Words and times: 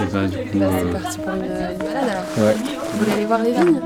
Et 0.00 0.28
du 0.28 0.50
coup, 0.50 0.58
Bah, 0.58 0.66
euh, 0.66 0.82
c'est 0.94 1.02
parti 1.02 1.18
pour 1.18 1.34
une, 1.34 1.42
une 1.44 1.48
balade 1.48 2.08
alors. 2.10 2.46
Ouais. 2.46 2.54
Vous 2.92 2.98
voulez 2.98 3.12
aller 3.12 3.24
voir 3.26 3.40
les 3.42 3.52
vignes 3.52 3.80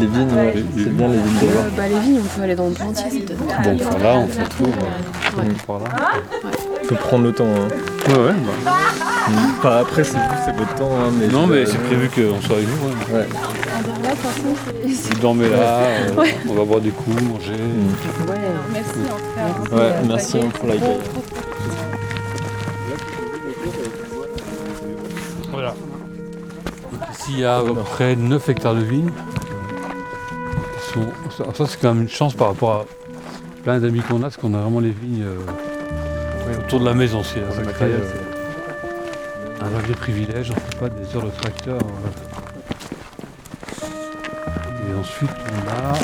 Les 0.00 0.06
vignes, 0.06 0.34
ouais, 0.34 0.54
c'est 0.76 0.88
bien 0.96 1.08
les 1.08 1.16
vignes 1.18 1.40
de 1.40 1.46
Euh, 1.46 1.68
Bah 1.76 1.88
les 1.88 1.98
vignes, 2.00 2.20
on 2.24 2.36
peut 2.36 2.42
aller 2.42 2.54
dans 2.54 2.66
le 2.66 2.72
plantier, 2.72 3.04
c'est 3.10 3.18
peut-être 3.20 3.46
pas 3.46 3.62
bon, 3.62 3.76
mal. 3.76 3.78
par 3.78 3.98
là, 3.98 4.14
on 4.16 4.26
fait 4.26 4.40
euh, 4.40 5.40
Ouais. 5.40 5.48
par 5.66 5.78
là. 5.78 5.84
Faut 6.88 6.94
prendre 6.96 7.24
le 7.24 7.32
temps. 7.32 7.44
Hein. 7.46 7.68
Ouais, 8.10 8.18
ouais. 8.26 8.32
bah. 8.64 8.72
Enfin, 9.58 9.76
après, 9.80 10.02
c'est 10.04 10.18
c'est 10.44 10.56
votre 10.56 10.74
temps. 10.74 10.90
Hein, 10.98 11.10
mais 11.18 11.28
Non, 11.28 11.46
mais 11.46 11.64
c'est 11.64 11.78
prévu 11.78 12.08
qu'on 12.10 12.40
soit 12.40 12.56
avec 12.56 12.68
vous. 12.68 12.88
ouais. 13.14 13.26
Façon, 14.12 14.42
c'est- 14.86 15.14
Vous 15.14 15.20
dormez 15.20 15.48
là, 15.48 15.56
euh, 15.58 16.24
on 16.50 16.54
va 16.54 16.64
boire 16.64 16.80
des 16.80 16.90
coups, 16.90 17.22
manger. 17.22 17.52
Mm. 17.52 17.94
Merci 18.72 18.90
en 19.10 19.64
tout 19.64 19.70
cas. 19.70 19.76
Ouais, 19.76 19.92
merci 20.06 20.38
hein, 20.38 20.48
pour 20.52 20.68
l'accueil. 20.68 20.98
Y 27.36 27.44
a 27.44 27.58
à 27.58 27.62
peu 27.62 27.74
près 27.74 28.14
9 28.14 28.48
hectares 28.48 28.74
de 28.74 28.82
vignes. 28.82 29.10
Ça, 31.30 31.44
ça, 31.54 31.66
c'est 31.66 31.80
quand 31.80 31.94
même 31.94 32.02
une 32.02 32.08
chance 32.08 32.34
par 32.34 32.48
rapport 32.48 32.72
à 32.72 32.84
plein 33.62 33.78
d'amis 33.80 34.00
qu'on 34.00 34.18
a, 34.18 34.22
parce 34.22 34.36
qu'on 34.36 34.52
a 34.54 34.58
vraiment 34.58 34.80
les 34.80 34.90
vignes 34.90 35.24
euh, 35.24 36.58
autour 36.58 36.80
de 36.80 36.84
la 36.84 36.94
maison. 36.94 37.22
C'est 37.22 37.40
incroyable. 37.40 37.66
matériel, 37.66 38.02
un 39.62 39.68
vrai 39.68 39.94
privilège, 39.94 40.50
on 40.50 40.54
ne 40.54 40.60
fait 40.60 40.78
pas 40.78 40.88
des 40.90 41.16
heures 41.16 41.24
de 41.24 41.30
tracteur. 41.30 41.78
euh. 41.78 42.08
Et 44.90 44.94
ensuite, 44.98 45.30
on 45.30 45.68
a. 45.70 45.94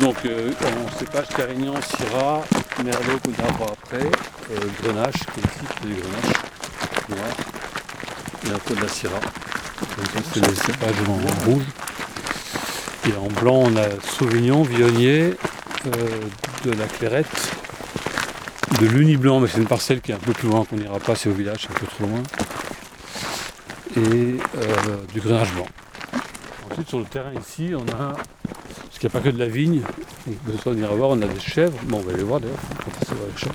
Donc, 0.00 0.16
euh, 0.24 0.50
en 0.64 0.98
cépage 0.98 1.28
Carignan, 1.28 1.74
Syrah, 1.82 2.42
Merlot 2.82 3.18
qu'on 3.22 3.32
verra 3.32 3.72
après, 3.72 4.06
euh, 4.06 4.58
Grenache, 4.82 5.12
qui 5.34 5.40
est 5.40 5.44
ici, 5.44 5.66
c'est 5.82 5.88
des 5.88 5.94
Grenaches 5.94 6.49
et 8.46 8.50
un 8.50 8.58
peu 8.58 8.74
de 8.74 8.80
la 8.80 8.88
Syrah. 8.88 9.20
C'est 10.32 10.46
les 10.46 10.54
cépages 10.54 10.94
en 11.08 11.50
rouge. 11.50 11.64
Et 13.08 13.16
en 13.16 13.28
blanc, 13.40 13.62
on 13.66 13.76
a 13.76 13.88
Sauvignon, 14.02 14.62
Viognier, 14.62 15.34
euh, 15.86 16.20
de 16.64 16.72
la 16.72 16.86
Clairette, 16.86 17.26
de 18.80 18.86
l'Uni 18.86 19.16
Blanc, 19.16 19.40
mais 19.40 19.48
c'est 19.48 19.58
une 19.58 19.66
parcelle 19.66 20.00
qui 20.00 20.12
est 20.12 20.14
un 20.14 20.18
peu 20.18 20.32
plus 20.32 20.48
loin 20.48 20.64
qu'on 20.64 20.76
n'ira 20.76 20.98
pas, 20.98 21.14
c'est 21.14 21.30
au 21.30 21.32
village, 21.32 21.60
c'est 21.62 21.70
un 21.70 21.80
peu 21.80 21.86
trop 21.86 22.06
loin. 22.06 22.22
Et 23.96 24.36
euh, 24.58 24.96
du 25.12 25.20
Grenache 25.20 25.52
Blanc. 25.54 25.66
Ensuite, 26.70 26.88
sur 26.88 26.98
le 26.98 27.06
terrain 27.06 27.32
ici, 27.40 27.72
on 27.74 27.88
a 27.90 28.12
parce 28.90 28.98
qu'il 28.98 29.08
n'y 29.08 29.16
a 29.16 29.20
pas 29.20 29.30
que 29.30 29.34
de 29.34 29.38
la 29.38 29.48
vigne, 29.48 29.82
on 30.66 30.76
ira 30.76 30.94
voir, 30.94 31.10
on 31.10 31.22
a 31.22 31.26
des 31.26 31.40
chèvres, 31.40 31.78
bon 31.84 31.98
on 31.98 32.10
va 32.10 32.12
les 32.12 32.22
voir 32.22 32.40
d'ailleurs, 32.40 32.58
on 32.70 33.14
va 33.14 33.26
passer. 33.36 33.50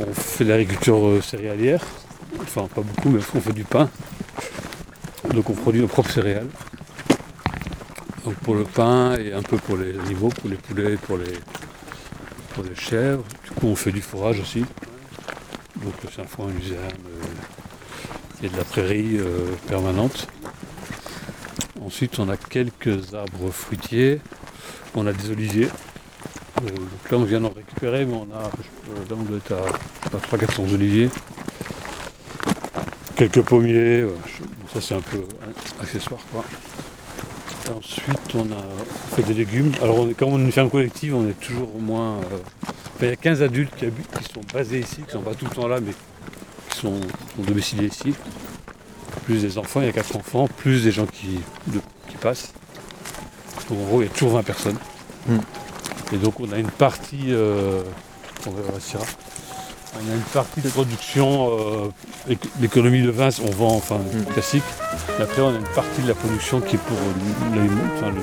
On 0.00 0.14
fait 0.14 0.44
l'agriculture 0.44 1.06
euh, 1.06 1.20
céréalière, 1.20 1.82
enfin 2.56 2.68
pas 2.72 2.82
beaucoup, 2.82 3.08
mais 3.08 3.20
on 3.34 3.40
fait 3.40 3.52
du 3.52 3.64
pain. 3.64 3.88
Donc 5.32 5.50
on 5.50 5.54
produit 5.54 5.80
nos 5.80 5.88
propres 5.88 6.10
céréales. 6.10 6.48
Donc 8.24 8.34
pour 8.36 8.54
le 8.54 8.64
pain 8.64 9.16
et 9.18 9.32
un 9.32 9.42
peu 9.42 9.56
pour 9.56 9.76
les 9.76 9.98
animaux, 9.98 10.28
pour 10.28 10.48
les 10.48 10.56
poulets, 10.56 10.96
pour 10.96 11.18
les, 11.18 12.74
chèvres. 12.76 13.24
Du 13.44 13.50
coup 13.50 13.66
on 13.66 13.76
fait 13.76 13.92
du 13.92 14.00
forage 14.00 14.40
aussi. 14.40 14.64
Donc 15.82 15.94
c'est 16.14 16.22
un 16.22 16.26
foin, 16.26 16.46
luzerne, 16.48 16.80
euh, 16.82 18.46
et 18.46 18.48
de 18.48 18.56
la 18.56 18.64
prairie 18.64 19.18
euh, 19.18 19.50
permanente. 19.66 20.28
Ensuite, 21.84 22.18
on 22.18 22.28
a 22.28 22.36
quelques 22.36 23.14
arbres 23.14 23.50
fruitiers. 23.50 24.20
On 24.94 25.06
a 25.06 25.12
des 25.12 25.30
oliviers. 25.30 25.68
Euh, 26.62 26.68
donc 26.68 27.10
là, 27.10 27.18
on 27.18 27.24
vient 27.24 27.40
d'en 27.40 27.50
récupérer, 27.50 28.06
mais 28.06 28.14
on 28.14 28.34
a, 28.34 28.42
là, 28.44 28.50
on 29.10 29.22
doit 29.22 29.38
être 29.38 29.52
à, 29.52 30.16
à 30.16 30.36
300-400 30.36 30.72
oliviers. 30.72 31.10
Quelques 33.16 33.42
pommiers. 33.42 34.00
euh, 34.00 34.10
ça, 34.72 34.80
c'est 34.80 34.94
un 34.94 35.00
peu 35.00 35.18
euh, 35.18 35.82
accessoire, 35.82 36.20
quoi. 36.32 36.44
Et 37.66 37.70
ensuite, 37.70 38.34
on 38.34 38.44
a 38.52 39.14
fait 39.16 39.22
des 39.22 39.34
légumes. 39.34 39.72
Alors, 39.82 40.00
on 40.00 40.12
comme 40.12 40.30
on 40.30 40.38
est 40.38 40.42
une 40.42 40.52
ferme 40.52 40.70
collective, 40.70 41.14
on 41.14 41.28
est 41.28 41.38
toujours 41.40 41.74
au 41.74 41.78
moins. 41.80 42.16
euh, 42.18 42.38
il 43.00 43.08
y 43.08 43.12
a 43.12 43.16
15 43.16 43.42
adultes 43.42 43.74
qui, 43.76 43.86
habitent, 43.86 44.10
qui 44.18 44.24
sont 44.32 44.40
basés 44.52 44.80
ici, 44.80 45.02
qui 45.06 45.12
sont 45.12 45.20
pas 45.20 45.34
tout 45.34 45.44
le 45.46 45.50
temps 45.50 45.68
là, 45.68 45.78
mais 45.80 45.92
qui 46.70 46.78
sont, 46.78 47.00
sont 47.36 47.42
domiciliés 47.42 47.88
ici 47.88 48.14
plus 49.26 49.40
des 49.40 49.56
enfants, 49.56 49.80
il 49.80 49.86
y 49.86 49.88
a 49.88 49.92
4 49.92 50.16
enfants, 50.16 50.48
plus 50.58 50.84
des 50.84 50.92
gens 50.92 51.06
qui, 51.06 51.38
de- 51.68 51.80
qui 52.10 52.16
passent. 52.16 52.52
Donc 53.70 53.78
en 53.78 53.84
gros, 53.84 54.02
il 54.02 54.04
y 54.04 54.08
a 54.08 54.10
toujours 54.12 54.32
20 54.32 54.42
personnes. 54.42 54.76
Hmm. 55.26 55.38
Et 56.12 56.18
donc 56.18 56.40
on 56.40 56.52
a 56.52 56.58
une 56.58 56.70
partie, 56.70 57.28
euh, 57.28 57.82
on 58.46 58.50
verra. 58.50 58.72
On 59.96 60.10
a 60.10 60.14
une 60.14 60.20
partie 60.32 60.60
de 60.60 60.68
production, 60.68 61.48
euh, 61.50 62.32
éc- 62.32 62.48
l'économie 62.60 63.02
de 63.02 63.10
vin, 63.10 63.28
on 63.46 63.50
vend 63.50 63.76
enfin 63.76 63.96
Hmm. 63.98 64.24
classique. 64.32 64.64
Et 65.18 65.22
après 65.22 65.42
on 65.42 65.48
a 65.48 65.58
une 65.58 65.74
partie 65.74 66.02
de 66.02 66.08
la 66.08 66.14
production 66.14 66.60
qui 66.60 66.76
est 66.76 66.78
pour 66.78 66.96
euh, 66.96 67.54
le, 67.54 67.60
enfin, 67.96 68.10
le 68.10 68.20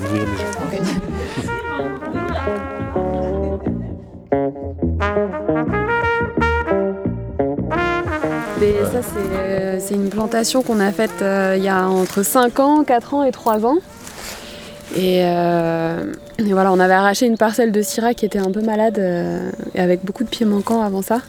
ça, 8.92 9.00
c'est 9.02 9.36
euh, 9.36 9.78
c'est 9.80 9.94
une 9.94 10.08
plantation 10.08 10.62
qu'on 10.62 10.80
a 10.80 10.92
faite 10.92 11.22
euh, 11.22 11.54
il 11.56 11.64
y 11.64 11.68
a 11.68 11.88
entre 11.88 12.22
5 12.22 12.60
ans, 12.60 12.84
4 12.84 13.14
ans 13.14 13.24
et 13.24 13.32
3 13.32 13.64
ans. 13.66 13.78
Et, 14.94 15.22
euh, 15.24 16.12
et 16.38 16.52
voilà, 16.52 16.70
on 16.72 16.78
avait 16.78 16.92
arraché 16.92 17.26
une 17.26 17.38
parcelle 17.38 17.72
de 17.72 17.80
Syrah 17.80 18.12
qui 18.14 18.26
était 18.26 18.38
un 18.38 18.50
peu 18.50 18.60
malade 18.60 18.98
euh, 18.98 19.50
et 19.74 19.80
avec 19.80 20.04
beaucoup 20.04 20.22
de 20.22 20.28
pieds 20.28 20.44
manquants 20.46 20.82
avant 20.82 21.00
ça. 21.02 21.20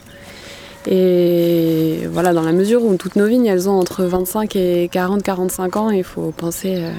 Et 0.86 2.06
voilà, 2.10 2.32
dans 2.32 2.42
la 2.42 2.52
mesure 2.52 2.84
où 2.84 2.94
toutes 2.96 3.16
nos 3.16 3.26
vignes, 3.26 3.46
elles 3.46 3.68
ont 3.68 3.78
entre 3.78 4.04
25 4.04 4.54
et 4.56 4.88
40, 4.92 5.22
45 5.22 5.76
ans, 5.76 5.90
il 5.90 6.04
faut 6.04 6.30
penser 6.36 6.76
euh, 6.78 6.90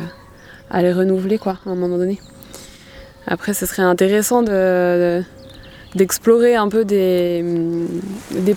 à 0.72 0.82
les 0.82 0.92
renouveler 0.92 1.38
quoi, 1.38 1.58
à 1.66 1.70
un 1.70 1.76
moment 1.76 1.98
donné. 1.98 2.20
Après, 3.28 3.54
ce 3.54 3.66
serait 3.66 3.84
intéressant 3.84 4.42
de- 4.42 4.50
de- 4.50 5.24
d'explorer 5.96 6.56
un 6.56 6.68
peu 6.68 6.84
des, 6.86 7.44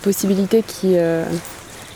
possibilités 0.03 0.63
qui, 0.67 0.95
euh, 0.97 1.25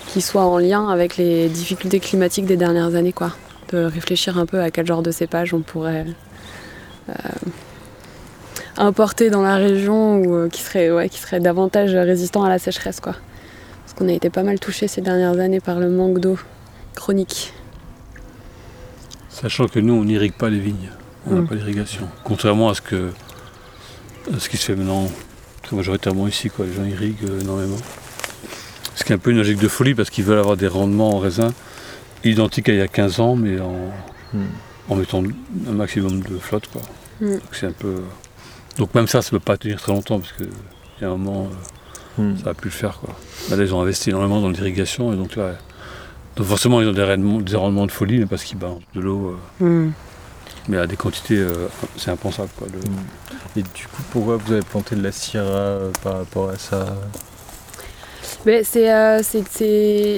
qui 0.09 0.21
soient 0.21 0.45
en 0.45 0.59
lien 0.59 0.89
avec 0.89 1.17
les 1.17 1.49
difficultés 1.49 2.01
climatiques 2.01 2.47
des 2.47 2.57
dernières 2.57 2.95
années, 2.95 3.13
quoi. 3.13 3.33
De 3.73 3.85
réfléchir 3.85 4.39
un 4.39 4.45
peu 4.47 4.61
à 4.61 4.71
quel 4.71 4.87
genre 4.87 5.03
de 5.03 5.11
cépage 5.11 5.55
on 5.55 5.61
pourrait 5.61 6.05
euh, 7.09 7.13
importer 8.77 9.31
dans 9.31 9.43
la 9.43 9.57
région 9.57 10.17
ou 10.19 10.35
euh, 10.35 10.49
qui 10.49 10.63
serait, 10.63 10.91
ouais, 10.91 11.09
qui 11.09 11.19
serait 11.19 11.41
davantage 11.41 11.95
résistant 11.95 12.43
à 12.45 12.49
la 12.49 12.59
sécheresse, 12.59 13.01
quoi. 13.01 13.15
Parce 13.85 13.95
qu'on 13.95 14.09
a 14.09 14.13
été 14.13 14.31
pas 14.31 14.43
mal 14.43 14.59
touché 14.59 14.89
ces 14.89 15.01
dernières 15.01 15.39
années 15.39 15.61
par 15.61 15.79
le 15.79 15.89
manque 15.91 16.19
d'eau 16.19 16.39
chronique. 16.95 17.53
Sachant 19.29 19.67
que 19.67 19.79
nous, 19.81 19.95
on 19.95 20.05
n'irrigue 20.05 20.35
pas 20.35 20.51
les 20.51 20.59
vignes. 20.59 20.91
On 21.27 21.35
n'a 21.35 21.41
Mm. 21.43 21.47
pas 21.49 21.55
d'irrigation. 21.55 22.09
Contrairement 22.25 22.69
à 22.71 22.75
ce, 22.75 22.81
que, 22.83 23.11
à 24.35 24.39
ce 24.39 24.49
qui 24.49 24.57
se 24.57 24.65
fait 24.67 24.77
maintenant, 24.77 25.11
très 25.63 25.77
majoritairement 25.77 26.27
ici, 26.29 26.51
quoi. 26.51 26.65
les 26.67 26.73
gens 26.73 26.85
irriguent 26.85 27.29
euh, 27.29 27.41
énormément. 27.41 27.77
Ce 28.95 29.05
qui 29.05 29.13
est 29.13 29.15
un 29.15 29.19
peu 29.19 29.31
une 29.31 29.39
logique 29.39 29.59
de 29.59 29.69
folie 29.69 29.95
parce 29.95 30.11
qu'ils 30.11 30.25
veulent 30.25 30.39
avoir 30.39 30.57
des 30.57 30.69
rendements 30.69 31.11
en 31.17 31.19
raisin 31.19 31.53
identiques 32.25 32.69
à 32.69 32.73
il 32.73 32.79
y 32.79 32.83
a 32.83 32.89
15 32.89 33.21
ans, 33.21 33.37
mais 33.37 33.59
en, 33.61 33.75
Hmm. 34.33 34.47
en 34.89 34.95
mettant 34.97 35.23
un 35.69 35.73
maximum 35.73 36.21
de 36.23 36.39
flotte. 36.39 36.67
Quoi. 36.73 36.81
Mm. 37.21 37.33
Donc, 37.33 37.43
c'est 37.53 37.67
un 37.67 37.73
peu... 37.73 37.97
Donc 38.79 38.95
même 38.95 39.07
ça, 39.07 39.23
ça 39.23 39.29
ne 39.33 39.39
peut 39.39 39.45
pas 39.45 39.57
tenir 39.57 39.81
très 39.81 39.93
longtemps 39.93 40.19
parce 40.19 40.33
qu'il 40.33 40.49
y 41.01 41.05
a 41.05 41.09
un 41.09 41.17
moment, 41.17 41.49
euh, 41.51 41.55
Hmm. 42.19 42.37
ça 42.37 42.45
n'a 42.51 42.55
plus 42.55 42.69
le 42.69 42.75
faire. 42.75 42.99
Quoi. 43.01 43.15
Là, 43.57 43.57
ils 43.63 43.75
ont 43.75 43.81
investi 43.81 44.11
énormément 44.11 44.41
dans 44.43 44.51
l'irrigation 44.51 45.15
et 45.15 45.17
donc, 45.17 45.31
ouais, 45.39 45.55
donc 46.37 46.47
forcément, 46.47 46.83
ils 46.83 46.89
ont 46.89 46.93
des 46.93 47.03
rendements, 47.05 47.41
des 47.41 47.57
rendements 47.57 47.87
de 47.87 47.91
folie 47.91 48.19
mais 48.19 48.27
parce 48.27 48.45
qu'ils 48.45 48.59
balancent 48.59 48.83
de 48.95 49.01
l'eau. 49.01 49.39
euh, 49.63 49.89
mais 50.69 50.77
à 50.77 50.87
des 50.87 50.97
quantités, 50.97 51.39
euh, 51.39 51.69
c'est 51.97 52.11
impensable. 52.11 52.51
Quoi, 52.59 52.69
Hmm. 52.69 53.59
Et 53.59 53.63
du 53.63 53.87
coup, 53.87 54.03
pourquoi 54.11 54.37
vous 54.37 54.53
avez 54.53 54.61
planté 54.63 54.95
de 54.95 55.03
la 55.03 55.11
Syrah 55.11 55.43
euh, 55.45 55.91
par 56.03 56.19
rapport 56.19 56.51
à 56.51 56.59
ça? 56.59 56.85
C'est 58.65 58.93
euh, 58.93 59.23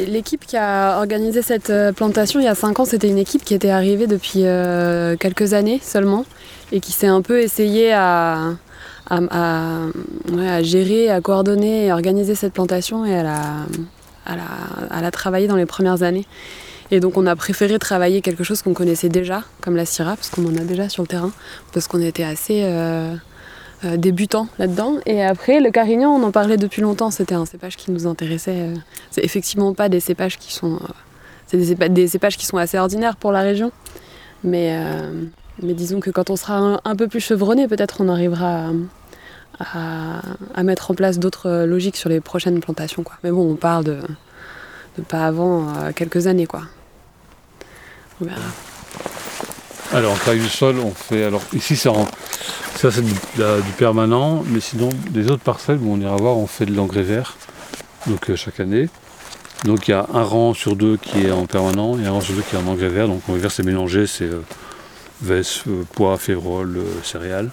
l'équipe 0.08 0.46
qui 0.46 0.56
a 0.56 0.96
organisé 0.98 1.42
cette 1.42 1.72
plantation 1.94 2.40
il 2.40 2.44
y 2.44 2.48
a 2.48 2.54
5 2.54 2.80
ans. 2.80 2.84
C'était 2.84 3.08
une 3.08 3.18
équipe 3.18 3.44
qui 3.44 3.54
était 3.54 3.70
arrivée 3.70 4.06
depuis 4.06 4.40
euh, 4.46 5.16
quelques 5.16 5.52
années 5.52 5.80
seulement 5.82 6.24
et 6.74 6.80
qui 6.80 6.92
s'est 6.92 7.06
un 7.06 7.22
peu 7.22 7.40
essayée 7.40 7.92
à, 7.94 8.50
à, 9.08 9.20
à- 9.30 9.86
à 10.38 10.62
gérer, 10.62 11.08
à 11.10 11.20
coordonner 11.22 11.86
et 11.86 11.92
organiser 11.92 12.34
cette 12.34 12.52
plantation 12.52 13.06
et 13.06 13.10
elle 13.10 13.26
a, 13.26 13.40
elle, 14.26 14.40
a, 14.40 14.98
elle 14.98 15.04
a 15.06 15.10
travaillé 15.10 15.46
dans 15.46 15.56
les 15.56 15.66
premières 15.66 16.02
années. 16.02 16.26
Et 16.90 17.00
donc 17.00 17.16
on 17.16 17.26
a 17.26 17.34
préféré 17.36 17.78
travailler 17.78 18.20
quelque 18.20 18.44
chose 18.44 18.60
qu'on 18.60 18.74
connaissait 18.74 19.08
déjà, 19.08 19.42
comme 19.62 19.76
la 19.76 19.86
Syrah, 19.86 20.16
parce 20.16 20.28
qu'on 20.30 20.44
en 20.46 20.56
a 20.56 20.64
déjà 20.64 20.88
sur 20.90 21.02
le 21.02 21.08
terrain, 21.08 21.32
parce 21.72 21.86
qu'on 21.88 22.02
était 22.02 22.24
assez... 22.24 22.60
euh, 22.64 23.14
euh, 23.84 23.96
débutant 23.98 24.48
là-dedans. 24.58 24.96
Et 25.04 25.22
après, 25.22 25.60
le 25.60 25.70
Carignan, 25.70 26.10
on 26.10 26.22
en 26.22 26.30
parlait 26.30 26.56
depuis 26.56 26.80
longtemps, 26.80 27.10
c'était 27.10 27.34
un 27.34 27.44
cépage 27.44 27.76
qui 27.76 27.90
nous 27.90 28.06
intéressait. 28.06 28.60
euh. 28.60 28.74
C'est 29.10 29.22
effectivement 29.22 29.74
pas 29.74 29.90
des 29.90 30.00
cépages 30.00 30.38
qui 30.38 30.54
sont. 30.54 30.76
euh, 30.76 30.88
c'est 31.46 31.58
des, 31.58 31.88
des 31.90 32.08
cépages 32.08 32.38
qui 32.38 32.46
sont 32.46 32.56
assez 32.56 32.78
ordinaires 32.78 33.16
pour 33.16 33.30
la 33.30 33.40
région. 33.40 33.72
Mais, 34.42 34.68
euh, 34.78 35.24
mais 35.62 35.74
disons 35.74 36.00
que 36.00 36.10
quand 36.10 36.30
on 36.30 36.36
sera 36.36 36.80
un, 36.84 36.96
peu 36.96 37.08
plus 37.08 37.20
chevronné, 37.20 37.68
peut-être 37.68 38.00
on 38.00 38.08
arrivera 38.08 38.70
à, 39.60 40.62
mettre 40.62 40.90
en 40.90 40.94
place 40.94 41.18
d'autres 41.18 41.48
euh, 41.48 41.66
logiques 41.66 41.96
sur 41.96 42.08
les 42.08 42.20
prochaines 42.20 42.60
plantations. 42.60 43.04
Mais 43.22 43.30
bon, 43.30 43.52
on 43.52 43.54
parle 43.54 43.84
de, 43.84 44.00
pas 45.08 45.26
avant 45.26 45.68
euh, 45.68 45.92
quelques 45.94 46.26
années. 46.26 46.46
Quoi. 46.46 46.62
On 48.20 48.24
verra. 48.24 48.40
Alors, 49.92 50.12
en 50.12 50.16
travail 50.16 50.40
du 50.40 50.48
sol, 50.48 50.78
on 50.78 50.90
fait. 50.90 51.24
Alors, 51.24 51.42
ici, 51.52 51.88
en- 51.88 52.06
ça, 52.74 52.90
c'est 52.90 53.02
du, 53.02 53.14
permanent, 53.78 54.42
mais 54.46 54.60
sinon, 54.60 54.88
les 55.14 55.30
autres 55.30 55.42
parcelles 55.42 55.78
on 55.86 56.00
ira 56.00 56.16
voir, 56.16 56.36
on 56.36 56.48
fait 56.48 56.66
de 56.66 56.74
l'engrais 56.74 57.02
vert, 57.02 57.36
donc 58.08 58.28
euh, 58.28 58.36
chaque 58.36 58.58
année. 58.58 58.88
Donc, 59.64 59.86
il 59.86 59.92
y 59.92 59.94
a 59.94 60.06
un 60.12 60.22
rang 60.22 60.52
sur 60.52 60.74
deux 60.74 60.96
qui 60.96 61.26
est 61.26 61.30
en 61.30 61.46
permanent 61.46 61.98
et 61.98 62.06
un 62.06 62.10
rang 62.10 62.20
sur 62.20 62.34
deux 62.34 62.42
qui 62.42 62.56
est 62.56 62.58
en 62.58 62.66
engrais 62.66 62.88
vert. 62.88 63.06
Donc, 63.06 63.22
l'engrais 63.28 63.42
vert, 63.42 63.52
c'est 63.52 63.62
mélangé, 63.62 64.06
c'est 64.06 64.28
veste, 65.24 65.66
euh, 65.68 65.84
pois, 65.94 66.16
févrole, 66.18 66.76
euh, 66.78 67.02
céréales. 67.02 67.50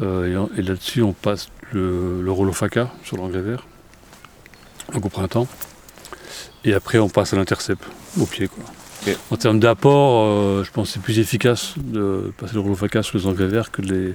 Euh, 0.00 0.46
et 0.56 0.62
là-dessus, 0.62 1.02
on 1.02 1.12
passe 1.12 1.48
le, 1.72 2.22
le 2.22 2.32
rolofaca 2.32 2.90
sur 3.04 3.16
l'engrais 3.18 3.42
vert, 3.42 3.66
donc 4.92 5.04
au 5.04 5.08
printemps. 5.08 5.46
Et 6.64 6.74
après, 6.74 6.98
on 6.98 7.08
passe 7.08 7.32
à 7.34 7.36
l'intercept, 7.36 7.84
au 8.20 8.26
pied, 8.26 8.48
quoi. 8.48 8.64
En 9.32 9.36
termes 9.36 9.58
d'apport, 9.58 10.22
euh, 10.26 10.62
je 10.64 10.70
pense 10.70 10.88
que 10.88 10.94
c'est 10.94 11.02
plus 11.02 11.18
efficace 11.18 11.74
de 11.76 12.32
passer 12.38 12.54
le 12.54 12.60
rolofaca 12.60 13.02
sur 13.02 13.18
les 13.18 13.26
engrais 13.26 13.48
verts 13.48 13.70
que 13.72 13.82
de 13.82 13.92
les, 13.92 14.14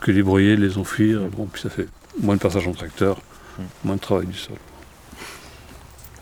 que 0.00 0.12
les 0.12 0.22
broyer, 0.22 0.56
les 0.56 0.78
enfuir. 0.78 1.20
Bon, 1.36 1.46
puis 1.46 1.60
ça 1.60 1.68
fait 1.68 1.88
moins 2.22 2.36
de 2.36 2.40
passage 2.40 2.66
en 2.68 2.72
tracteur, 2.72 3.18
Mm. 3.58 3.62
moins 3.84 3.96
de 3.96 4.00
travail 4.00 4.26
du 4.26 4.38
sol. 4.38 4.54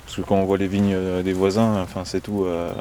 Parce 0.06 0.16
que 0.16 0.22
quand 0.22 0.36
on 0.36 0.44
voit 0.46 0.56
les 0.56 0.66
vignes 0.66 0.96
des 1.22 1.34
voisins, 1.34 1.82
enfin 1.82 2.04
c'est 2.06 2.22
tout. 2.22 2.44
euh, 2.46 2.72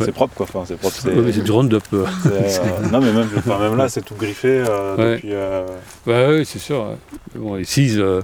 Ouais. 0.00 0.06
C'est 0.06 0.12
propre 0.12 0.34
quoi. 0.34 0.46
Enfin, 0.48 0.64
c'est 0.66 0.76
propre. 0.76 0.96
C'est, 1.00 1.08
Ouais, 1.10 1.22
mais 1.22 1.32
c'est 1.32 1.42
du 1.42 1.50
Roundup. 1.50 1.82
euh. 1.92 2.04
non 2.92 3.00
mais 3.00 3.12
même, 3.12 3.28
enfin, 3.36 3.58
même 3.58 3.76
là 3.76 3.88
c'est 3.88 4.02
tout 4.02 4.14
griffé 4.14 4.62
euh, 4.66 4.96
Ouais. 4.96 5.14
depuis. 5.16 5.28
euh, 5.32 5.66
Ouais, 6.06 6.26
ouais, 6.28 6.44
c'est 6.44 6.58
sûr. 6.58 6.96
Bon, 7.34 7.56
ici, 7.58 7.86
ils, 7.86 8.00
euh, 8.00 8.20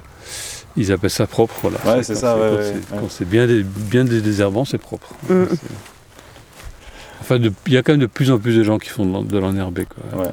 ils 0.76 0.91
appellent 0.93 1.11
ça 1.11 1.26
propre. 1.26 1.55
Voilà. 1.62 1.79
Ouais, 1.97 2.03
c'est 2.03 2.15
ça, 2.15 2.37
ouais, 2.37 2.50
quand 2.91 2.97
ouais, 2.97 3.03
c'est- 3.11 3.25
bien, 3.25 3.47
dé- 3.47 3.65
bien 3.65 4.05
dé- 4.05 4.20
désherbant, 4.23 4.65
c'est 4.65 4.79
propre. 4.79 5.12
Mm. 5.29 5.44
Enfin, 7.20 7.37
il 7.67 7.73
y 7.73 7.76
a 7.76 7.82
quand 7.82 7.93
même 7.93 8.00
de 8.00 8.06
plus 8.06 8.31
en 8.31 8.38
plus 8.38 8.56
de 8.56 8.62
gens 8.62 8.79
qui 8.79 8.88
font 8.88 9.05
de 9.05 9.12
l'en- 9.12 9.23
de 9.23 9.38
l'enherbé. 9.38 9.85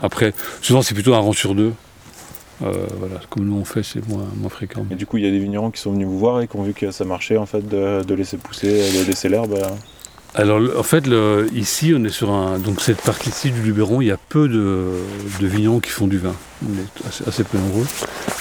Après, 0.01 0.33
souvent, 0.61 0.81
c'est 0.81 0.93
plutôt 0.93 1.13
un 1.13 1.19
rang 1.19 1.33
sur 1.33 1.55
deux. 1.55 1.73
Euh, 2.63 2.71
voilà, 2.99 3.15
comme 3.29 3.43
nous 3.45 3.57
on 3.57 3.65
fait, 3.65 3.83
c'est 3.83 4.07
moins, 4.07 4.23
moins 4.37 4.49
fréquent. 4.49 4.85
Et 4.89 4.95
du 4.95 5.05
coup, 5.05 5.17
il 5.17 5.25
y 5.25 5.27
a 5.27 5.31
des 5.31 5.39
vignerons 5.39 5.71
qui 5.71 5.81
sont 5.81 5.91
venus 5.91 6.07
vous 6.07 6.17
voir 6.17 6.39
et 6.39 6.47
qui 6.47 6.55
ont 6.55 6.63
vu 6.63 6.73
que 6.73 6.89
ça 6.89 7.03
marchait 7.03 7.35
en 7.35 7.45
fait 7.45 7.67
de, 7.67 8.01
de 8.01 8.13
laisser 8.15 8.37
pousser, 8.37 8.69
de 8.69 9.05
laisser 9.05 9.27
l'herbe. 9.27 9.57
Alors 10.37 10.59
en 10.77 10.83
fait, 10.83 11.05
ici, 11.53 11.93
on 11.95 12.03
est 12.03 12.09
sur 12.09 12.31
un. 12.31 12.59
Donc 12.59 12.81
cette 12.81 13.01
partie-ci 13.01 13.51
du 13.51 13.61
Luberon, 13.61 14.01
il 14.01 14.07
y 14.07 14.11
a 14.11 14.17
peu 14.17 14.49
de, 14.49 14.91
de 15.39 15.47
vignerons 15.47 15.79
qui 15.79 15.91
font 15.91 16.07
du 16.07 16.17
vin. 16.17 16.35
On 16.67 16.73
est 16.73 17.27
assez, 17.27 17.45
peu 17.45 17.57
nombreux. 17.57 17.85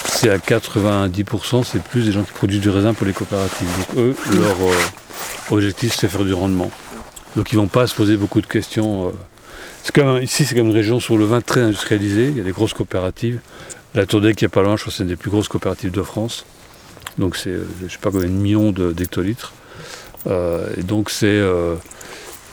C'est 0.05 0.29
à 0.29 0.37
90%, 0.37 1.63
c'est 1.63 1.81
plus 1.81 2.05
des 2.05 2.11
gens 2.11 2.23
qui 2.23 2.33
produisent 2.33 2.59
du 2.59 2.69
raisin 2.69 2.93
pour 2.93 3.05
les 3.07 3.13
coopératives. 3.13 3.67
Donc 3.77 3.97
eux, 3.97 4.15
leur 4.33 4.57
euh, 4.61 4.73
objectif, 5.51 5.95
c'est 5.95 6.09
faire 6.09 6.25
du 6.25 6.33
rendement. 6.33 6.69
Donc 7.37 7.53
ils 7.53 7.55
vont 7.55 7.67
pas 7.67 7.87
se 7.87 7.95
poser 7.95 8.17
beaucoup 8.17 8.41
de 8.41 8.47
questions. 8.47 9.07
euh. 9.07 10.03
Même, 10.03 10.21
ici, 10.21 10.43
c'est 10.43 10.55
comme 10.55 10.67
une 10.67 10.73
région 10.73 10.99
sur 10.99 11.17
le 11.17 11.23
vin 11.23 11.39
très 11.39 11.61
industrialisée. 11.61 12.27
Il 12.27 12.37
y 12.37 12.41
a 12.41 12.43
des 12.43 12.51
grosses 12.51 12.73
coopératives. 12.73 13.39
La 13.93 14.05
Tourdec, 14.05 14.35
qui 14.35 14.43
est 14.43 14.49
pas 14.49 14.63
loin, 14.63 14.75
je 14.75 14.81
crois 14.81 14.91
que 14.91 14.97
c'est 14.97 15.03
une 15.03 15.09
des 15.09 15.15
plus 15.15 15.31
grosses 15.31 15.47
coopératives 15.47 15.91
de 15.91 16.01
France. 16.01 16.45
Donc 17.17 17.37
c'est, 17.37 17.51
euh, 17.51 17.65
je 17.87 17.91
sais 17.93 17.99
pas 17.99 18.11
combien 18.11 18.27
de 18.27 18.33
millions 18.33 18.71
d'hectolitres. 18.73 19.53
Et 20.27 20.83
donc 20.83 21.09
c'est, 21.09 21.25
euh, 21.27 21.75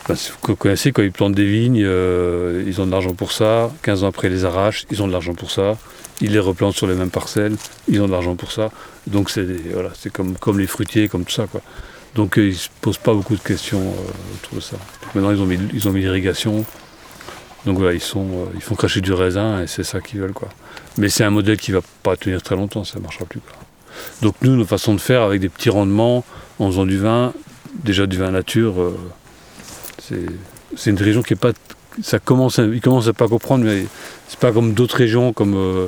ben, 0.07 0.15
c'est- 0.15 0.31
vous 0.43 0.55
connaissez 0.55 0.91
quand 0.91 1.01
ils 1.01 1.11
plantent 1.11 1.35
des 1.35 1.45
vignes, 1.45 1.83
euh, 1.83 2.63
ils 2.67 2.81
ont 2.81 2.85
de 2.85 2.91
l'argent 2.91 3.13
pour 3.13 3.31
ça. 3.31 3.71
15 3.81 4.03
ans 4.03 4.07
après, 4.07 4.27
ils 4.27 4.33
les 4.33 4.45
arrachent, 4.45 4.85
ils 4.91 5.01
ont 5.01 5.07
de 5.07 5.13
l'argent 5.13 5.33
pour 5.33 5.51
ça. 5.51 5.77
Ils 6.21 6.31
les 6.31 6.39
replantent 6.39 6.75
sur 6.75 6.87
les 6.87 6.93
mêmes 6.95 7.09
parcelles, 7.09 7.55
ils 7.87 8.01
ont 8.01 8.07
de 8.07 8.11
l'argent 8.11 8.35
pour 8.35 8.51
ça. 8.51 8.69
Donc 9.07 9.29
c'est 9.29 9.45
voilà, 9.73 9.89
comme, 10.13 10.37
comme 10.37 10.59
les 10.59 10.67
fruitiers, 10.67 11.07
comme 11.07 11.25
tout 11.25 11.33
ça 11.33 11.47
quoi. 11.47 11.61
Donc 12.15 12.37
euh, 12.37 12.47
ils 12.47 12.55
se 12.55 12.69
posent 12.81 12.97
pas 12.99 13.13
beaucoup 13.13 13.35
de 13.35 13.41
questions 13.41 13.81
euh, 13.81 14.35
autour 14.35 14.55
de 14.57 14.61
ça. 14.61 14.77
Maintenant 15.15 15.31
ils 15.31 15.41
ont 15.87 15.91
mis, 15.91 15.99
l'irrigation. 15.99 16.65
Donc 17.65 17.77
voilà, 17.77 17.93
ils 17.93 18.01
sont, 18.01 18.27
euh, 18.27 18.45
ils 18.55 18.61
font 18.61 18.75
cracher 18.75 19.01
du 19.01 19.13
raisin 19.13 19.63
et 19.63 19.67
c'est 19.67 19.83
ça 19.83 20.01
qu'ils 20.01 20.19
veulent 20.19 20.33
quoi. 20.33 20.49
Mais 20.97 21.09
c'est 21.09 21.23
un 21.23 21.29
modèle 21.29 21.57
qui 21.57 21.71
va 21.71 21.79
pas 22.03 22.15
tenir 22.17 22.41
très 22.41 22.55
longtemps, 22.55 22.83
ça 22.83 22.99
marchera 22.99 23.25
plus 23.25 23.39
quoi. 23.39 23.53
Donc 24.21 24.35
nous, 24.41 24.55
nos 24.55 24.65
façons 24.65 24.93
de 24.93 24.99
faire 25.01 25.21
avec 25.23 25.39
des 25.39 25.49
petits 25.49 25.69
rendements, 25.69 26.23
en 26.59 26.67
faisant 26.67 26.85
du 26.85 26.97
vin, 26.97 27.33
déjà 27.83 28.05
du 28.05 28.17
vin 28.17 28.31
nature, 28.31 28.79
euh, 28.81 28.97
c'est 30.75 30.89
une 30.89 30.97
région 30.97 31.21
qui 31.21 31.33
est 31.33 31.37
pas. 31.37 31.51
Ça 32.01 32.17
commence, 32.19 32.57
à- 32.59 32.63
ils 32.65 32.81
commencent 32.81 33.07
à 33.07 33.13
pas 33.13 33.27
comprendre, 33.27 33.65
mais 33.65 33.85
c'est 34.27 34.39
pas 34.39 34.51
comme 34.51 34.73
d'autres 34.73 34.95
régions 34.97 35.31
comme 35.31 35.53
euh, 35.55 35.87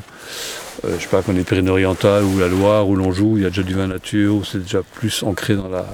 euh, 0.86 0.96
je 0.98 1.04
sais 1.04 1.10
pas 1.10 1.22
comme 1.24 1.36
les 1.36 1.44
Pyrénées-Orientales 1.44 2.24
ou 2.24 2.38
la 2.40 2.48
Loire 2.48 2.88
ou 2.88 2.96
l'Anjou, 2.96 3.38
il 3.38 3.44
y 3.44 3.46
a 3.46 3.50
déjà 3.50 3.64
du 3.64 3.74
vin 3.74 3.88
nature, 3.88 4.36
où 4.36 4.44
c'est 4.44 4.60
déjà 4.60 4.82
plus 4.84 5.24
ancré 5.24 5.56
dans 5.56 5.68
la 5.68 5.86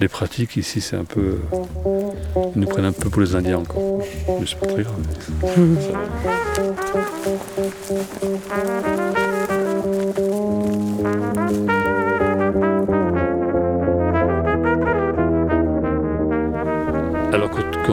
les 0.00 0.08
pratiques. 0.08 0.56
Ici, 0.56 0.80
c'est 0.80 0.96
un 0.96 1.04
peu, 1.04 1.38
ils 2.54 2.60
nous 2.60 2.66
prennent 2.68 2.84
un 2.84 2.92
peu 2.92 3.10
pour 3.10 3.20
les 3.22 3.34
Indiens 3.34 3.58
encore, 3.58 3.98
mais 4.28 4.46
c'est 4.46 4.58
pas 4.58 4.66
très 4.66 4.82
grave. 4.82 4.96
Ça 8.60 9.37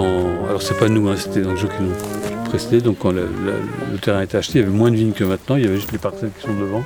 alors 0.04 0.62
c'est 0.62 0.78
pas 0.78 0.90
nous, 0.90 1.08
hein, 1.10 1.16
c'était 1.18 1.42
dans 1.42 1.52
le 1.52 1.58
jeu 1.58 1.68
qui 1.68 1.82
nous 1.84 1.94
précédait. 2.46 2.82
Donc, 2.82 3.00
quand 3.00 3.12
le, 3.12 3.28
le- 3.28 3.92
le 3.94 3.98
terrain 4.00 4.20
a 4.20 4.24
été 4.24 4.38
acheté, 4.38 4.60
il 4.60 4.62
y 4.62 4.66
avait 4.66 4.76
moins 4.76 4.92
de 4.92 4.96
vignes 4.98 5.14
que 5.14 5.24
maintenant. 5.24 5.56
Il 5.56 5.64
y 5.64 5.68
avait 5.68 5.76
juste 5.78 5.92
les 5.92 5.98
parcelles 5.98 6.32
qui 6.38 6.46
sont 6.46 6.54
devant. 6.54 6.84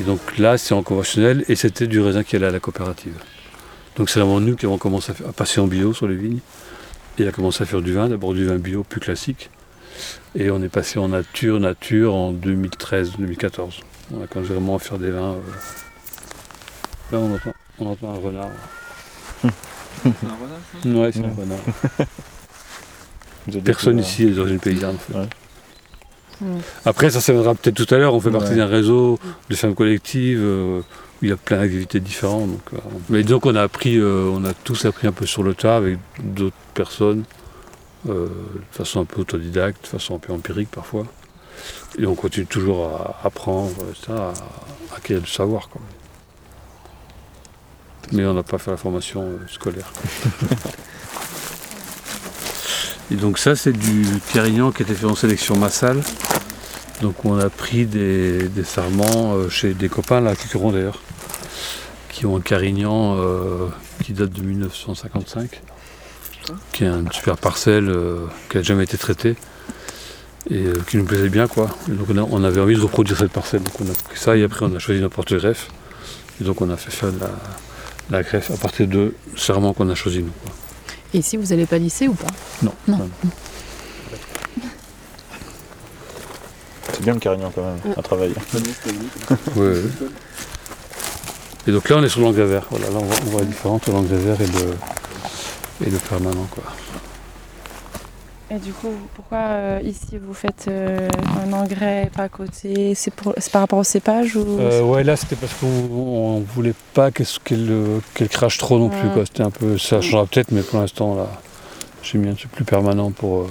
Et 0.00 0.04
donc 0.04 0.38
là, 0.38 0.58
c'est 0.58 0.74
en 0.74 0.82
conventionnel 0.82 1.44
et 1.48 1.56
c'était 1.56 1.86
du 1.88 2.00
raisin 2.00 2.22
qui 2.22 2.36
allait 2.36 2.46
à 2.46 2.50
la 2.50 2.60
coopérative. 2.60 3.14
Donc, 3.96 4.10
c'est 4.10 4.20
vraiment 4.20 4.40
nous 4.40 4.54
qui 4.56 4.66
avons 4.66 4.78
commencé 4.78 5.12
à, 5.28 5.32
passer 5.32 5.60
en 5.60 5.66
bio 5.66 5.92
sur 5.92 6.06
les 6.06 6.14
vignes 6.16 6.38
et 7.18 7.26
à 7.26 7.32
commencer 7.32 7.62
à 7.62 7.66
faire 7.66 7.82
du 7.82 7.92
vin. 7.92 8.08
D'abord 8.08 8.32
du 8.34 8.46
vin 8.46 8.56
bio 8.56 8.84
plus 8.84 9.00
classique. 9.00 9.50
Et 10.36 10.50
on 10.50 10.62
est 10.62 10.68
passé 10.68 10.98
en 11.00 11.08
nature, 11.08 11.58
nature 11.58 12.14
en 12.14 12.32
2013-2014. 12.32 13.80
On 14.14 14.22
a 14.22 14.26
commencé 14.28 14.52
vraiment 14.52 14.76
à 14.76 14.78
faire 14.78 14.98
des 14.98 15.10
vins. 15.10 15.34
euh, 15.34 15.40
Là, 17.10 17.18
on 17.18 17.34
entend, 17.34 17.52
on 17.80 17.86
entend 17.86 18.10
un 18.14 18.18
renard. 18.18 18.48
Ouais, 19.44 19.50
c'est 20.02 20.88
un 20.88 20.94
Ouais. 20.94 21.10
Vous 23.46 23.52
avez 23.54 23.60
Personne 23.62 23.98
ici 23.98 24.24
est 24.24 24.30
d'origine 24.30 24.58
paysanne. 24.60 24.96
en 24.96 24.98
fait. 24.98 25.18
Ouais. 25.18 25.28
Mm. 26.40 26.58
Après, 26.84 27.10
ça, 27.10 27.20
ça 27.20 27.32
viendra 27.32 27.54
peut-être 27.54 27.84
tout 27.84 27.92
à 27.94 27.98
l'heure. 27.98 28.14
On 28.14 28.20
fait 28.20 28.30
partie 28.30 28.50
Ouais. 28.50 28.56
d'un 28.56 28.66
réseau 28.66 29.18
de 29.48 29.54
fermes 29.56 29.74
collectives 29.74 30.40
euh, 30.40 30.80
où 30.80 31.24
il 31.24 31.30
y 31.30 31.32
a 31.32 31.36
plein 31.36 31.58
d'activités 31.58 31.98
différentes. 32.00 32.50
Donc, 32.50 32.60
euh, 32.74 32.78
mais 33.08 33.22
disons 33.24 33.40
qu'on 33.40 33.56
a 33.56 33.62
appris, 33.62 33.96
euh, 33.98 34.30
on 34.32 34.44
a 34.44 34.52
tous 34.54 34.84
appris 34.84 35.06
un 35.08 35.12
peu 35.12 35.26
sur 35.26 35.42
le 35.42 35.54
tas 35.54 35.76
avec 35.76 35.98
d'autres 36.22 36.54
personnes, 36.74 37.24
euh, 38.08 38.26
de 38.26 38.76
façon 38.76 39.00
un 39.00 39.04
peu 39.04 39.20
autodidacte, 39.22 39.82
de 39.82 39.88
façon 39.88 40.14
un 40.14 40.18
peu 40.18 40.32
empirique 40.32 40.70
parfois. 40.70 41.06
Et 41.98 42.06
on 42.06 42.14
continue 42.14 42.46
toujours 42.46 42.86
à 42.86 43.20
apprendre, 43.26 43.74
ça, 44.06 44.12
à 44.12 44.32
à 44.92 44.96
acquérir 44.96 45.22
du 45.22 45.30
savoir. 45.30 45.68
quoi. 45.68 45.80
Mais 48.12 48.24
on 48.24 48.34
n'a 48.34 48.42
pas 48.42 48.58
fait 48.58 48.70
la 48.70 48.76
formation 48.76 49.22
euh, 49.22 49.38
scolaire. 49.48 49.92
Et 53.10 53.16
donc 53.16 53.38
ça 53.38 53.56
c'est 53.56 53.72
du 53.72 54.06
Carignan 54.32 54.70
qui 54.70 54.82
a 54.82 54.86
été 54.86 54.94
fait 54.94 55.06
en 55.06 55.14
sélection 55.14 55.56
massale. 55.56 56.02
Donc 57.02 57.24
on 57.24 57.38
a 57.38 57.48
pris 57.48 57.86
des, 57.86 58.48
des 58.48 58.64
sarments 58.64 59.34
euh, 59.34 59.48
chez 59.48 59.72
des 59.74 59.88
copains 59.88 60.20
là, 60.20 60.36
qui 60.36 60.46
seront 60.48 60.72
d'ailleurs, 60.72 61.00
qui 62.10 62.26
ont 62.26 62.36
un 62.36 62.40
Carignan 62.40 63.16
euh, 63.18 63.68
qui 64.04 64.12
date 64.12 64.30
de 64.30 64.42
1955, 64.42 65.62
qui 66.72 66.84
est 66.84 66.88
une 66.88 67.10
super 67.12 67.36
parcelle 67.36 67.94
qui 68.50 68.58
n'a 68.58 68.62
jamais 68.62 68.84
été 68.84 68.98
traitée 68.98 69.36
et 70.50 70.64
qui 70.88 70.96
nous 70.96 71.04
plaisait 71.04 71.28
bien 71.28 71.46
quoi. 71.46 71.70
Donc 71.88 72.08
on, 72.10 72.18
on 72.18 72.44
avait 72.44 72.60
envie 72.60 72.74
de 72.74 72.80
reproduire 72.80 73.18
cette 73.18 73.32
parcelle, 73.32 73.62
donc 73.62 73.80
on 73.80 73.86
a 73.90 73.94
pris 73.94 74.18
ça 74.18 74.36
et 74.36 74.44
après 74.44 74.66
on 74.66 74.74
a 74.74 74.78
choisi 74.78 75.00
notre 75.00 75.14
porte-greffe. 75.14 75.68
Et 76.40 76.44
donc 76.44 76.60
on 76.60 76.70
a 76.70 76.76
fait 76.76 76.90
faire 76.90 77.12
de 77.12 77.18
la, 77.20 77.30
la 78.10 78.22
greffe 78.22 78.50
à 78.50 78.56
partir 78.56 78.86
de 78.86 79.14
serments 79.36 79.72
qu'on 79.72 79.88
a 79.90 79.94
choisis 79.94 80.22
nous. 80.22 80.32
quoi. 80.42 80.52
Et 81.14 81.18
ici, 81.18 81.36
vous 81.36 81.52
allez 81.52 81.66
palisser 81.66 82.08
ou 82.08 82.14
pas? 82.14 82.26
Non. 82.62 82.72
Non. 82.86 82.98
non. 82.98 83.10
C'est 86.92 87.02
bien 87.02 87.14
le 87.14 87.20
carignan 87.20 87.52
quand 87.54 87.62
même, 87.62 87.94
à 87.96 88.02
travailler. 88.02 88.34
Ouais, 89.56 89.62
ouais. 89.68 89.82
Et 91.66 91.70
donc 91.70 91.88
là, 91.88 91.96
on 91.98 92.02
est 92.02 92.08
sur 92.08 92.20
l'engrais 92.20 92.46
vert. 92.46 92.66
Voilà, 92.70 92.86
là, 92.86 92.96
on 92.96 93.04
voit, 93.04 93.16
on 93.26 93.30
voit 93.30 93.40
la 93.42 93.46
différence 93.46 93.76
entre 93.82 93.90
l'engrais 93.92 94.16
vert 94.16 94.40
et 94.40 94.46
le, 94.46 95.86
et 95.86 95.90
le 95.90 95.98
permanent. 95.98 96.48
Quoi. 96.50 96.64
Et 98.50 98.58
du 98.58 98.72
coup, 98.72 98.88
pourquoi 99.14 99.38
euh, 99.38 99.80
ici 99.84 100.16
vous 100.16 100.32
faites 100.32 100.66
euh, 100.68 101.06
un 101.44 101.52
engrais 101.52 102.10
pas 102.16 102.24
à 102.24 102.28
côté? 102.30 102.94
C'est 102.94 103.12
par 103.12 103.60
rapport 103.60 103.78
au 103.78 103.84
cépage 103.84 104.36
ou? 104.36 104.58
Euh, 104.58 104.80
ouais, 104.82 105.04
là, 105.04 105.16
c'était 105.16 105.36
parce 105.36 105.52
qu'on 105.54 105.66
on 105.66 106.40
voulait 106.40 106.74
pas 106.94 107.10
qu'elle 107.10 108.28
crache 108.30 108.56
trop 108.56 108.78
non 108.78 108.88
plus. 108.88 109.08
C'était 109.26 109.42
un 109.42 109.50
peu, 109.50 109.76
ça 109.76 110.00
changera 110.00 110.24
peut-être, 110.24 110.50
mais 110.50 110.62
pour 110.62 110.80
l'instant, 110.80 111.14
là, 111.14 111.26
j'ai 112.02 112.16
mis 112.16 112.28
un 112.28 112.34
truc 112.34 112.50
plus 112.52 112.64
permanent 112.64 113.10
pour, 113.10 113.48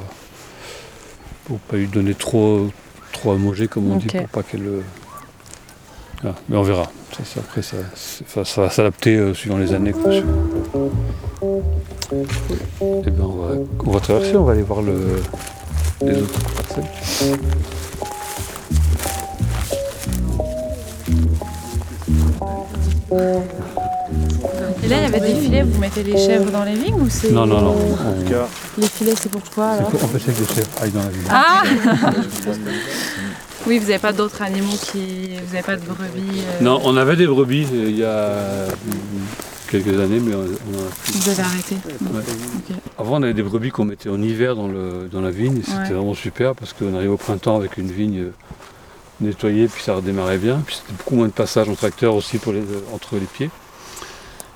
pour 1.45 1.59
pas 1.59 1.77
lui 1.77 1.87
donner 1.87 2.15
trop, 2.15 2.67
trop 3.11 3.33
homogé 3.33 3.67
comme 3.67 3.91
on 3.91 3.97
dit 3.97 4.07
pour 4.07 4.27
pas 4.29 4.41
qu'elle. 4.41 4.67
voilà. 6.21 6.35
Mais 6.49 6.57
on 6.57 6.63
verra. 6.63 6.91
Ça, 7.15 7.23
ça, 7.23 7.39
après, 7.41 7.61
ça, 7.61 7.77
ça 8.43 8.61
va 8.61 8.69
s'adapter 8.71 9.31
suivant 9.35 9.59
les 9.59 9.73
années. 9.73 9.91
Quoi, 9.91 10.11
suivant. 10.11 10.89
Eh 12.11 13.09
ben, 13.11 13.21
on, 13.23 13.35
va, 13.35 13.53
on 13.85 13.91
va 13.91 13.99
traverser, 13.99 14.35
on 14.37 14.43
va 14.45 14.53
aller 14.53 14.61
voir 14.61 14.81
le, 14.81 15.21
les 16.05 16.21
autres 16.21 16.39
parcelles. 16.65 17.39
Et 24.83 24.87
là, 24.87 24.97
il 24.97 25.01
y 25.03 25.05
avait 25.05 25.19
des 25.19 25.35
filets, 25.39 25.63
vous 25.63 25.79
mettez 25.79 26.03
les 26.03 26.17
chèvres 26.17 26.51
dans 26.51 26.63
les 26.63 26.75
vignes 26.75 26.95
ou 26.95 27.07
c'est. 27.09 27.31
Non, 27.31 27.45
non, 27.45 27.61
non. 27.61 27.75
on- 27.75 28.81
Les 28.81 28.87
filets, 28.87 29.13
c'est 29.19 29.29
pourquoi 29.29 29.71
c'est 29.73 29.79
alors 29.79 29.89
pour 29.89 30.03
empêcher 30.03 30.31
que 30.31 30.39
les 30.39 30.55
chèvres 30.55 30.69
aillent 30.81 30.91
dans 30.91 31.03
la 31.03 31.09
ville. 31.09 31.27
Ah 31.29 31.63
Oui, 33.67 33.79
vous 33.79 33.87
n'avez 33.87 33.99
pas 33.99 34.13
d'autres 34.13 34.41
animaux 34.41 34.77
qui. 34.81 35.29
Vous 35.45 35.53
n'avez 35.53 35.63
pas 35.65 35.75
de 35.75 35.81
brebis 35.81 36.39
euh, 36.39 36.63
Non, 36.63 36.79
on 36.85 36.95
avait 36.95 37.15
des 37.17 37.27
brebis 37.27 37.65
euh, 37.73 37.89
il 37.89 37.97
y 37.97 38.03
a 38.03 38.67
quelques 39.67 39.99
années, 39.99 40.19
mais 40.19 40.33
on, 40.35 40.39
on 40.39 40.43
en 40.77 40.87
a 40.87 40.89
plus. 41.03 41.13
Vous 41.13 41.29
avez 41.29 41.41
arrêté 41.41 41.75
Ouais. 42.01 42.19
Ok. 42.21 42.75
Avant, 42.97 43.19
on 43.19 43.23
avait 43.23 43.33
des 43.33 43.43
brebis 43.43 43.71
qu'on 43.71 43.85
mettait 43.85 44.09
en 44.09 44.21
hiver 44.21 44.55
dans, 44.55 44.67
le, 44.67 45.07
dans 45.11 45.21
la 45.21 45.31
vigne. 45.31 45.57
et 45.59 45.63
C'était 45.63 45.77
Ouais. 45.77 45.89
vraiment 45.93 46.13
super 46.13 46.55
parce 46.55 46.73
qu'on 46.73 46.95
arrive 46.95 47.11
au 47.11 47.17
printemps 47.17 47.55
avec 47.57 47.77
une 47.77 47.91
vigne 47.91 48.19
euh, 48.19 48.31
nettoyée, 49.21 49.67
puis 49.67 49.83
ça 49.83 49.95
redémarrait 49.95 50.37
bien. 50.37 50.61
Puis 50.65 50.75
c'était 50.75 50.93
beaucoup 50.93 51.15
moins 51.15 51.27
de 51.27 51.31
passage 51.33 51.69
en 51.69 51.75
tracteur 51.75 52.15
aussi 52.15 52.37
pour 52.37 52.53
les, 52.53 52.59
euh, 52.61 52.81
entre 52.93 53.15
les 53.15 53.21
pieds. 53.25 53.49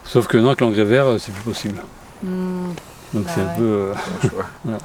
Sauf 0.04 0.28
que 0.28 0.38
non, 0.38 0.48
avec 0.48 0.62
l'engrais 0.62 0.84
vert, 0.86 1.06
euh, 1.08 1.18
c'est 1.20 1.32
plus 1.32 1.44
possible. 1.44 1.82
Hmm. 2.24 2.70
Donc 3.14 3.24
Bah 3.26 3.32
c'est 3.36 3.42
un 3.42 3.46
ouais. 3.48 3.58
peu. 3.58 3.64
euh, 3.64 3.94
voilà. 4.64 4.80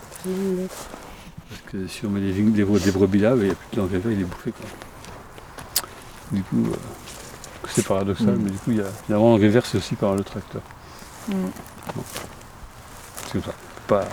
Parce 1.49 1.61
que 1.73 1.87
si 1.87 2.04
on 2.06 2.11
met 2.11 2.21
des, 2.21 2.33
vignes- 2.33 2.52
des, 2.52 2.64
bre- 2.64 2.83
des 2.83 2.90
brebis 2.90 3.21
là, 3.21 3.35
il 3.37 3.45
n'y 3.45 3.50
a 3.50 3.54
plus 3.54 3.76
de 3.76 3.80
l'engrais 3.80 3.99
vert, 3.99 4.12
il 4.12 4.21
est 4.21 4.25
bouffé. 4.25 4.50
Quoi. 4.52 4.66
Du 6.33 6.42
coup, 6.42 6.64
euh, 6.73 6.76
c'est 7.68 7.87
paradoxal, 7.87 8.35
Mm. 8.35 8.40
mais 8.42 8.50
du 8.50 8.58
coup, 8.58 8.70
il 8.70 8.76
y 8.76 8.80
a, 8.80 8.87
finalement, 9.06 9.37
vert, 9.37 9.66
c'est 9.66 9.78
aussi 9.78 9.94
par 9.94 10.14
le 10.14 10.23
tracteur. 10.25 10.62
Mm. 11.28 11.35
C'est 13.25 13.32
comme 13.32 13.42
ça. 13.42 13.52
Pas... 13.87 14.04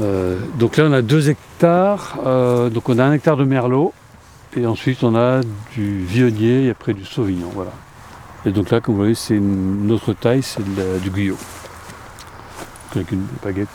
Euh, 0.00 0.38
donc 0.58 0.76
là, 0.76 0.84
on 0.86 0.92
a 0.92 1.02
deux 1.02 1.28
hectares. 1.30 2.16
euh, 2.24 2.70
donc 2.70 2.88
on 2.88 2.98
a 2.98 3.04
un 3.04 3.12
hectare 3.12 3.36
de 3.36 3.44
merlot. 3.44 3.92
Et 4.56 4.66
ensuite, 4.66 5.02
on 5.02 5.14
a 5.16 5.40
du 5.74 6.04
vionnier 6.04 6.66
et 6.66 6.70
après 6.70 6.92
du 6.92 7.04
sauvignon. 7.04 7.50
Voilà. 7.54 7.70
Et 8.44 8.50
donc 8.50 8.70
là, 8.70 8.80
comme 8.80 8.94
vous 8.94 9.00
voyez, 9.00 9.14
c'est 9.14 9.36
une 9.36 9.90
autre 9.90 10.12
taille, 10.12 10.42
c'est 10.42 10.62
du 11.00 11.10
guyot. 11.10 11.38
Avec 12.94 13.10
une 13.12 13.26
baguette. 13.42 13.68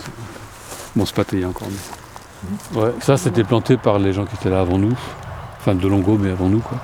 Bon, 0.96 1.06
c'est 1.06 1.16
pas 1.16 1.24
taillé 1.24 1.46
encore. 1.46 1.68
Mais... 1.72 2.80
Ouais, 2.80 2.94
ça, 3.02 3.18
c'était 3.18 3.44
planté 3.44 3.78
par 3.78 3.98
les 3.98 4.14
gens 4.14 4.26
qui 4.26 4.36
étaient 4.36 4.50
là 4.50 4.60
avant 4.62 4.78
nous. 4.78 4.96
Enfin, 5.60 5.74
de 5.74 5.88
Longo, 5.88 6.18
mais 6.20 6.30
avant 6.32 6.50
nous, 6.50 6.60
quoi. 6.60 6.78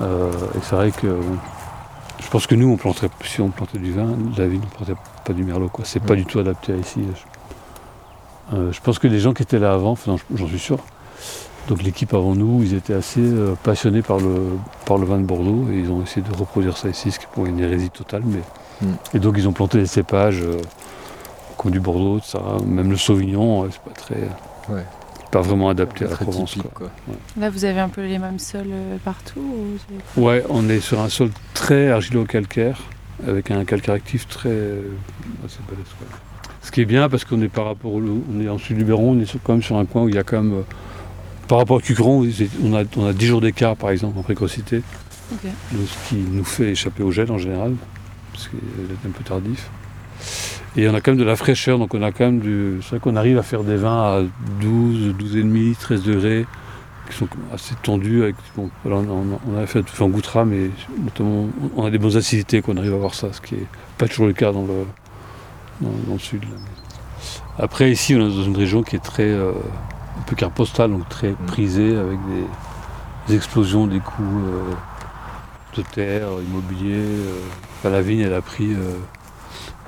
Euh, 0.00 0.30
et 0.54 0.58
c'est 0.62 0.76
vrai 0.76 0.90
que 0.92 1.16
je 2.20 2.28
pense 2.28 2.46
que 2.46 2.54
nous, 2.54 2.70
on 2.70 2.76
planterait, 2.76 3.10
si 3.24 3.40
on 3.40 3.48
plantait 3.48 3.78
du 3.78 3.92
vin, 3.92 4.08
la 4.36 4.46
vigne, 4.46 4.60
on 4.64 4.76
planterait 4.76 4.98
pas 5.24 5.32
du 5.32 5.44
merlot. 5.44 5.68
quoi. 5.68 5.84
C'est 5.84 6.00
pas 6.00 6.14
du 6.14 6.24
tout 6.24 6.38
adapté 6.38 6.72
à 6.72 6.76
ici. 6.76 7.00
Je, 8.52 8.56
euh, 8.56 8.72
je 8.72 8.80
pense 8.80 8.98
que 8.98 9.08
les 9.08 9.20
gens 9.20 9.32
qui 9.32 9.42
étaient 9.42 9.58
là 9.58 9.72
avant, 9.72 9.92
enfin, 9.92 10.16
j'en 10.34 10.46
suis 10.46 10.58
sûr, 10.58 10.78
donc 11.68 11.82
l'équipe 11.82 12.12
avant 12.14 12.34
nous, 12.34 12.62
ils 12.62 12.74
étaient 12.74 12.94
assez 12.94 13.20
euh, 13.20 13.54
passionnés 13.62 14.02
par 14.02 14.18
le, 14.18 14.58
par 14.86 14.98
le 14.98 15.06
vin 15.06 15.18
de 15.18 15.24
Bordeaux 15.24 15.66
et 15.70 15.78
ils 15.78 15.90
ont 15.90 16.02
essayé 16.02 16.22
de 16.22 16.36
reproduire 16.36 16.76
ça 16.76 16.88
ici, 16.88 17.12
ce 17.12 17.18
qui 17.18 17.26
est 17.26 17.28
pour 17.32 17.46
une 17.46 17.60
hérésie 17.60 17.90
totale. 17.90 18.22
Mais... 18.26 18.40
Mm. 18.82 18.94
Et 19.14 19.18
donc 19.18 19.34
ils 19.38 19.46
ont 19.46 19.52
planté 19.52 19.78
des 19.78 19.86
cépages 19.86 20.42
euh, 20.42 20.60
comme 21.56 21.70
du 21.70 21.80
Bordeaux, 21.80 22.18
tout 22.18 22.26
ça. 22.26 22.40
Même 22.66 22.90
le 22.90 22.96
Sauvignon, 22.96 23.64
euh, 23.64 23.68
c'est 23.70 23.82
pas 23.82 23.98
très, 23.98 24.28
Ouais. 24.68 24.84
Pas 25.30 25.40
vraiment 25.40 25.68
adapté 25.68 26.04
à 26.04 26.08
la 26.10 26.16
Provence. 26.16 26.52
typique, 26.52 26.72
quoi. 26.74 26.90
quoi. 27.06 27.14
Là, 27.40 27.50
vous 27.50 27.64
avez 27.64 27.80
un 27.80 27.88
peu 27.88 28.02
les 28.06 28.18
mêmes 28.18 28.38
sols 28.38 28.66
euh, 28.72 28.96
partout 29.04 29.40
ou 29.40 29.76
c'est- 30.16 30.20
Ouais, 30.20 30.44
on 30.48 30.68
est 30.68 30.80
sur 30.80 31.00
un 31.00 31.08
sol 31.08 31.30
très 31.54 31.88
argilo-calcaire, 31.90 32.78
avec 33.26 33.50
un 33.50 33.64
calcaire 33.64 33.94
actif 33.94 34.26
très 34.28 34.48
euh, 34.50 34.82
assez 35.44 35.58
balèze. 35.68 35.84
quoi. 35.98 36.06
Ce 36.62 36.70
qui 36.70 36.80
est 36.80 36.84
bien 36.86 37.08
parce 37.08 37.24
qu'on 37.24 37.40
est 37.42 37.48
par 37.48 37.66
rapport 37.66 37.92
au, 37.94 38.02
on 38.02 38.40
est 38.40 38.48
en 38.48 38.58
sud 38.58 38.76
du 38.78 38.84
Béron, 38.84 39.12
on 39.12 39.20
est 39.20 39.24
sur- 39.26 39.40
quand 39.42 39.52
même 39.52 39.62
sur 39.62 39.76
un 39.76 39.84
coin 39.86 40.02
où 40.02 40.08
il 40.08 40.14
y 40.14 40.18
a 40.18 40.22
quand 40.24 40.42
même, 40.42 40.52
euh, 40.58 40.62
par 41.48 41.58
rapport 41.58 41.76
au 41.78 41.80
Cucron, 41.80 42.26
on 42.64 42.74
a, 42.74 42.82
on 42.96 43.06
a 43.06 43.12
10 43.12 43.26
jours 43.26 43.40
d'écart 43.40 43.76
par 43.76 43.90
exemple 43.90 44.18
en 44.18 44.22
précocité, 44.22 44.82
donc 45.30 45.86
ce 45.86 46.08
qui 46.08 46.16
nous 46.16 46.44
fait 46.44 46.70
échapper 46.70 47.02
au 47.02 47.10
gel 47.12 47.30
en 47.32 47.38
général, 47.38 47.74
parce 48.32 48.48
qu'il 48.48 48.58
est 48.58 49.08
un 49.08 49.10
peu 49.10 49.24
tardif. 49.24 49.70
Et 50.76 50.88
on 50.88 50.94
a 50.94 51.00
quand 51.00 51.10
même 51.12 51.18
de 51.20 51.24
la 51.24 51.36
fraîcheur, 51.36 51.78
donc 51.78 51.94
on 51.94 52.02
a 52.02 52.12
quand 52.12 52.24
même 52.24 52.38
du. 52.38 52.78
C'est 52.82 52.90
vrai 52.90 53.00
qu'on 53.00 53.16
arrive 53.16 53.38
à 53.38 53.42
faire 53.42 53.64
des 53.64 53.76
vins 53.76 54.02
à 54.02 54.22
12, 54.60 55.14
12,5, 55.18 55.76
13 55.76 56.02
degrés, 56.04 56.46
qui 57.10 57.16
sont 57.16 57.28
assez 57.52 57.74
tendus. 57.82 58.22
Avec, 58.22 58.36
bon, 58.56 58.70
voilà, 58.84 59.00
on, 59.10 59.32
on- 59.32 59.40
on 59.52 59.58
a 59.58 59.66
fait 59.66 59.82
fait 59.88 60.02
en 60.04 60.08
gouttra, 60.08 60.44
mais 60.44 60.70
notamment 61.02 61.48
on 61.76 61.84
a 61.84 61.90
des 61.90 61.98
bonnes 61.98 62.16
acidités 62.16 62.62
qu'on 62.62 62.76
arrive 62.76 62.92
à 62.92 62.96
avoir 62.96 63.14
ça, 63.14 63.32
ce 63.32 63.40
qui 63.40 63.56
est 63.56 63.66
pas 63.98 64.06
toujours 64.06 64.26
le 64.26 64.32
cas 64.32 64.52
dans 64.52 64.62
le, 64.62 64.84
dans, 65.80 65.90
dans 66.06 66.12
le 66.14 66.18
sud. 66.20 66.42
là. 66.44 66.56
Après 67.58 67.90
ici, 67.90 68.14
on 68.14 68.18
est 68.20 68.34
dans 68.34 68.44
une 68.44 68.56
région 68.56 68.82
qui 68.84 68.94
est 68.96 69.00
très 69.04 69.28
euh, 69.28 69.50
un 70.18 70.22
peu 70.22 70.36
carte 70.36 70.54
postale, 70.54 70.92
donc 70.92 71.08
très 71.08 71.32
prisée, 71.48 71.96
avec 71.96 72.18
des, 72.28 72.44
des 73.28 73.34
explosions 73.34 73.86
des 73.88 73.98
coûts 73.98 74.40
euh, 74.46 74.72
de 75.76 75.82
terre, 75.82 76.28
immobilier. 76.48 76.94
euh. 76.94 77.40
Enfin, 77.78 77.90
la 77.90 78.02
vigne, 78.02 78.20
elle 78.20 78.34
a 78.34 78.40
pris 78.40 78.72
euh, 78.72 78.94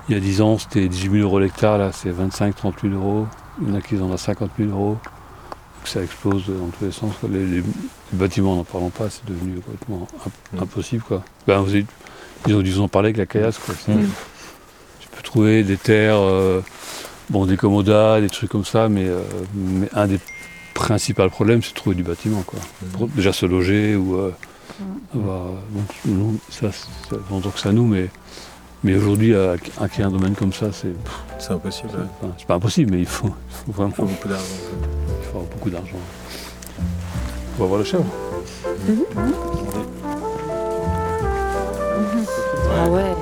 il 0.08 0.14
y 0.14 0.18
a 0.18 0.20
10 0.20 0.40
ans, 0.42 0.58
c'était 0.58 0.88
18 0.88 1.10
000 1.18 1.22
euros 1.24 1.38
l'hectare, 1.38 1.78
là 1.78 1.92
c'est 1.92 2.10
25 2.10 2.54
30 2.56 2.74
000 2.82 2.94
euros. 2.94 3.26
Il 3.60 3.68
y 3.68 3.72
en 3.72 3.74
a 3.76 3.80
qui 3.80 3.96
en 3.98 4.02
ont 4.10 4.16
50 4.16 4.50
000 4.58 4.70
euros. 4.70 4.98
Donc 5.02 5.86
ça 5.88 6.02
explose 6.02 6.46
dans 6.46 6.68
tous 6.78 6.84
les 6.84 6.92
sens. 6.92 7.12
quoi. 7.20 7.28
Les, 7.32 7.44
les- 7.44 7.56
les 7.60 7.64
bâtiments, 8.12 8.56
n'en 8.56 8.64
parlons 8.64 8.90
pas, 8.90 9.10
c'est 9.10 9.24
devenu 9.26 9.56
complètement 9.60 10.06
imp- 10.26 10.32
Mm. 10.60 10.62
impossible. 10.62 11.02
Quoi. 11.02 11.22
Ben, 11.46 11.60
vous 11.60 11.70
avez- 11.70 11.86
ils 12.46 12.54
ont 12.54 12.62
dû 12.62 12.72
vous 12.72 12.80
en 12.82 12.88
parler 12.88 13.08
avec 13.08 13.16
la 13.18 13.26
caillasse. 13.26 13.58
Quoi. 13.58 13.74
Mm. 13.88 14.06
Tu 15.00 15.08
peux 15.08 15.22
trouver 15.22 15.62
des 15.64 15.76
terres, 15.76 16.16
euh, 16.18 16.60
bon, 17.30 17.46
des 17.46 17.56
commodas, 17.56 18.20
des 18.20 18.30
trucs 18.30 18.50
comme 18.50 18.64
ça, 18.64 18.88
mais, 18.88 19.06
euh, 19.06 19.22
mais 19.54 19.88
un 19.92 20.06
des 20.06 20.18
principaux 20.74 21.28
problèmes, 21.28 21.62
c'est 21.62 21.70
de 21.70 21.76
trouver 21.76 21.96
du 21.96 22.02
bâtiment. 22.02 22.42
Quoi. 22.42 22.58
Pour 22.92 23.08
déjà 23.08 23.32
se 23.32 23.44
loger 23.46 23.94
ou 23.96 24.16
euh, 24.16 24.32
avoir- 25.14 25.50
donc, 26.04 26.36
ça, 26.48 26.72
ça 26.72 27.16
donc 27.30 27.58
ça 27.58 27.72
nous, 27.72 27.86
mais, 27.86 28.08
mais 28.84 28.94
aujourd'hui, 28.96 29.34
à- 29.34 29.54
acquérir 29.80 30.08
un 30.08 30.10
domaine 30.12 30.34
comme 30.34 30.52
ça, 30.52 30.66
c'est 30.72 30.92
C'est 31.38 31.52
impossible. 31.52 31.88
c'est 31.92 31.98
ouais. 31.98 32.04
enfin, 32.22 32.34
c'est 32.38 32.46
pas 32.46 32.54
impossible, 32.54 32.92
mais 32.92 33.00
il 33.00 33.06
faut, 33.06 33.28
il 33.28 33.64
faut 33.66 33.72
vraiment 33.72 33.90
Il 33.90 33.94
faut 33.96 34.04
beaucoup 34.06 34.28
d'argent. 34.28 34.44
il 35.20 35.24
faut 35.24 35.38
avoir 35.38 35.44
beaucoup 35.52 35.70
d'argent. 35.70 35.96
On 37.58 37.62
va 37.62 37.66
voir 37.66 37.78
le 37.78 37.84
chèvre. 37.84 38.04
Ah 42.74 42.88
ouais. 42.88 43.14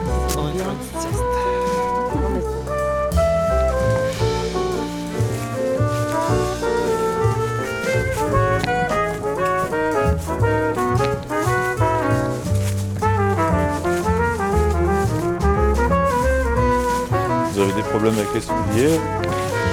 Avec 18.09 18.27
les 18.35 18.41
souliers 18.41 18.99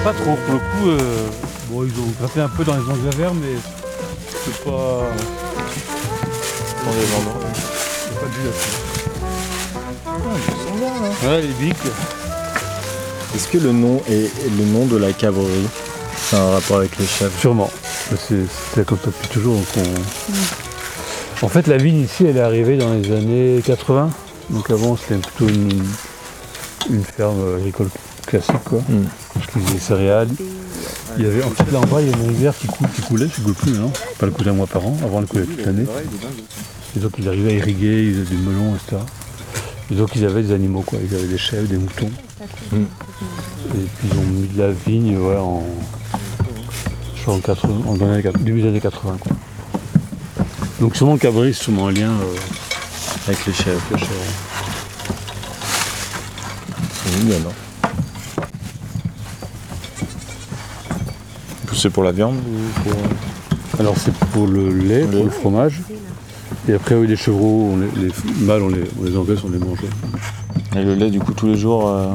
Pas 0.04 0.12
trop, 0.12 0.36
pour 0.46 0.54
le 0.54 0.58
coup. 0.60 0.88
euh, 0.90 1.26
bon, 1.70 1.84
ils 1.84 1.90
ont 2.00 2.12
gratté 2.20 2.40
un 2.40 2.48
peu 2.48 2.64
dans 2.64 2.74
les 2.74 2.82
engrais 2.82 3.16
verts, 3.16 3.34
mais 3.34 3.56
c'est 4.44 4.64
pas. 4.64 5.02
Pour 6.84 6.92
les 6.94 7.06
vendre. 7.06 7.36
c'est 7.54 8.14
pas 8.14 8.26
là-dessus. 8.44 8.76
Ouais, 11.26 11.40
les 11.42 11.48
bics. 11.66 11.76
Est-ce 13.34 13.48
que 13.48 13.58
le 13.58 13.72
nom 13.72 14.00
est 14.08 14.30
le 14.58 14.64
nom 14.64 14.86
de 14.86 14.96
la 14.96 15.12
cabrerie 15.12 15.68
C'est 16.16 16.36
un 16.36 16.50
rapport 16.52 16.78
avec 16.78 16.96
les 16.98 17.06
chèvres 17.06 17.32
Sûrement. 17.38 17.70
C'est 18.10 18.46
c'est 18.74 18.86
comme 18.86 18.98
ça 18.98 19.06
depuis 19.08 19.28
toujours. 19.28 19.54
donc 19.56 19.66
on- 19.76 21.44
En 21.44 21.48
fait, 21.48 21.66
la 21.66 21.76
vigne 21.76 22.00
ici, 22.04 22.24
elle 22.26 22.36
est 22.36 22.40
arrivée 22.40 22.76
dans 22.76 22.92
les 22.94 23.12
années 23.12 23.60
80. 23.64 24.10
Donc 24.50 24.70
avant, 24.70 24.96
c'était 24.96 25.18
plutôt 25.20 25.48
une, 25.52 25.84
une 26.90 27.04
ferme 27.04 27.56
agricole 27.58 27.88
classique, 28.28 28.64
quoi. 28.64 28.80
Mm. 28.88 29.04
Parce 29.34 29.46
qu'ils 29.46 29.62
faisaient 29.62 29.74
des 29.74 29.80
céréales. 29.80 30.28
Il 31.16 31.24
y 31.24 31.26
avait, 31.26 31.42
en 31.42 31.50
fait, 31.50 31.70
là 31.72 31.80
en 31.80 31.86
bas, 31.86 32.00
il 32.00 32.10
y 32.10 32.12
a 32.12 32.16
une 32.16 32.28
rivière 32.28 32.56
qui, 32.56 32.66
coule, 32.66 32.88
qui 32.94 33.02
coulait, 33.02 33.26
qui 33.26 33.40
coule 33.40 33.54
plus 33.54 33.72
maintenant. 33.72 33.92
Pas 34.18 34.26
le 34.26 34.32
couler 34.32 34.50
un 34.50 34.54
mois 34.54 34.66
par 34.66 34.86
an. 34.86 34.96
Avant, 35.02 35.20
elle 35.20 35.26
coulait 35.26 35.44
toute 35.44 35.64
l'année. 35.64 35.86
Et 36.96 37.00
donc, 37.00 37.12
ils 37.18 37.28
arrivaient 37.28 37.50
à 37.50 37.54
irriguer, 37.54 38.08
ils 38.08 38.14
faisaient 38.14 38.36
du 38.36 38.42
melon, 38.42 38.76
etc. 38.76 39.02
Et 39.90 39.94
donc, 39.94 40.14
ils 40.14 40.24
avaient 40.24 40.42
des 40.42 40.52
animaux, 40.52 40.82
quoi. 40.82 40.98
Ils 41.02 41.14
avaient 41.14 41.26
des 41.26 41.38
chèvres, 41.38 41.66
des 41.66 41.78
moutons. 41.78 42.10
Mm. 42.72 42.76
Et 42.76 43.86
puis, 43.96 44.08
ils 44.12 44.18
ont 44.18 44.22
mis 44.22 44.48
de 44.48 44.58
la 44.58 44.70
vigne, 44.70 45.16
en. 45.18 45.64
Je 47.16 47.22
crois 47.22 47.34
en, 47.34 47.40
80, 47.40 47.74
en 47.86 47.94
dans 47.96 48.06
les 48.06 48.12
années 48.12 48.22
80, 48.22 48.44
début 48.44 48.62
des 48.62 48.68
années 48.68 48.80
80, 48.80 49.16
quoi. 49.18 49.32
Donc, 50.80 50.94
sûrement 50.94 51.14
le 51.14 51.18
cabri, 51.18 51.52
c'est 51.52 51.64
sûrement 51.64 51.88
un 51.88 51.92
lien 51.92 52.10
euh, 52.10 52.36
Avec 53.26 53.44
les 53.46 53.52
chèvres. 53.52 53.80
avec 53.90 53.90
le 53.90 53.98
chèvre. 53.98 54.22
C'est 57.04 57.18
mignon, 57.18 57.40
non? 57.40 57.67
C'est 61.78 61.90
pour 61.90 62.02
la 62.02 62.10
viande 62.12 62.34
ou 62.36 62.80
pour... 62.82 63.80
Alors 63.80 63.94
c'est 63.96 64.12
pour 64.12 64.46
le 64.48 64.70
lait, 64.70 65.04
pour 65.06 65.22
le 65.24 65.30
fromage. 65.30 65.80
Et 66.68 66.72
après, 66.74 66.96
oui, 66.96 67.06
les 67.06 67.16
chevreaux, 67.16 67.70
on 67.72 67.76
les, 67.76 68.06
les 68.08 68.12
mâles, 68.44 68.62
on 68.62 68.68
les, 68.68 68.82
on 69.00 69.04
les 69.04 69.16
engraisse, 69.16 69.38
on 69.44 69.50
les 69.50 69.58
mange. 69.58 69.78
Et 70.76 70.82
le 70.82 70.94
lait, 70.94 71.08
du 71.10 71.20
coup, 71.20 71.32
tous 71.32 71.46
les 71.46 71.56
jours, 71.56 71.88
euh, 71.88 72.08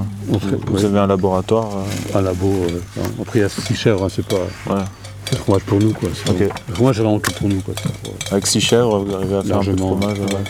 vous, 0.67 0.83
avez 0.85 0.99
un 0.99 1.07
laboratoire 1.07 1.69
euh, 1.77 2.17
un 2.19 2.21
labo. 2.21 2.47
euh, 2.47 3.01
après, 3.21 3.39
il 3.39 3.41
y 3.43 3.45
a 3.45 3.49
six 3.49 3.75
chèvres, 3.75 4.03
hein, 4.03 4.09
c'est 4.13 4.25
pas 4.27 4.35
voilà. 4.65 4.85
c'est 5.25 5.35
le 5.35 5.39
fromage 5.39 5.61
pour 5.63 5.79
nous. 5.79 5.93
Quoi. 5.93 6.09
C'est- 6.13 6.29
Ok. 6.29 6.39
Le 6.67 6.73
fromage, 6.75 6.95
c'est 6.97 7.01
vraiment 7.03 7.19
que 7.19 7.31
pour 7.31 7.47
nous. 7.47 7.61
Quoi. 7.61 7.73
Pour- 8.03 8.13
Avec 8.31 8.45
six 8.47 8.61
chèvres, 8.61 8.99
vous 8.99 9.15
arrivez 9.15 9.35
à 9.37 9.43
faire 9.43 9.57
un 9.59 9.63
peu 9.63 9.71
de 9.71 9.79
fromage, 9.79 10.19
ouais. 10.19 10.25
Ouais. 10.25 10.43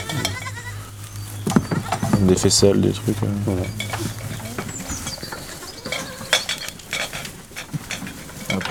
des 2.27 2.36
faisselles, 2.36 2.82
des 2.82 2.91
trucs. 2.91 3.15
Voilà. 3.46 3.62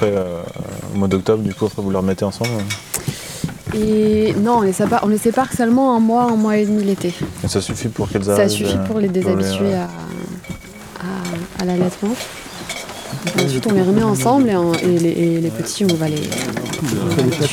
Après, 0.03 0.17
euh, 0.19 0.43
au 0.93 0.99
mois 0.99 1.07
d'octobre, 1.07 1.45
du 1.45 1.55
coup, 1.55 1.67
après, 1.67 1.81
vous 1.81 1.91
les 1.93 1.97
remettez 1.97 2.25
ensemble. 2.25 2.51
euh. 2.51 3.77
Et 3.79 4.35
non, 4.35 4.57
on 4.59 4.61
les 4.63 4.73
sépare, 4.73 5.01
on 5.05 5.07
les 5.07 5.17
sépare 5.17 5.53
seulement 5.53 5.95
un 5.97 6.01
mois, 6.01 6.25
un 6.25 6.35
mois 6.35 6.57
et 6.57 6.67
demi 6.67 6.83
l'été. 6.83 7.15
Et 7.45 7.47
ça 7.49 7.61
suffit 7.61 7.87
pour 7.87 8.09
qu'elles 8.09 8.25
Ça 8.25 8.33
arrivent 8.33 8.49
suffit 8.51 8.75
euh, 8.77 8.85
pour 8.85 8.99
les 8.99 9.07
déshabituer 9.07 9.75
euh, 9.75 9.85
à, 10.99 11.05
à, 11.05 11.63
à 11.63 11.65
l'allaitement. 11.67 12.11
Ensuite, 13.45 13.65
on 13.71 13.75
les 13.75 13.83
remet 13.83 14.03
ensemble 14.03 14.51
et, 14.51 14.57
en- 14.57 14.73
et 14.75 14.99
les, 14.99 15.11
et 15.11 15.41
les 15.41 15.51
petits, 15.51 15.85
on 15.89 15.95
va 15.95 16.09
les, 16.09 16.17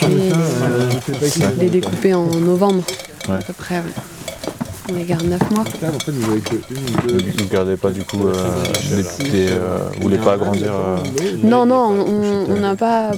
les, 0.08 1.56
les 1.60 1.70
découper 1.70 2.16
en 2.16 2.26
novembre 2.26 2.84
Ouais. 3.28 3.36
à 3.36 3.42
peu 3.44 3.54
près. 3.54 3.76
ouais. 3.76 3.84
On 4.90 4.94
les 4.96 5.04
garde 5.04 5.24
9 5.24 5.52
mois. 5.52 5.64
Vous 6.08 7.16
ne 7.16 7.50
gardez 7.52 7.78
pas 7.78 7.92
du 7.92 8.04
coup 8.04 8.28
euh, 8.28 8.34
des, 8.90 9.30
des, 9.30 9.48
euh, 9.52 9.78
vous 9.96 10.02
voulez 10.04 10.18
pas 10.18 10.34
agrandir 10.34 10.72
euh, 10.74 10.98
Non, 11.44 11.66
non, 11.66 12.06
on- 12.50 12.60
n'a 12.60 12.76
pas, 12.76 13.12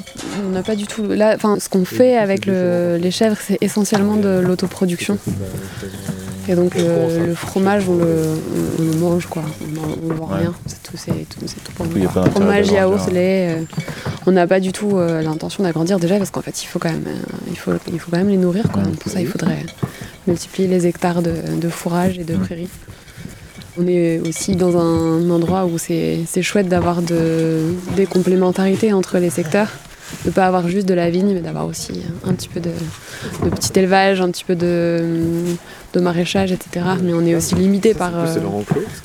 on 0.45 0.49
n'a 0.49 0.63
pas 0.63 0.75
du 0.75 0.85
tout. 0.85 1.03
Là, 1.07 1.33
enfin, 1.35 1.57
ce 1.59 1.69
qu'on 1.69 1.85
fait 1.85 2.17
avec 2.17 2.45
le- 2.45 2.97
les 3.01 3.11
chèvres, 3.11 3.37
c'est 3.39 3.57
essentiellement 3.61 4.17
de 4.17 4.39
l'autoproduction. 4.39 5.17
Et 6.49 6.55
donc 6.55 6.75
le, 6.75 7.27
le 7.27 7.35
fromage, 7.35 7.87
on 7.87 7.95
le, 7.97 8.05
on, 8.79 8.81
le 8.83 8.97
mange 8.97 9.27
quoi. 9.27 9.43
On 9.61 10.07
ne 10.07 10.13
vend 10.13 10.27
Ouais. 10.27 10.39
rien. 10.39 10.53
C'est 10.65 10.81
tout, 10.83 10.97
c'est 10.97 11.11
tout, 11.11 11.39
c'est 11.45 11.63
tout 11.63 11.71
pour 11.75 11.85
Il 11.95 11.99
y 12.01 12.03
nous. 12.03 12.09
Fromage, 12.09 12.67
yaourt, 12.71 13.11
lait. 13.11 13.55
euh, 13.59 13.63
on 14.25 14.31
n'a 14.31 14.47
pas 14.47 14.59
du 14.59 14.71
tout 14.71 14.97
euh, 14.97 15.21
l'intention 15.21 15.63
d'agrandir 15.63 15.99
déjà 15.99 16.17
parce 16.17 16.31
qu'en 16.31 16.41
fait, 16.41 16.61
il 16.63 16.65
faut 16.65 16.79
quand 16.79 16.89
même, 16.89 17.03
euh, 17.07 17.11
il 17.49 17.57
faut, 17.57 17.71
il 17.93 17.99
faut 17.99 18.09
quand 18.11 18.17
même 18.17 18.29
les 18.29 18.37
nourrir 18.37 18.65
quoi. 18.73 18.81
Donc 18.81 18.95
pour 18.95 19.11
ça, 19.11 19.21
il 19.21 19.27
faudrait 19.27 19.63
multiplier 20.27 20.67
les 20.67 20.87
hectares 20.87 21.21
de, 21.21 21.33
de 21.59 21.69
fourrage 21.69 22.17
et 22.19 22.23
de 22.23 22.35
prairies. 22.35 22.69
On 23.79 23.87
est 23.87 24.19
aussi 24.19 24.55
dans 24.55 24.77
un 24.77 25.29
endroit 25.29 25.65
où 25.65 25.77
c'est 25.77 26.19
c'est 26.27 26.41
chouette 26.41 26.67
d'avoir 26.67 27.01
de, 27.01 27.73
des 27.95 28.05
complémentarités 28.05 28.91
entre 28.91 29.17
les 29.17 29.29
secteurs, 29.29 29.69
de 30.25 30.29
ne 30.29 30.33
pas 30.33 30.45
avoir 30.45 30.67
juste 30.67 30.87
de 30.87 30.93
la 30.93 31.09
vigne, 31.09 31.33
mais 31.33 31.39
d'avoir 31.39 31.65
aussi 31.67 32.03
un 32.25 32.33
petit 32.33 32.49
peu 32.49 32.59
de, 32.59 32.71
de 33.43 33.49
petit 33.49 33.71
élevage, 33.79 34.19
un 34.19 34.29
petit 34.29 34.43
peu 34.43 34.55
de, 34.55 35.05
de 35.93 35.99
maraîchage, 36.01 36.51
etc. 36.51 36.85
Mais 37.01 37.13
on 37.13 37.25
est 37.25 37.33
aussi 37.35 37.55
limité 37.55 37.93
par, 37.93 38.11
euh, 38.15 38.25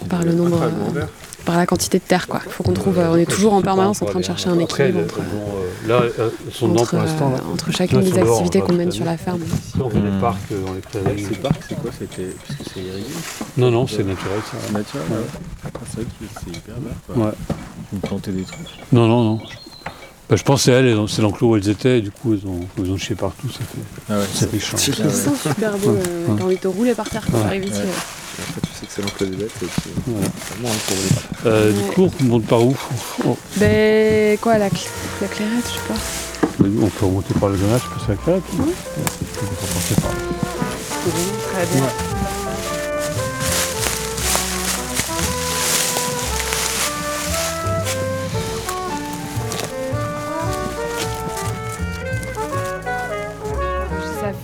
par 0.08 0.24
le 0.24 0.32
nombre, 0.32 0.60
euh, 0.62 1.04
par 1.46 1.56
la 1.56 1.64
quantité 1.64 1.98
de 1.98 2.02
terre. 2.02 2.26
Quoi. 2.28 2.40
Il 2.44 2.52
faut 2.52 2.62
qu'on 2.62 2.74
trouve, 2.74 2.98
euh, 2.98 3.12
on 3.12 3.16
est 3.16 3.24
toujours 3.24 3.54
en 3.54 3.62
permanence 3.62 4.02
en 4.02 4.06
train 4.06 4.20
de 4.20 4.24
chercher 4.24 4.50
un 4.50 4.60
Après, 4.60 4.90
équilibre 4.90 5.04
entre, 5.04 5.20
euh, 5.20 5.88
là, 5.88 5.94
euh, 6.02 6.30
elles 6.46 6.52
sont 6.52 6.68
dedans 6.68 6.82
entre, 6.82 6.90
pour 6.90 6.98
l'instant. 6.98 7.30
là. 7.30 7.36
entre 7.50 7.70
chacune 7.72 8.00
des 8.00 8.18
activités 8.18 8.60
va 8.60 8.66
qu'on 8.66 8.72
mène 8.74 8.92
sur 8.92 9.04
la 9.06 9.16
ferme. 9.16 9.40
Si 9.40 9.80
on 9.80 9.88
fait 9.88 9.96
Hmm. 9.98 10.20
parcs 10.20 10.38
dans 10.66 10.74
les 10.74 10.80
prairies. 10.80 11.24
Ce 11.24 11.38
parc, 11.38 11.62
c'est 11.68 11.80
quoi 11.80 11.90
C'était. 11.98 12.26
Parce 12.46 12.58
que 12.58 12.64
c'est 12.74 12.80
irrigué. 12.80 13.06
Non, 13.56 13.70
non, 13.70 13.86
c'est 13.86 14.04
naturel 14.04 14.40
ça. 14.50 14.72
Naturel. 14.72 15.04
Ah, 15.64 15.68
c'est 15.88 15.96
vrai 15.96 16.04
que 16.04 16.26
c'est 16.44 16.56
hyper 16.56 16.74
vert, 16.74 16.92
quoi. 17.06 17.24
Ouais. 17.26 17.32
Vous 17.92 17.98
plantez 18.00 18.32
des 18.32 18.42
trucs. 18.42 18.58
Non, 18.92 19.06
non, 19.06 19.24
non. 19.24 19.38
Bah, 20.28 20.34
je 20.34 20.42
pense 20.42 20.60
que 20.60 20.64
c'est 20.64 20.72
elles, 20.72 20.96
c'est 21.08 21.22
l'enclos 21.22 21.50
où 21.50 21.56
elles 21.56 21.68
étaient, 21.68 21.98
et 21.98 22.00
du 22.02 22.10
coup, 22.10 22.32
elles 22.34 22.44
ont, 22.48 22.58
elles 22.78 22.90
ont 22.90 22.96
chié 22.96 23.14
partout, 23.14 23.48
ça 23.48 23.60
fait, 23.60 24.04
Ah 24.12 24.18
ouais. 24.18 24.24
ça 24.34 24.46
fait 24.48 24.58
chiant. 24.58 24.76
Ils 25.04 25.12
sont 25.12 25.34
super 25.36 25.78
beaux, 25.78 25.90
Ouais. 25.90 25.98
euh, 26.04 26.26
Ouais. 26.26 26.34
t'as 26.36 26.44
envie 26.44 26.56
de 26.56 26.60
te 26.60 26.66
rouler 26.66 26.94
par 26.94 27.08
terre 27.08 27.22
quand 27.30 27.36
Ouais. 27.38 27.44
t'arrives 27.44 27.64
ici. 27.66 27.80
Après, 28.38 28.60
tu 28.62 28.68
sais 28.78 28.86
que 28.86 28.92
c'est 28.94 29.02
l'oncle 29.02 29.26
des 29.30 29.36
bêtes. 29.36 29.50
Et 29.62 29.66
puis, 29.66 29.90
Voilà. 30.06 30.28
vraiment, 30.50 30.68
hein, 30.68 30.78
pour 30.86 30.96
les 30.96 31.50
Euh, 31.50 31.72
Ouais. 31.72 31.82
Du 31.82 31.92
coup, 31.92 32.10
on 32.20 32.24
monte 32.24 32.46
par 32.46 32.62
où 32.62 32.76
Oh, 33.26 33.36
Ben 33.56 34.38
quoi, 34.38 34.58
la, 34.58 34.68
cl- 34.68 34.88
la 35.22 35.28
clairette, 35.28 35.64
je 35.66 35.72
sais 35.72 35.80
pas. 35.88 35.94
On 36.60 36.88
peut 36.88 37.06
remonter 37.06 37.34
par 37.34 37.48
le 37.50 37.56
la. 37.56 37.82
On 37.90 37.94
peut 37.94 38.00
par 40.00 40.10
là. 40.10 40.12
Très 41.52 41.66
bien. 41.78 41.86
Ça 41.86 42.45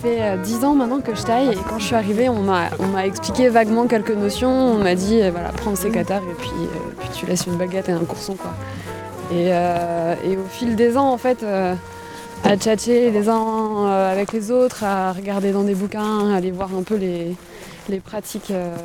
fait 0.03 0.21
euh, 0.21 0.37
10 0.37 0.65
ans 0.65 0.75
maintenant 0.75 0.99
que 0.99 1.15
je 1.15 1.23
taille 1.23 1.53
et 1.53 1.57
quand 1.69 1.79
je 1.79 1.85
suis 1.85 1.95
arrivée, 1.95 2.27
on 2.27 2.41
m'a 2.41 3.05
expliqué 3.05 3.47
vaguement 3.47 3.87
quelques 3.87 4.11
notions. 4.11 4.51
On 4.51 4.83
m'a 4.83 4.95
dit, 4.95 5.21
euh, 5.21 5.31
voilà, 5.31 5.49
prends 5.49 5.69
le 5.69 5.77
sécateur 5.77 6.21
et 6.29 6.33
puis, 6.37 6.49
euh, 6.49 6.93
puis 6.99 7.09
tu 7.13 7.25
laisses 7.25 7.45
une 7.47 7.55
baguette 7.55 7.87
et 7.87 7.93
un 7.93 8.03
courson. 8.03 8.35
Quoi. 8.35 8.51
Et, 9.31 9.47
euh, 9.53 10.15
au 10.25 10.49
fil 10.49 10.75
des 10.75 10.97
ans, 10.97 11.09
en 11.09 11.17
fait, 11.17 11.43
euh, 11.43 11.73
à 12.43 12.57
tchatcher 12.57 13.11
les 13.11 13.29
uns 13.29 13.87
euh, 13.87 14.11
avec 14.11 14.33
les 14.33 14.51
autres, 14.51 14.83
à 14.83 15.13
regarder 15.13 15.53
dans 15.53 15.63
des 15.63 15.75
bouquins, 15.75 16.33
à 16.33 16.35
aller 16.35 16.51
voir 16.51 16.69
un 16.77 16.83
peu 16.83 16.95
les, 16.95 17.35
pratiques 18.01 18.51
euh, 18.51 18.75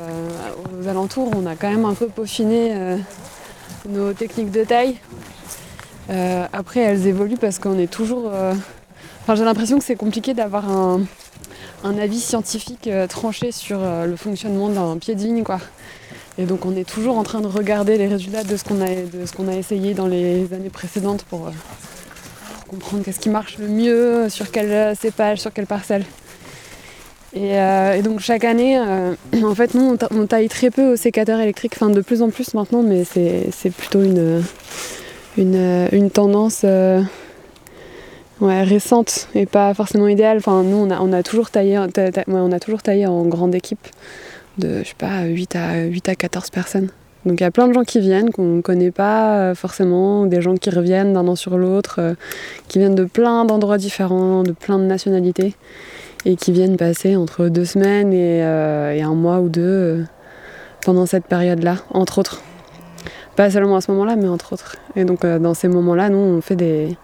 aux 0.81 0.87
alentours, 0.87 1.31
on 1.35 1.45
a 1.45 1.55
quand 1.55 1.69
même 1.69 1.85
un 1.85 1.95
peu 1.95 2.07
peaufiné 2.07 2.69
euh, 2.71 2.97
nos 3.89 4.13
techniques 4.13 4.51
de 4.51 4.63
taille. 4.63 4.95
Euh, 6.09 6.45
après, 6.53 6.79
elles 6.79 7.07
évoluent 7.07 7.37
parce 7.37 7.59
qu'on 7.59 7.77
est 7.77 7.91
toujours. 7.91 8.31
J'ai 9.35 9.43
l'impression 9.45 9.77
que 9.77 9.85
c'est 9.85 9.95
compliqué 9.95 10.33
d'avoir 10.33 10.69
un, 10.69 11.03
avis 11.83 12.19
scientifique 12.19 12.87
euh, 12.87 13.07
tranché 13.07 13.51
sur 13.51 13.79
euh, 13.81 14.05
le 14.05 14.15
fonctionnement 14.15 14.69
d'un 14.69 14.97
pied 14.97 15.15
de 15.15 15.21
vigne, 15.21 15.43
quoi. 15.43 15.59
Et 16.37 16.45
donc, 16.45 16.65
on 16.65 16.75
est 16.75 16.87
toujours 16.87 17.17
en 17.17 17.23
train 17.23 17.41
de 17.41 17.47
regarder 17.47 17.97
les 17.97 18.07
résultats 18.07 18.43
de 18.43 18.55
ce 18.55 18.63
qu'on 18.63 18.81
a, 19.47 19.53
essayé 19.53 19.93
dans 19.93 20.07
les 20.07 20.53
années 20.53 20.69
précédentes 20.69 21.23
pour, 21.23 21.47
euh, 21.47 21.51
pour 22.55 22.65
comprendre 22.65 23.03
qu'est-ce 23.03 23.19
qui 23.19 23.29
marche 23.29 23.57
le 23.57 23.67
mieux, 23.67 24.29
sur 24.29 24.51
quel 24.51 24.95
cépage, 24.95 25.39
sur 25.39 25.51
quelle 25.53 25.67
parcelle. 25.67 26.05
Et, 27.33 27.53
donc 28.01 28.21
chaque 28.21 28.43
année, 28.43 28.79
en 28.79 29.53
fait, 29.53 29.75
nous, 29.75 29.83
on, 29.83 29.97
ta- 29.97 30.07
on 30.11 30.25
taille 30.25 30.47
très 30.47 30.71
peu 30.71 30.93
au 30.93 30.95
sécateur 30.95 31.39
électrique, 31.39 31.73
enfin 31.75 31.91
de 31.91 32.01
plus 32.01 32.23
en 32.23 32.29
plus 32.29 32.55
maintenant, 32.55 32.81
mais 32.81 33.03
c'est 33.03 33.69
plutôt 33.69 34.01
une, 34.01 34.41
tendance 36.09 36.65
ouais, 38.41 38.63
récente 38.63 39.27
et 39.35 39.45
pas 39.45 39.73
forcément 39.73 40.07
idéale. 40.07 40.37
Enfin, 40.37 40.63
nous, 40.63 40.77
on 40.77 40.89
a, 40.91 40.99
on 41.01 41.13
a, 41.13 41.23
toujours, 41.23 41.49
taillé, 41.49 41.79
ta- 41.93 42.11
ta- 42.11 42.23
on 42.27 42.51
a 42.51 42.59
toujours 42.59 42.81
taillé 42.81 43.05
en 43.05 43.25
grande 43.25 43.55
équipe 43.55 43.87
de, 44.57 44.79
je 44.83 44.89
sais 44.89 44.95
pas, 44.97 45.23
8 45.23 45.55
à, 45.55 45.83
8 45.83 46.09
à 46.09 46.15
14 46.15 46.49
personnes. 46.49 46.89
Donc 47.25 47.41
il 47.41 47.43
y 47.43 47.45
a 47.45 47.51
plein 47.51 47.67
de 47.67 47.73
gens 47.73 47.83
qui 47.83 47.99
viennent, 47.99 48.31
qu'on 48.31 48.45
ne 48.45 48.61
connaît 48.61 48.91
pas 48.91 49.35
euh, 49.39 49.55
forcément, 49.55 50.25
des 50.25 50.41
gens 50.41 50.55
qui 50.55 50.69
reviennent 50.69 51.13
d'un 51.13 51.27
an 51.27 51.35
sur 51.35 51.57
l'autre, 51.57 51.95
euh, 51.99 52.13
qui 52.69 52.79
viennent 52.79 52.95
de 52.95 53.03
plein 53.03 53.43
d'endroits 53.43 53.77
différents, 53.77 54.43
de 54.43 54.51
plein 54.53 54.79
de 54.79 54.85
nationalités 54.85 55.53
et 56.25 56.35
qui 56.37 56.51
viennent 56.53 56.77
passer 56.77 57.15
entre 57.17 57.47
deux 57.49 57.65
semaines 57.65 58.13
et, 58.13 58.43
euh, 58.43 58.93
et 58.93 59.01
un 59.01 59.15
mois 59.15 59.39
ou 59.39 59.49
deux 59.49 60.05
pendant 60.85 61.05
cette 61.05 61.25
période-là, 61.25 61.75
entre 61.91 62.19
autres. 62.19 62.41
Pas 63.39 63.49
seulement 63.49 63.77
à 63.77 63.81
ce 63.81 63.89
moment-là, 63.91 64.17
mais 64.17 64.27
entre 64.27 64.51
autres. 64.51 64.75
Et 64.97 65.05
donc 65.05 65.23
euh, 65.23 65.39
dans 65.39 65.53
ces 65.53 65.69
moments-là, 65.69 66.09
nous, 66.09 66.17
on 66.17 66.41
fait 66.41 66.57
des, 66.57 66.97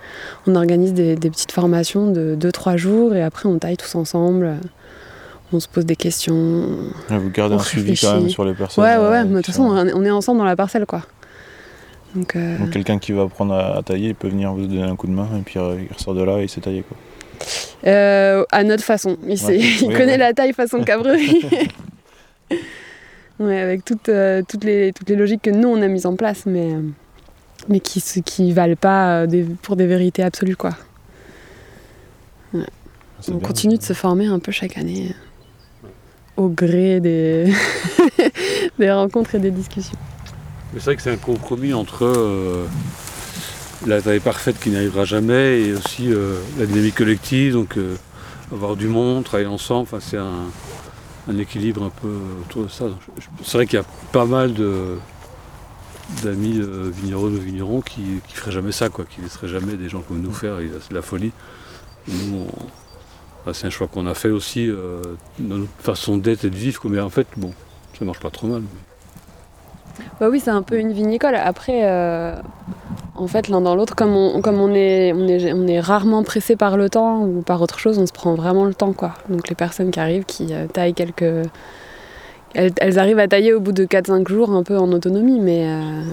on 0.47 0.55
organise 0.55 0.93
des, 0.93 1.15
des 1.15 1.29
petites 1.29 1.53
formations 1.53 2.11
de 2.11 2.35
2-3 2.37 2.75
jours 2.75 3.15
et 3.15 3.23
après 3.23 3.47
on 3.47 3.57
taille 3.57 3.77
tous 3.77 3.95
ensemble. 3.95 4.55
On 5.53 5.61
se 5.61 5.69
pose 5.69 5.85
des 5.85 5.95
questions. 5.95 6.33
Ouais, 7.09 7.17
Vous 7.17 7.29
gardez 7.29 7.55
On 7.55 7.59
un 7.59 7.63
suivi 7.63 7.97
quand 7.97 8.15
même 8.19 8.27
sur 8.27 8.43
les 8.43 8.53
personnes. 8.53 8.83
Ouais, 8.83 8.97
ouais, 8.97 9.09
ouais. 9.09 9.17
euh, 9.19 9.23
mais 9.25 9.29
De 9.29 9.35
toute 9.37 9.45
façon, 9.47 9.63
on 9.63 10.03
est- 10.03 10.09
ensemble 10.11 10.39
dans 10.39 10.43
la 10.45 10.57
parcelle, 10.57 10.85
quoi. 10.85 11.03
Donc, 12.15 12.35
euh, 12.35 12.57
Donc 12.57 12.71
quelqu'un 12.71 12.99
qui 12.99 13.13
va 13.13 13.21
apprendre 13.21 13.53
à, 13.53 13.77
à 13.77 13.81
tailler, 13.81 14.09
il 14.09 14.15
peut 14.15 14.27
venir 14.27 14.51
vous 14.53 14.67
donner 14.67 14.83
un 14.83 14.97
coup 14.97 15.07
de 15.07 15.13
main 15.13 15.29
et 15.39 15.41
puis 15.41 15.57
euh, 15.57 15.77
il 15.89 15.93
ressort 15.95 16.15
de 16.15 16.23
là 16.23 16.39
et 16.39 16.43
il 16.43 16.49
sait 16.49 16.59
tailler 16.59 16.83
quoi. 16.83 16.97
Euh, 17.87 18.43
à 18.51 18.63
notre 18.65 18.83
façon. 18.83 19.15
Il, 19.25 19.41
Ouais. 19.45 19.57
il 19.81 19.87
Oui, 19.87 19.93
connaît 19.93 20.11
ouais. 20.13 20.17
la 20.17 20.33
taille 20.33 20.51
façon 20.51 20.83
cabrerie. 20.83 21.45
ouais, 23.39 23.59
avec 23.59 23.85
toutes, 23.85 24.09
euh, 24.09 24.41
toutes, 24.47 24.63
les, 24.63 24.91
toutes 24.93 25.09
les 25.09 25.15
logiques 25.15 25.43
que 25.43 25.49
nous, 25.51 25.67
on 25.69 25.81
a 25.81 25.87
mises 25.87 26.05
en 26.05 26.15
place, 26.15 26.45
mais, 26.45 26.73
euh, 26.73 26.81
mais 27.69 27.79
qui 27.79 28.03
ne 28.17 28.21
qui 28.21 28.51
valent 28.53 28.75
pas 28.75 29.21
euh, 29.21 29.27
des- 29.27 29.43
pour 29.43 29.75
des 29.75 29.87
vérités 29.87 30.23
absolues. 30.23 30.55
Quoi. 30.55 30.71
C'est 33.21 33.31
On 33.31 33.35
bien. 33.37 33.47
continue 33.47 33.77
de 33.77 33.83
se 33.83 33.93
former 33.93 34.27
un 34.27 34.39
peu 34.39 34.51
chaque 34.51 34.77
année 34.77 35.13
euh, 35.83 35.87
au 36.37 36.49
gré 36.49 36.99
des, 36.99 37.51
des 38.79 38.91
rencontres 38.91 39.35
et 39.35 39.39
des 39.39 39.51
discussions. 39.51 39.97
Mais 40.73 40.79
c'est 40.79 40.85
vrai 40.85 40.95
que 40.97 41.01
c'est 41.01 41.11
un 41.11 41.17
compromis 41.17 41.73
entre 41.73 42.05
euh, 42.05 42.65
la 43.87 44.01
taille 44.01 44.19
parfaite 44.19 44.59
qui 44.59 44.69
n'arrivera 44.69 45.05
jamais 45.05 45.61
et 45.61 45.73
aussi 45.73 46.11
euh, 46.11 46.39
la 46.59 46.65
dynamique 46.65 46.95
collective, 46.95 47.53
donc 47.53 47.77
euh, 47.77 47.95
avoir 48.51 48.75
du 48.75 48.87
monde, 48.87 49.23
travailler 49.23 49.47
ensemble, 49.49 49.83
enfin, 49.83 49.99
c'est 50.01 50.17
un, 50.17 50.45
un 51.27 51.37
équilibre 51.37 51.83
un 51.83 51.89
peu 51.89 52.13
autour 52.41 52.63
de 52.63 52.67
ça. 52.67 52.85
C'est 53.43 53.57
vrai 53.57 53.65
qu'il 53.65 53.79
y 53.79 53.81
a 53.81 53.85
pas 54.11 54.25
mal 54.25 54.53
d'amis 56.23 56.59
euh, 56.59 56.91
vignerons 56.93 57.27
ou 57.27 57.39
vignerons 57.39 57.81
qui 57.81 58.01
ne 58.01 58.19
feraient 58.27 58.51
jamais 58.51 58.71
ça, 58.71 58.89
quoi, 58.89 59.05
qui 59.05 59.19
ne 59.19 59.25
laisseraient 59.25 59.47
jamais 59.47 59.73
des 59.73 59.89
gens 59.89 60.01
comme 60.01 60.21
nous 60.21 60.33
faire, 60.33 60.57
c'est 60.81 60.91
de 60.91 60.95
la 60.95 61.01
folie. 61.01 61.31
Nous, 62.07 62.47
c'est 63.53 63.67
un 63.67 63.69
choix 63.69 63.87
qu'on 63.87 64.07
a 64.07 64.13
fait 64.13 64.29
aussi 64.29 64.69
euh, 64.69 65.01
dans 65.39 65.57
notre 65.57 65.71
façon 65.79 66.17
d'être 66.17 66.45
et 66.45 66.49
de 66.49 66.55
vivre, 66.55 66.81
mais 66.89 66.99
en 66.99 67.09
fait, 67.09 67.27
bon, 67.37 67.53
ça 67.97 68.05
marche 68.05 68.19
pas 68.19 68.29
trop 68.29 68.47
mal. 68.47 68.63
Bah 70.19 70.27
oui, 70.29 70.39
c'est 70.39 70.51
un 70.51 70.61
peu 70.61 70.77
une 70.77 70.91
vinicole. 70.91 71.35
Après, 71.35 71.81
euh, 71.83 72.35
en 73.15 73.27
fait, 73.27 73.47
l'un 73.47 73.61
dans 73.61 73.75
l'autre, 73.75 73.95
comme, 73.95 74.15
on, 74.15 74.41
comme 74.41 74.59
on, 74.59 74.73
est, 74.73 75.13
on, 75.13 75.67
est, 75.67 75.79
rarement 75.79 76.23
pressé 76.23 76.55
par 76.55 76.77
le 76.77 76.89
temps 76.89 77.23
ou 77.23 77.41
par 77.41 77.61
autre 77.61 77.79
chose, 77.79 77.97
on 77.97 78.05
se 78.05 78.13
prend 78.13 78.35
vraiment 78.35 78.65
le 78.65 78.73
temps. 78.73 78.93
quoi. 78.93 79.13
Donc 79.29 79.49
les 79.49 79.55
personnes 79.55 79.91
qui 79.91 79.99
arrivent, 79.99 80.25
qui 80.25 80.53
euh, 80.53 80.67
taillent 80.67 80.93
quelques... 80.93 81.47
Elles, 82.53 82.99
arrivent 82.99 83.19
à 83.19 83.27
tailler 83.27 83.53
au 83.53 83.59
bout 83.59 83.73
de 83.73 83.83
4-5 83.83 84.29
jours 84.29 84.51
un 84.51 84.63
peu 84.63 84.77
en 84.77 84.89
autonomie, 84.93 85.41
mais, 85.41 85.65
euh, 85.67 86.03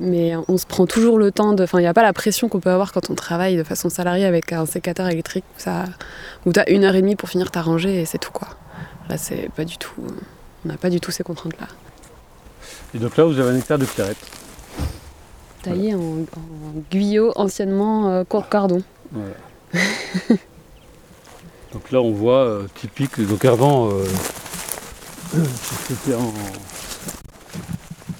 mais 0.00 0.32
on 0.48 0.58
se 0.58 0.66
prend 0.66 0.86
toujours 0.86 1.18
le 1.18 1.30
temps 1.30 1.52
de... 1.52 1.62
Enfin, 1.62 1.78
il 1.78 1.82
n'y 1.82 1.88
a 1.88 1.94
pas 1.94 2.02
la 2.02 2.12
pression 2.12 2.48
qu'on 2.48 2.58
peut 2.58 2.70
avoir 2.70 2.92
quand 2.92 3.10
on 3.10 3.14
travaille 3.14 3.56
de 3.56 3.62
façon 3.62 3.88
salariée 3.88 4.24
avec 4.24 4.52
un 4.52 4.66
sécateur 4.66 5.08
électrique 5.08 5.44
où, 5.56 5.60
ça, 5.60 5.84
où 6.46 6.52
tu 6.52 6.58
as 6.58 6.68
une 6.68 6.82
heure 6.82 6.96
et 6.96 7.00
demie 7.00 7.14
pour 7.14 7.28
finir 7.28 7.52
ta 7.52 7.62
rangée 7.62 8.00
et 8.00 8.04
c'est 8.06 8.18
tout. 8.18 8.32
quoi. 8.32 8.48
Là, 9.08 9.16
c'est 9.18 9.50
pas 9.54 9.64
du 9.64 9.76
tout... 9.76 10.02
On 10.64 10.68
n'a 10.68 10.78
pas 10.78 10.90
du 10.90 10.98
tout 10.98 11.10
ces 11.10 11.22
contraintes-là. 11.22 11.66
Et 12.94 12.98
donc 12.98 13.16
là, 13.16 13.24
vous 13.24 13.38
avez 13.40 13.50
un 13.50 13.56
hectare 13.58 13.78
de 13.78 13.86
clairette. 13.86 14.16
taillé 15.62 15.94
en, 15.94 15.98
en 15.98 16.82
guyot 16.92 17.32
anciennement 17.34 18.08
euh, 18.08 18.24
court 18.24 18.48
cardon. 18.48 18.82
Voilà. 19.10 19.34
donc 21.72 21.90
là, 21.90 22.00
on 22.00 22.12
voit 22.12 22.44
euh, 22.44 22.66
typique. 22.76 23.20
Donc 23.20 23.44
avant, 23.44 23.90
euh, 23.90 24.04
c'était 25.88 26.14
en. 26.14 26.32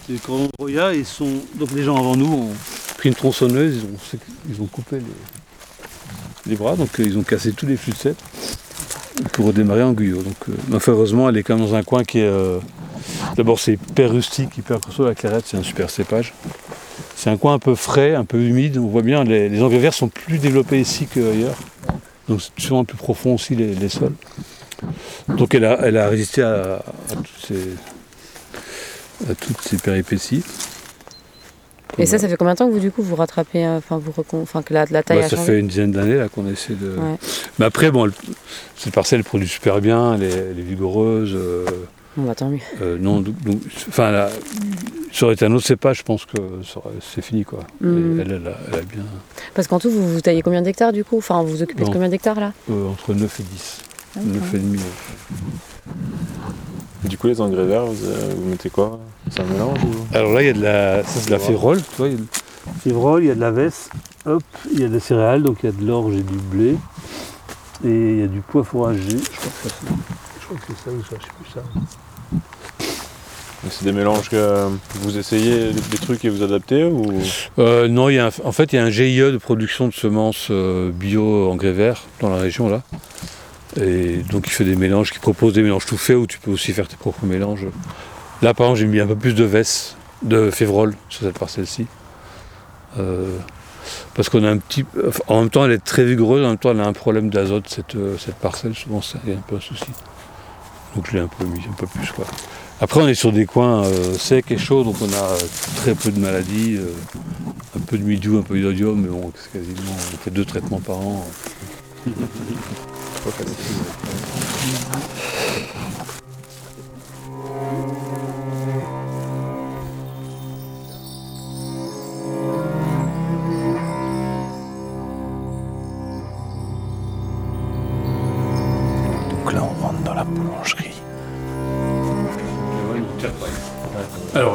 Les 0.08 0.18
cordons 0.18 0.46
de 0.46 0.50
Roya, 0.58 0.92
ils 0.92 1.06
sont. 1.06 1.30
Donc 1.54 1.70
les 1.70 1.84
gens 1.84 1.96
avant 1.96 2.16
nous 2.16 2.26
ont 2.26 2.50
pris 2.98 3.10
une 3.10 3.14
tronçonneuse, 3.14 3.76
ils 3.76 3.84
ont, 3.84 4.20
ils 4.50 4.60
ont 4.62 4.66
coupé 4.66 4.96
les, 4.96 6.50
les 6.50 6.56
bras, 6.56 6.74
donc 6.74 6.98
euh, 6.98 7.04
ils 7.04 7.16
ont 7.16 7.22
cassé 7.22 7.52
tous 7.52 7.66
les 7.66 7.76
flux 7.76 7.92
de 7.92 7.98
sel 7.98 8.14
pour 9.32 9.46
redémarrer 9.46 9.84
en 9.84 9.92
guyot. 9.92 10.22
Donc, 10.22 10.36
euh, 10.48 10.54
enfin, 10.74 10.92
heureusement, 10.92 11.28
elle 11.28 11.36
est 11.36 11.44
quand 11.44 11.56
même 11.56 11.64
dans 11.64 11.76
un 11.76 11.84
coin 11.84 12.02
qui 12.02 12.18
est. 12.18 12.30
D'abord, 13.36 13.58
c'est 13.58 13.72
hyper 13.74 14.10
rustique, 14.12 14.56
hyper 14.58 14.80
costaud. 14.80 15.04
La 15.06 15.14
clarette, 15.14 15.44
c'est 15.46 15.56
un 15.56 15.62
super 15.62 15.90
cépage. 15.90 16.32
C'est 17.16 17.30
un 17.30 17.36
coin 17.36 17.54
un 17.54 17.58
peu 17.58 17.74
frais, 17.74 18.14
un 18.14 18.24
peu 18.24 18.40
humide. 18.40 18.78
On 18.78 18.86
voit 18.86 19.02
bien, 19.02 19.24
les, 19.24 19.48
les 19.48 19.62
engrais 19.62 19.78
verts 19.78 19.94
sont 19.94 20.08
plus 20.08 20.38
développés 20.38 20.80
ici 20.80 21.06
qu'ailleurs. 21.06 21.56
Donc 22.28 22.40
c'est 22.40 22.64
souvent 22.64 22.84
plus 22.84 22.96
profond 22.96 23.34
aussi 23.34 23.54
les, 23.54 23.74
les 23.74 23.88
sols. 23.88 24.14
Donc 25.28 25.54
elle 25.54 25.64
a, 25.64 25.78
elle 25.82 25.96
a 25.96 26.08
résisté 26.08 26.42
à, 26.42 26.76
à 27.10 27.16
toutes, 27.16 27.46
ces, 27.46 29.30
à 29.30 29.34
toutes 29.34 29.60
ces 29.62 29.76
péripéties. 29.78 30.42
Et 31.96 32.06
ça, 32.06 32.18
ça 32.18 32.28
fait 32.28 32.36
combien 32.36 32.54
de 32.54 32.58
temps 32.58 32.66
que 32.68 32.72
vous, 32.72 32.80
du 32.80 32.90
coup, 32.90 33.02
vous 33.02 33.14
rattrapez, 33.14 33.64
euh, 33.64 33.78
enfin, 33.78 33.98
vous 33.98 34.12
enfin, 34.42 34.62
que 34.62 34.74
la, 34.74 34.84
la 34.90 35.04
taille 35.04 35.20
a 35.20 35.28
ça 35.28 35.36
changé 35.36 35.52
fait 35.52 35.58
une 35.60 35.68
dizaine 35.68 35.92
d'années 35.92 36.16
là 36.16 36.28
qu'on 36.28 36.48
essaie 36.50 36.74
de. 36.74 36.88
Ouais. 36.96 37.16
Mais 37.58 37.66
après, 37.66 37.92
bon, 37.92 38.06
elle- 38.06 38.12
cette 38.76 38.92
parcelle 38.92 39.22
produit 39.22 39.46
super 39.46 39.80
bien, 39.80 40.14
elle 40.14 40.24
est, 40.24 40.32
elle 40.50 40.58
est 40.58 40.62
vigoureuse. 40.62 41.32
euh, 41.34 41.64
Bon, 42.16 42.24
bah, 42.26 42.34
tant 42.34 42.48
mieux. 42.48 42.58
euh, 42.80 42.96
non, 42.98 43.20
donc- 43.20 43.34
enfin, 43.88 44.10
là, 44.12 44.28
ça 45.12 45.24
aurait 45.26 45.34
été 45.34 45.44
un 45.46 45.52
autre 45.52 45.66
cépage, 45.66 45.98
je 45.98 46.02
pense 46.04 46.24
que 46.26 46.36
ça 46.64 46.80
c'est 47.00 47.22
fini 47.22 47.44
quoi. 47.44 47.60
Mm. 47.80 48.18
Et 48.18 48.22
Elle, 48.22 48.30
elle 48.32 48.46
a, 48.48 48.56
elle 48.68 48.74
a 48.78 48.82
bien 48.82 49.04
Parce 49.54 49.66
qu'en 49.68 49.78
tout, 49.80 49.90
vous, 49.90 50.14
vous 50.14 50.20
taillez 50.20 50.42
combien 50.42 50.62
d'hectares, 50.62 50.92
du 50.92 51.04
coup? 51.04 51.18
Enfin, 51.18 51.42
vous 51.42 51.48
vous 51.48 51.62
occupez 51.62 51.84
de 51.84 51.90
combien 51.90 52.08
d'hectares, 52.08 52.38
là? 52.40 52.52
Euh, 52.70 52.88
entre 52.90 53.14
9 53.14 53.40
et 53.40 53.42
10. 53.42 53.80
Ah, 54.16 54.20
9 54.22 54.54
et 54.54 54.58
demi. 54.58 54.78
ouais. 54.78 57.08
Du 57.08 57.18
coup, 57.18 57.26
les 57.26 57.40
engrais 57.40 57.66
verts, 57.66 57.84
vous, 57.86 58.04
euh, 58.06 58.32
vous 58.36 58.48
mettez 58.48 58.70
quoi? 58.70 58.98
C'est 59.30 59.40
un 59.40 59.44
mélange 59.44 59.78
ou? 59.84 60.16
Alors 60.16 60.32
là, 60.32 60.42
il 60.42 60.46
y 60.46 60.50
a 60.50 60.54
de 60.54 60.62
la, 60.62 61.02
ça, 61.02 61.08
c'est 61.20 61.26
de 61.26 61.30
la 61.32 61.38
férole, 61.38 61.78
tu 61.82 61.96
vois. 61.98 62.08
Il 62.08 62.12
y 62.12 62.16
a 62.16 62.18
de 62.18 62.26
férole, 62.82 63.24
il 63.24 63.26
y 63.26 63.30
a 63.30 63.34
de 63.34 63.40
la 63.40 63.50
veste, 63.50 63.90
hop, 64.24 64.42
il 64.72 64.80
y 64.80 64.84
a 64.84 64.88
des 64.88 65.00
céréales, 65.00 65.42
donc 65.42 65.58
il 65.62 65.66
y 65.66 65.68
a 65.68 65.72
de 65.72 65.84
l'orge 65.84 66.14
et 66.14 66.22
du 66.22 66.36
blé. 66.36 66.76
Et 67.84 67.88
il 68.12 68.20
y 68.20 68.22
a 68.22 68.26
du 68.28 68.40
pois 68.40 68.64
fourragé. 68.64 69.02
Je 69.10 69.16
crois 69.16 69.50
que, 69.50 69.68
ça, 69.68 69.74
c'est- 69.80 69.86
je 70.40 70.44
crois 70.46 70.56
que 70.56 70.62
c'est 70.68 70.90
ça 70.90 70.96
ou 70.96 71.02
ça, 71.02 71.16
je 71.20 71.24
sais 71.24 71.32
plus 71.42 71.50
ça. 71.52 71.60
C'est 73.70 73.84
des 73.84 73.92
mélanges 73.92 74.28
que 74.28 74.68
vous 75.00 75.18
essayez 75.18 75.72
des 75.72 75.98
trucs 75.98 76.24
et 76.24 76.28
vous 76.28 76.42
adaptez 76.42 76.84
ou? 76.84 77.12
Euh, 77.58 77.88
non, 77.88 78.08
il 78.08 78.16
y 78.16 78.18
a 78.18 78.30
en 78.44 78.52
fait, 78.52 78.72
il 78.72 78.76
y 78.76 78.78
a 78.78 78.84
un 78.84 78.90
GIE 78.90 79.18
de 79.18 79.38
production 79.38 79.88
de 79.88 79.92
semences 79.92 80.48
euh, 80.50 80.90
bio 80.92 81.50
engrais 81.50 81.72
verts 81.72 82.04
dans 82.20 82.28
la 82.30 82.36
région 82.36 82.68
là. 82.68 82.82
Et 83.80 84.18
donc 84.30 84.46
il 84.46 84.50
fait 84.50 84.64
des 84.64 84.76
mélanges, 84.76 85.12
qui 85.12 85.18
propose 85.18 85.54
des 85.54 85.62
mélanges 85.62 85.86
tout 85.86 85.96
faits 85.96 86.16
où 86.16 86.26
tu 86.26 86.38
peux 86.38 86.50
aussi 86.50 86.72
faire 86.72 86.88
tes 86.88 86.96
propres 86.96 87.24
mélanges. 87.26 87.66
Là, 88.42 88.54
par 88.54 88.66
exemple, 88.66 88.80
j'ai 88.80 88.86
mis 88.86 89.00
un 89.00 89.06
peu 89.06 89.16
plus 89.16 89.34
de 89.34 89.44
veste, 89.44 89.96
de 90.22 90.50
févrole 90.50 90.94
sur 91.08 91.26
cette 91.26 91.38
parcelle-ci. 91.38 91.86
Euh, 92.98 93.38
parce 94.14 94.28
qu'on 94.28 94.44
a 94.44 94.50
un 94.50 94.58
petit. 94.58 94.84
En 95.26 95.40
même 95.40 95.50
temps, 95.50 95.64
elle 95.64 95.72
est 95.72 95.84
très 95.84 96.04
vigoureuse, 96.04 96.44
en 96.44 96.50
même 96.50 96.58
temps, 96.58 96.70
elle 96.70 96.80
a 96.80 96.86
un 96.86 96.92
problème 96.92 97.30
d'azote, 97.30 97.68
cette, 97.68 97.96
cette 98.18 98.36
parcelle. 98.36 98.74
Souvent, 98.74 99.00
a 99.00 99.30
un 99.30 99.42
peu 99.48 99.56
un 99.56 99.60
souci. 99.60 99.86
Donc, 100.94 101.08
je 101.08 101.16
l'ai 101.16 101.20
un 101.20 101.28
peu 101.28 101.44
mis, 101.44 101.60
un 101.68 101.74
peu 101.76 101.86
plus. 101.86 102.12
Quoi. 102.12 102.26
Après, 102.84 103.00
on 103.00 103.08
est 103.08 103.14
sur 103.14 103.32
des 103.32 103.46
coins 103.46 103.86
euh, 103.86 104.12
secs 104.18 104.50
et 104.50 104.58
chauds, 104.58 104.84
donc 104.84 104.96
on 105.00 105.10
a 105.10 105.16
euh, 105.16 105.38
très 105.76 105.94
peu 105.94 106.10
de 106.10 106.20
maladies, 106.20 106.76
euh, 106.76 106.92
un 107.74 107.80
peu 107.80 107.96
de 107.96 108.04
mildiou, 108.04 108.36
un 108.36 108.42
peu 108.42 108.60
d'odium, 108.60 109.00
mais 109.00 109.08
bon, 109.08 109.32
quasiment. 109.54 109.96
On 110.12 110.18
fait 110.18 110.30
deux 110.30 110.44
traitements 110.44 110.80
par 110.80 110.98
an. 110.98 111.26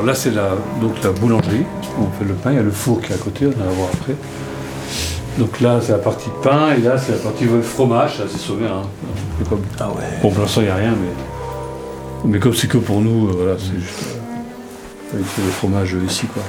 là, 0.09 0.15
c'est 0.15 0.31
la, 0.31 0.49
donc 0.81 1.01
la 1.03 1.11
boulangerie. 1.11 1.65
où 1.99 2.03
On 2.05 2.09
fait 2.17 2.25
le 2.25 2.33
pain. 2.33 2.51
Il 2.51 2.55
y 2.55 2.59
a 2.59 2.63
le 2.63 2.71
four 2.71 2.99
qui 3.01 3.11
est 3.11 3.15
à 3.15 3.19
côté, 3.19 3.45
on 3.45 3.49
va 3.63 3.71
voir 3.71 3.89
après. 3.93 4.15
Donc 5.37 5.61
là, 5.61 5.79
c'est 5.81 5.91
la 5.91 5.99
partie 5.99 6.29
pain, 6.41 6.73
et 6.73 6.81
là, 6.81 6.97
c'est 6.97 7.11
la 7.11 7.17
partie 7.19 7.45
fromage. 7.61 8.17
Ça, 8.17 8.23
c'est 8.29 8.39
sauvé. 8.39 8.65
Hein. 8.65 8.81
C'est 9.37 9.47
comme- 9.47 9.61
Ah 9.79 9.89
ouais. 9.89 10.03
Bon, 10.23 10.31
pour 10.31 10.41
l'instant, 10.41 10.61
il 10.61 10.65
n'y 10.65 10.69
a 10.71 10.75
rien, 10.75 10.91
mais, 10.99 12.31
mais 12.31 12.39
comme 12.39 12.53
c'est 12.55 12.67
que 12.67 12.79
pour 12.79 13.01
nous, 13.01 13.29
euh, 13.29 13.33
voilà, 13.37 13.55
c'est 13.59 13.79
juste. 13.79 14.03
euh, 15.13 15.17
il 15.19 15.23
fait 15.25 15.41
le 15.43 15.51
fromage 15.51 15.95
ici, 16.07 16.25
quoi. 16.27 16.43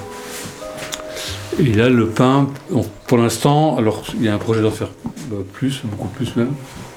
Et 1.58 1.72
là, 1.74 1.88
le 1.90 2.06
pain, 2.06 2.46
on- 2.74 2.84
pour 3.06 3.18
l'instant, 3.18 3.76
alors 3.76 4.02
il 4.16 4.24
y 4.24 4.28
a 4.28 4.34
un 4.34 4.38
projet 4.38 4.62
d'en 4.62 4.70
faire 4.70 4.88
bah, 5.30 5.36
plus, 5.52 5.82
beaucoup 5.84 6.08
plus 6.08 6.34
même. 6.36 6.52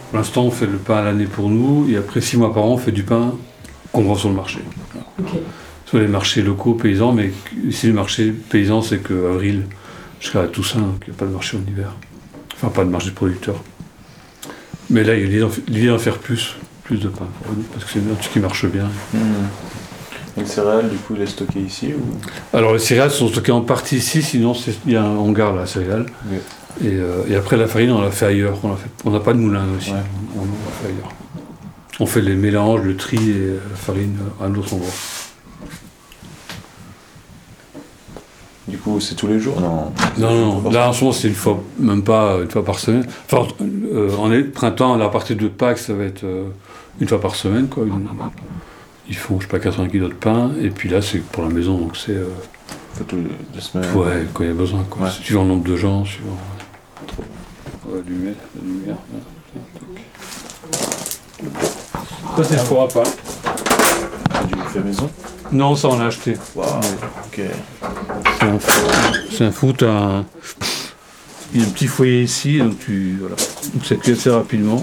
Pour 0.09 0.17
l'instant, 0.19 0.43
on 0.43 0.51
fait 0.51 0.65
le 0.67 0.77
pain 0.77 0.97
à 0.97 1.01
l'année 1.03 1.25
pour 1.25 1.49
nous, 1.49 1.87
et 1.89 1.97
après 1.97 2.21
six 2.21 2.37
mois 2.37 2.53
par 2.53 2.63
an, 2.63 2.69
on 2.69 2.77
fait 2.77 2.91
du 2.93 3.03
pain 3.03 3.33
qu'on 3.91 4.03
vend 4.03 4.15
sur 4.15 4.29
le 4.29 4.35
marché. 4.35 4.59
Sur 5.93 6.01
les 6.01 6.07
marchés 6.07 6.41
locaux, 6.41 6.73
paysans, 6.73 7.11
mais 7.11 7.31
ici, 7.67 7.85
le 7.85 7.93
marché 7.93 8.31
paysan, 8.31 8.81
c'est 8.81 8.97
que 8.97 9.29
avril 9.31 9.61
jusqu'à 10.19 10.45
Toussaint, 10.47 10.79
donc 10.79 11.03
il 11.05 11.11
n'y 11.11 11.15
a 11.15 11.19
pas 11.19 11.25
de 11.27 11.31
marché 11.31 11.55
en 11.55 11.71
hiver. 11.71 11.93
Enfin, 12.55 12.69
pas 12.69 12.83
de 12.83 12.89
marché 12.89 13.11
de 13.11 13.13
producteurs. 13.13 13.61
Mais 14.89 15.03
là, 15.03 15.13
il 15.13 15.19
y 15.19 15.23
a 15.23 15.45
l'idée 15.67 15.87
d'en- 15.89 15.99
faire 15.99 16.17
plus, 16.17 16.55
plus 16.83 16.97
de 16.97 17.09
pain 17.09 17.27
parce 17.73 17.85
que 17.85 17.91
c'est 17.91 17.99
un 17.99 18.15
truc 18.15 18.33
qui 18.33 18.39
marche 18.39 18.65
bien. 18.65 18.89
Les 20.35 20.47
céréales, 20.47 20.89
du 20.89 20.97
coup, 20.97 21.13
il 21.15 21.21
est 21.21 21.27
stocké 21.27 21.59
ici 21.59 21.93
ou? 21.93 22.57
Alors 22.57 22.73
les 22.73 22.79
céréales 22.79 23.11
sont 23.11 23.27
stockées 23.27 23.51
en 23.51 23.61
partie 23.61 23.97
ici, 23.97 24.23
sinon 24.23 24.55
c'est- 24.55 24.73
il 24.87 24.93
y 24.93 24.95
a 24.95 25.03
un 25.03 25.15
hangar 25.15 25.53
là, 25.53 25.61
à 25.61 25.65
céréales. 25.67 26.07
Oui. 26.25 26.37
Et, 26.83 26.87
euh, 26.95 27.21
et 27.29 27.35
après 27.35 27.55
la 27.55 27.67
farine, 27.67 27.91
on 27.91 28.01
l'a 28.01 28.09
fait 28.09 28.25
ailleurs. 28.25 28.57
On 29.05 29.11
n'a 29.11 29.19
pas 29.19 29.33
de 29.33 29.37
moulin 29.37 29.65
aussi. 29.77 29.91
Ouais. 29.91 29.97
On, 30.35 30.39
on 30.39 30.45
l'a 30.45 30.71
fait 30.81 30.87
ailleurs. 30.87 31.11
On 31.99 32.07
fait 32.07 32.21
les 32.21 32.33
mélanges, 32.33 32.81
le 32.81 32.97
tri 32.97 33.17
et 33.29 33.47
la 33.69 33.75
farine 33.75 34.17
à 34.41 34.45
un 34.45 34.55
autre 34.55 34.73
endroit. 34.73 34.89
Du 38.65 38.77
coup, 38.93 38.99
c'est 39.01 39.15
tous 39.15 39.27
les 39.27 39.39
jours 39.39 39.59
Non. 39.59 39.91
Non, 40.17 40.61
non, 40.61 40.69
là 40.71 40.89
en 40.89 40.93
ce 40.93 41.01
moment 41.01 41.13
c'est 41.13 41.27
une 41.27 41.33
fois, 41.35 41.61
même 41.79 42.03
pas 42.03 42.37
une 42.41 42.49
fois 42.49 42.63
par 42.65 42.79
semaine. 42.79 43.05
Enfin, 43.31 43.47
euh, 43.61 44.15
en 44.17 44.31
est- 44.31 44.43
printemps, 44.43 44.99
à 44.99 45.09
partir 45.09 45.35
de 45.35 45.47
Pâques, 45.47 45.77
ça 45.79 45.93
va 45.93 46.03
être 46.05 46.23
euh, 46.23 46.45
une 46.99 47.07
fois 47.07 47.19
par 47.21 47.35
semaine. 47.35 47.67
Quoi. 47.67 47.83
Une- 47.85 48.07
ils 49.09 49.15
font, 49.15 49.39
je 49.39 49.45
sais 49.45 49.51
pas, 49.51 49.59
80 49.59 49.87
kg 49.89 49.99
de 50.09 50.13
pain. 50.13 50.51
Et 50.61 50.69
puis 50.69 50.87
là, 50.89 51.01
c'est 51.01 51.19
pour 51.21 51.43
la 51.43 51.49
maison, 51.49 51.77
donc 51.77 51.97
c'est. 51.97 52.13
euh, 52.13 52.27
tous 53.07 53.15
les 53.15 53.23
deux 53.53 53.59
semaines. 53.59 53.91
Ouais, 53.95 54.25
quand 54.33 54.43
il 54.43 54.47
y 54.47 54.51
a 54.51 54.53
besoin, 54.53 54.83
quoi. 54.89 55.05
Ouais. 55.07 55.11
Suivant 55.11 55.41
le 55.43 55.49
nombre 55.49 55.67
de 55.67 55.75
gens, 55.75 56.05
suivant. 56.05 56.37
Trop. 57.07 57.23
On 57.87 57.91
va 57.95 57.99
allumer 57.99 58.33
la 58.55 58.61
lumière. 58.65 58.95
Ça, 62.37 62.43
c'est 62.43 62.53
le 62.55 62.59
four 62.61 62.83
à 62.83 62.87
pain. 62.87 63.03
C'est 63.03 64.47
du 64.55 64.61
fait 64.71 64.79
maison? 64.79 65.09
Non, 65.53 65.75
ça, 65.75 65.87
on 65.89 65.99
l'a 65.99 66.07
acheté. 66.07 66.35
C'est 67.31 67.43
un. 68.41 68.59
C'est 69.31 69.85
un... 69.85 70.25
Il 71.53 71.61
y 71.61 71.63
a 71.63 71.67
un 71.67 71.69
petit 71.69 71.85
foyer 71.85 72.23
ici, 72.23 72.57
donc 72.57 72.79
tu. 72.79 73.17
Voilà. 73.19 73.35
Donc 73.73 73.85
ça 73.85 73.95
cuit 73.95 74.13
assez 74.13 74.31
rapidement. 74.31 74.81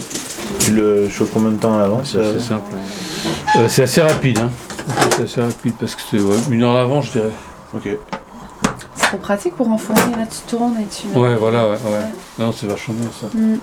Tu 0.61 0.71
le 0.73 1.09
chauffes 1.09 1.31
combien 1.35 1.51
de 1.51 1.57
temps 1.57 1.77
à 1.77 1.81
l'avance 1.81 2.11
C'est 2.13 2.21
assez 2.21 2.41
simple. 2.41 2.71
Euh, 3.57 3.69
c'est 3.69 3.83
assez 3.83 4.01
rapide, 4.01 4.39
hein. 4.39 4.51
C'est 5.17 5.25
assez 5.25 5.41
rapide 5.41 5.75
parce 5.81 5.97
que 5.97 6.03
c'est 6.09 6.21
ouais, 6.21 6.37
une 6.51 6.63
heure 6.63 6.77
avant, 6.77 7.03
je 7.03 7.13
dirais. 7.13 7.33
Ok. 7.75 7.89
trop 8.97 9.19
pratique 9.19 9.57
pour 9.57 9.69
enfourner. 9.69 10.17
Là, 10.17 10.27
tu 10.27 10.49
tournes 10.49 10.77
et 10.81 10.87
tu. 10.87 11.09
Ouais, 11.19 11.35
voilà, 11.35 11.65
ouais, 11.69 11.79
ouais. 11.85 12.05
Non, 12.39 12.53
c'est 12.53 12.67
vachement 12.67 12.95
bien 12.95 13.11
ça. 13.21 13.27
Mm. 13.37 13.59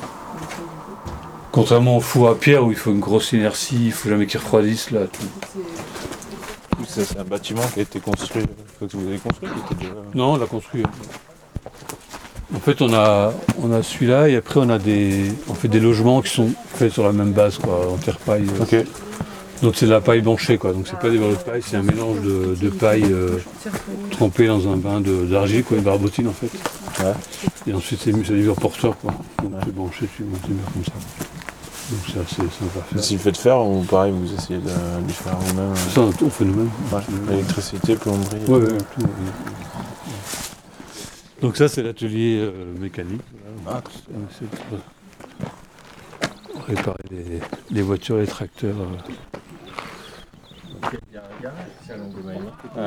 Contrairement 1.53 1.97
au 1.97 2.01
four 2.01 2.27
à 2.29 2.35
pierre 2.35 2.65
où 2.65 2.71
il 2.71 2.77
faut 2.77 2.91
une 2.91 2.99
grosse 2.99 3.31
inertie, 3.31 3.85
il 3.85 3.91
faut 3.93 4.09
jamais 4.09 4.27
qu'il 4.27 4.39
refroidisse 4.39 4.91
là. 4.91 5.07
tout. 5.07 5.23
C'est 7.03 7.19
un 7.19 7.23
bâtiment 7.23 7.61
qui 7.73 7.79
a 7.79 7.83
été 7.83 7.99
construit, 7.99 8.43
que 8.79 8.85
vous 8.97 9.07
avez 9.07 9.17
construit 9.17 9.49
qui 9.49 9.73
était 9.73 9.83
déjà... 9.83 9.95
Non, 10.15 10.33
on 10.33 10.37
l'a 10.37 10.45
construit. 10.47 10.83
En 12.55 12.59
fait, 12.59 12.81
on 12.81 12.93
a, 12.93 13.33
on 13.61 13.71
a 13.71 13.83
celui-là 13.83 14.29
et 14.29 14.35
après 14.37 14.59
on 14.59 14.69
a 14.69 14.79
des, 14.79 15.31
on 15.49 15.53
fait 15.53 15.67
des 15.67 15.79
logements 15.79 16.21
qui 16.21 16.33
sont 16.33 16.49
faits 16.73 16.91
sur 16.93 17.03
la 17.03 17.11
même 17.11 17.33
base, 17.33 17.57
quoi, 17.57 17.91
en 17.91 17.97
terre 17.97 18.17
paille. 18.17 18.47
euh. 18.73 18.83
Donc 19.61 19.75
c'est 19.75 19.85
de 19.85 19.91
la 19.91 20.01
paille 20.01 20.21
blanchée, 20.21 20.57
quoi. 20.57 20.71
Donc 20.71 20.87
c'est 20.87 20.99
pas 20.99 21.09
des 21.09 21.17
barreaux 21.17 21.33
de 21.33 21.37
paille, 21.37 21.61
c'est 21.65 21.77
un 21.77 21.83
mélange 21.83 22.21
de, 22.21 22.55
de 22.55 22.69
paille 22.69 23.03
euh, 23.11 23.37
trempée 24.11 24.47
dans 24.47 24.67
un 24.71 24.77
bain 24.77 25.01
d'argile, 25.01 25.63
quoi, 25.63 25.77
une 25.77 25.83
barbotine 25.83 26.27
en 26.27 26.33
fait. 26.33 26.49
Ouais. 27.03 27.13
Et 27.67 27.73
ensuite 27.73 27.99
c'est 28.03 28.11
mis 28.11 28.23
sur 28.23 28.33
des 28.33 28.41
murs 28.41 28.55
porteurs, 28.55 28.97
quoi. 28.97 29.13
Donc 29.43 29.53
tu 29.63 29.71
branches, 29.71 30.03
tu 30.15 30.23
montes 30.23 30.41
comme 30.41 30.83
ça. 30.85 30.91
Donc 31.89 31.99
c'est 32.05 32.19
assez 32.19 32.35
sympa 32.35 32.79
à 32.79 32.81
faire. 32.83 33.03
Si 33.03 33.15
vous 33.15 33.21
faites 33.23 33.37
faire, 33.37 33.61
ou 33.65 33.81
pareil, 33.83 34.11
vous 34.11 34.33
essayez 34.33 34.59
de 34.59 34.69
lui 35.05 35.13
faire 35.13 35.37
vous-même 35.37 35.71
euh, 35.71 35.75
Ça, 35.75 36.01
on 36.01 36.29
fait 36.29 36.43
nous-mêmes. 36.45 36.69
ouais. 36.91 37.33
Électricité, 37.35 37.95
plomberie. 37.95 38.39
Ouais, 38.47 38.59
ouais, 38.59 38.77
tout, 38.77 39.01
ouais. 39.03 39.07
Donc 41.41 41.55
ça 41.55 41.67
c'est 41.67 41.83
l'atelier 41.83 42.39
euh, 42.41 42.51
mécanique. 42.79 43.21
Voilà. 43.63 43.81
On 44.13 44.19
essaie 44.29 44.45
de 44.71 44.77
réparer 46.67 47.03
les, 47.11 47.39
les 47.71 47.81
voitures, 47.81 48.17
les 48.17 48.27
tracteurs. 48.27 48.75
euh. 48.81 48.97
Il 50.93 51.15
y 51.15 51.17
a 51.17 51.21
un 51.21 51.43
garage 51.43 51.67
ici 51.81 51.91
à 51.91 52.83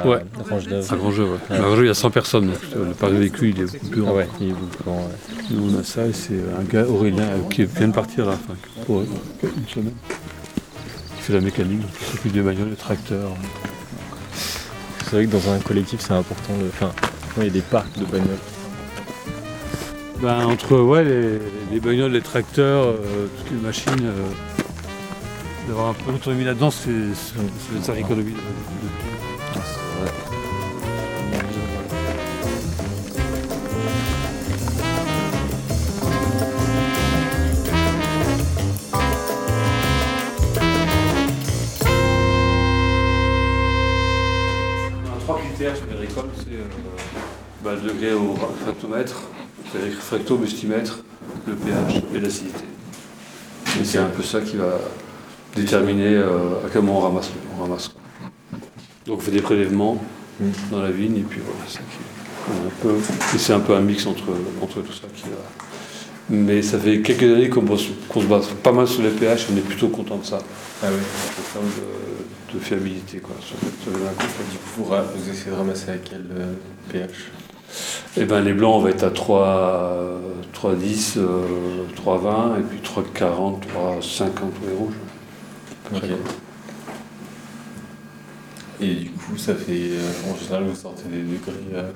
à, 0.00 0.06
Ouais. 0.06 0.24
Range 0.50 0.68
À 0.90 0.96
Grangeux, 0.96 1.24
ouais. 1.24 1.38
À 1.50 1.76
il 1.76 1.86
y 1.86 1.88
a 1.88 1.94
100 1.94 2.10
personnes. 2.10 2.46
Donc 2.46 2.56
euh, 2.76 2.88
le 2.88 2.94
parc 2.94 3.12
de 3.12 3.18
véhicule, 3.18 3.54
il 3.56 3.60
est 3.62 3.72
beaucoup 3.72 3.86
plus 3.88 4.00
grand. 4.02 4.10
Ah 4.10 4.14
ouais, 4.14 4.28
il 4.40 4.48
est 4.48 4.52
beaucoup 4.52 4.66
plus 4.66 4.84
grand, 4.84 4.96
ouais. 4.96 5.44
Nous, 5.50 5.74
on 5.76 5.80
a 5.80 5.84
ça 5.84 6.06
et 6.06 6.12
c'est 6.12 6.40
un 6.58 6.62
gars, 6.64 6.86
Aurélien, 6.86 7.22
euh, 7.24 7.48
qui 7.50 7.64
vient 7.64 7.88
de 7.88 7.92
partir 7.94 8.26
là, 8.26 8.32
enfin, 8.32 8.54
pour 8.86 9.00
euh, 9.00 9.06
une 9.42 9.66
semaine. 9.68 9.92
Il 11.16 11.22
fait 11.22 11.32
la 11.32 11.40
mécanique, 11.40 11.80
donc 11.80 11.90
il 12.00 12.06
s'occupe 12.06 12.32
des 12.32 12.42
bagnoles, 12.42 12.70
des 12.70 12.76
tracteurs. 12.76 13.30
C'est 15.04 15.16
vrai 15.16 15.26
que 15.26 15.32
dans 15.32 15.50
un 15.50 15.58
collectif, 15.60 16.00
c'est 16.00 16.12
important 16.12 16.52
de. 16.60 16.66
Enfin, 16.68 16.90
il 17.38 17.44
y 17.44 17.46
a 17.46 17.50
des 17.50 17.60
parcs 17.62 17.98
de 17.98 18.04
bagnoles. 18.04 18.38
Ben, 20.20 20.46
entre 20.46 20.78
ouais, 20.80 21.04
les, 21.04 21.38
les 21.72 21.80
bagnoles, 21.80 22.12
les 22.12 22.20
tracteurs, 22.22 22.86
euh, 22.86 23.26
toutes 23.38 23.50
les 23.50 23.58
machines, 23.66 23.90
euh, 24.02 24.28
d'avoir 25.68 25.88
un 25.88 25.94
peu 25.94 26.12
d'autonomie 26.12 26.44
là-dedans, 26.44 26.70
c'est 26.70 27.14
ça 27.82 27.94
l'économie. 27.94 28.32
de- 28.32 28.36
de- 28.36 30.04
On 45.04 45.16
a 45.16 45.20
trois 45.20 45.38
critères 45.38 45.76
sur 45.76 45.86
les 45.86 46.06
récoltes, 46.06 46.26
c'est 46.38 46.54
euh, 46.54 46.64
bah, 47.62 47.72
le 47.74 47.88
degré 47.90 48.12
au 48.12 48.32
réfractomètre, 48.34 49.22
c'est 49.72 49.78
le 49.78 49.84
réfractomestimètre, 49.86 50.98
le 51.46 51.54
pH 51.54 52.02
et 52.14 52.20
l'acidité. 52.20 52.64
Et 53.80 53.84
c'est 53.84 53.98
un 53.98 54.06
peu 54.08 54.22
ça 54.22 54.40
qui 54.40 54.56
va 54.56 54.78
déterminer 55.54 56.16
euh, 56.16 56.64
à 56.66 56.70
quel 56.72 56.82
moment 56.82 56.98
on 56.98 57.02
ramasse. 57.02 57.30
On 57.58 57.62
ramasse. 57.62 57.90
Donc 59.06 59.18
on 59.18 59.20
fait 59.20 59.30
des 59.30 59.42
prélèvements 59.42 60.02
Mm. 60.40 60.44
dans 60.72 60.82
la 60.82 60.90
vigne 60.90 61.18
et 61.18 61.22
puis 61.22 61.40
voilà, 61.44 61.60
c'est 61.66 61.74
ça 61.74 61.80
qui 61.80 61.98
un 62.50 62.70
peu, 62.82 62.96
et 63.34 63.38
c'est 63.38 63.52
un 63.52 63.60
peu 63.60 63.74
un 63.74 63.80
mix 63.80 64.06
entre, 64.06 64.24
entre 64.60 64.80
tout 64.82 64.92
ça 64.92 65.06
qui. 65.14 65.24
Mais 66.28 66.60
ça 66.62 66.78
fait 66.78 67.00
quelques 67.00 67.22
années 67.22 67.48
qu'on 67.48 67.76
se 67.76 68.26
base 68.26 68.48
pas 68.62 68.72
mal 68.72 68.86
sur 68.88 69.02
les 69.02 69.10
pH, 69.10 69.46
on 69.52 69.56
est 69.56 69.60
plutôt 69.60 69.88
content 69.88 70.16
de 70.16 70.24
ça, 70.24 70.40
Ah 70.82 70.86
oui. 70.90 70.96
en 70.98 71.52
termes 71.52 71.70
de, 72.52 72.58
de 72.58 72.62
fiabilité. 72.62 73.18
Quoi, 73.18 73.34
sur, 73.40 73.56
les 73.62 73.96
vous, 74.76 75.30
essayez 75.30 75.50
de 75.52 75.56
ramasser 75.56 75.90
à 75.90 75.96
quel 75.98 76.24
euh, 76.36 76.52
pH? 76.90 77.30
Eh 78.16 78.24
ben, 78.24 78.42
les 78.42 78.52
blancs, 78.52 78.74
on 78.76 78.80
va 78.80 78.90
être 78.90 79.04
à 79.04 79.10
3, 79.10 80.20
3,10, 80.54 81.18
euh, 81.18 81.84
3,20 82.04 82.60
et 82.60 82.62
puis 82.62 82.78
3,40, 82.78 83.60
3,50 83.60 84.30
pour 84.32 84.66
les 84.68 84.74
rouges. 84.76 84.94
Et 88.80 88.94
du 88.94 89.10
coup, 89.10 89.36
ça 89.36 89.54
fait. 89.54 89.72
euh, 89.72 90.10
en 90.30 90.36
général, 90.36 90.64
vous 90.64 90.74
sortez 90.74 91.04
des 91.08 91.22
degrés. 91.22 91.52
euh, 91.74 91.90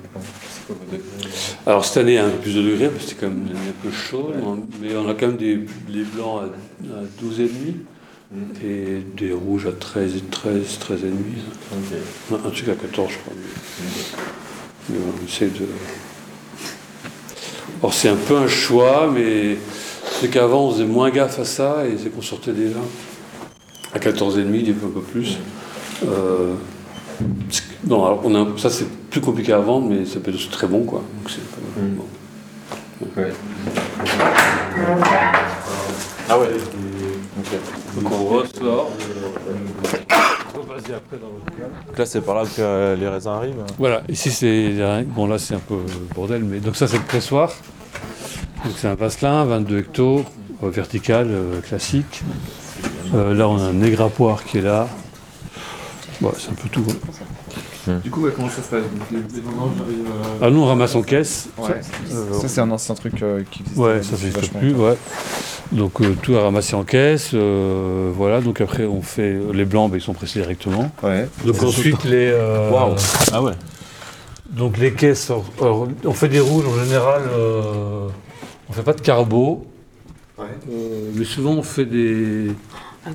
c'est 0.49 0.67
quoi 0.67 0.77
vos 0.79 0.85
degrés 0.85 1.03
euh 1.27 1.71
Alors 1.71 1.85
cette 1.85 1.97
année, 1.99 2.19
un 2.19 2.31
peu 2.31 2.39
plus 2.39 2.55
de 2.55 2.63
degrés 2.63 2.89
parce 2.89 3.05
que 3.05 3.11
c'était 3.11 3.27
quand 3.27 3.33
même 3.33 3.49
un 3.51 3.83
peu 3.83 3.91
chaude, 3.91 4.35
mais 4.81 4.95
on 4.97 5.09
a 5.09 5.15
quand 5.15 5.27
même 5.29 5.37
des 5.37 5.59
les 5.89 6.05
blancs 6.05 6.43
à, 6.43 6.99
à 6.99 7.03
12,5 7.23 7.75
et 8.65 9.03
des 9.17 9.33
rouges 9.33 9.67
à 9.67 9.73
13, 9.73 10.23
13, 10.31 10.79
13,5. 10.79 10.95
Ok. 11.73 11.99
Un, 12.33 12.49
un 12.49 12.51
truc 12.51 12.69
à 12.69 12.75
14, 12.75 13.11
je 13.11 13.19
crois. 13.19 13.33
Mais, 13.37 14.95
mais 14.95 14.99
on 15.05 15.27
essaie 15.27 15.47
de. 15.49 15.67
Alors 17.81 17.93
c'est 17.93 18.09
un 18.09 18.17
peu 18.17 18.37
un 18.37 18.49
choix, 18.49 19.11
mais 19.13 19.57
c'est 20.21 20.29
qu'avant 20.29 20.69
on 20.69 20.73
faisait 20.73 20.85
moins 20.85 21.11
gaffe 21.11 21.39
à 21.41 21.45
ça 21.45 21.85
et 21.87 21.97
c'est 22.03 22.11
qu'on 22.11 22.23
sortait 22.23 22.53
des 22.53 22.69
vins 22.69 22.81
à 23.95 23.99
14,5, 23.99 24.65
des 24.65 24.73
fois 24.75 24.89
un 24.89 24.93
peu 24.93 25.01
plus. 25.01 25.39
Euh, 26.07 26.55
non, 27.87 28.05
alors 28.05 28.21
on 28.25 28.35
a, 28.35 28.47
ça 28.59 28.71
c'est 28.71 28.87
plus 29.11 29.21
compliqué 29.21 29.53
à 29.53 29.59
vendre, 29.59 29.89
mais 29.89 30.05
ça 30.05 30.21
peut 30.21 30.31
être 30.33 30.51
très 30.51 30.67
bon 30.67 30.85
quoi. 30.85 31.01
Donc 31.19 31.31
c'est 31.31 31.43
pas- 31.51 31.81
Mm. 31.81 31.95
bon. 31.97 32.05
Ouais. 33.17 33.33
Ah 36.29 36.39
ouais. 36.39 36.49
Donc 37.95 38.13
on 38.13 38.25
ressort. 38.27 38.91
Donc 40.55 41.99
là, 41.99 42.07
c'est 42.07 42.21
par 42.21 42.35
là 42.37 42.43
que 42.45 42.61
euh, 42.61 42.97
les 42.97 43.09
raisins 43.09 43.29
arrivent. 43.31 43.65
Voilà, 43.79 44.03
ici 44.09 44.31
c'est. 44.31 44.75
Bon 45.07 45.27
là 45.27 45.39
c'est 45.39 45.55
un 45.55 45.59
peu 45.61 45.77
bordel, 46.15 46.45
mais 46.45 46.59
donc 46.61 46.77
ça 46.77 46.87
c'est 46.87 46.99
le 46.99 47.03
pressoir. 47.05 47.53
Donc 48.65 48.75
c'est 48.77 48.89
un 48.89 48.95
vasselin, 48.95 49.45
22 49.45 49.79
hectos, 49.79 50.25
euh, 50.63 50.71
vertical, 50.71 51.29
euh, 51.31 51.61
classique. 51.61 52.23
Euh, 53.15 53.35
là 53.35 53.49
on 53.49 53.59
a 53.59 53.63
un 53.63 53.73
négrapoir 53.73 54.45
qui 54.45 54.59
est 54.59 54.63
là. 54.63 54.89
Bon, 56.21 56.33
c'est 56.37 56.51
un 56.51 56.55
peu 56.55 56.69
tout. 56.69 56.85
hein. 57.89 58.01
Du 58.05 58.11
coup, 58.11 58.23
ouais, 58.23 58.33
comment 58.35 58.49
ça 58.51 58.57
se 58.57 58.69
passe 58.69 58.83
euh, 59.15 59.19
Ah 60.43 60.51
nous 60.51 60.61
on 60.61 60.67
ramasse 60.67 60.95
en 60.95 61.03
caisse. 61.03 61.49
Ouais. 61.57 61.81
Euh, 62.13 62.33
Ça, 62.39 62.49
c'est 62.49 62.61
un 62.61 62.71
ancien 62.71 62.95
truc 62.95 63.23
euh, 63.23 63.43
qui 63.51 63.61
existe. 63.63 63.79
Ouais, 63.79 64.03
ça 64.03 64.13
n'existe 64.23 64.53
plus, 64.53 64.75
ouais. 64.75 64.97
Donc 65.73 66.01
euh, 66.01 66.15
tout 66.23 66.35
à 66.37 66.43
ramasser 66.43 66.75
en 66.75 66.83
caisse, 66.83 67.31
euh, 67.35 68.11
voilà. 68.15 68.41
Donc 68.41 68.61
après 68.61 68.85
on 68.85 69.01
fait 69.01 69.39
les 69.55 69.65
blancs, 69.65 69.91
ben, 69.91 69.99
ils 69.99 70.03
sont 70.03 70.13
pressés 70.13 70.41
directement. 70.41 70.91
Ouais. 71.03 71.29
Donc 71.47 71.63
ensuite 71.63 72.05
les. 72.05 72.33
Waouh. 72.73 72.95
Ah 73.33 73.43
ouais. 73.43 73.53
Donc 74.51 74.77
les 74.79 74.93
caisses, 74.93 75.31
alors, 75.31 75.45
alors, 75.61 75.89
on 76.05 76.13
fait 76.13 76.29
des 76.29 76.41
rouges 76.41 76.65
en 76.67 76.85
général, 76.85 77.23
euh, 77.33 78.09
on 78.69 78.73
fait 78.73 78.83
pas 78.83 78.95
de 78.95 79.01
carbo, 79.03 79.67
Ouais. 80.39 80.47
euh, 80.73 81.11
mais 81.15 81.25
souvent 81.25 81.53
on 81.53 81.63
fait 81.63 81.85
des, 81.85 82.53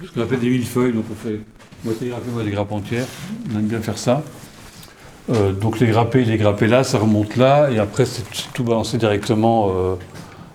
ce 0.06 0.12
qu'on 0.14 0.22
appelle 0.22 0.40
des 0.40 0.50
millefeuilles, 0.50 0.94
donc 0.94 1.06
on 1.12 1.16
fait 1.28 1.40
moitié 1.86 2.10
grappée, 2.10 2.30
moitié 2.32 2.52
grappe 2.52 2.72
entière, 2.72 3.06
on 3.54 3.60
aime 3.60 3.66
bien 3.66 3.80
faire 3.80 3.98
ça. 3.98 4.22
Euh, 5.32 5.52
donc 5.54 5.80
les 5.80 5.88
grappés, 5.88 6.26
les 6.26 6.38
grappés 6.38 6.68
là, 6.68 6.84
ça 6.84 6.98
remonte 6.98 7.36
là, 7.38 7.70
et 7.72 7.80
après 7.80 8.06
c'est 8.06 8.24
tout 8.54 8.64
balancé 8.64 8.98
directement 8.98 9.70
euh, 9.70 9.96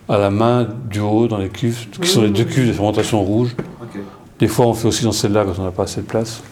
à 0.09 0.18
la 0.18 0.31
main 0.31 0.66
du 0.90 1.01
haut 1.01 1.27
dans 1.27 1.38
les 1.38 1.48
cuves, 1.48 1.88
qui 1.90 2.09
sont 2.09 2.22
les 2.22 2.31
deux 2.31 2.44
cuves 2.44 2.66
de 2.68 2.72
fermentation 2.72 3.22
rouge. 3.22 3.55
Des 4.38 4.48
fois 4.48 4.66
on 4.66 4.74
fait 4.74 4.88
aussi 4.88 5.05
dans 5.05 5.12
celle-là 5.12 5.44
quand 5.44 5.61
on 5.61 5.64
n'a 5.64 5.70
pas 5.70 5.85
assez 5.85 6.01
de 6.03 6.07
place. 6.07 6.42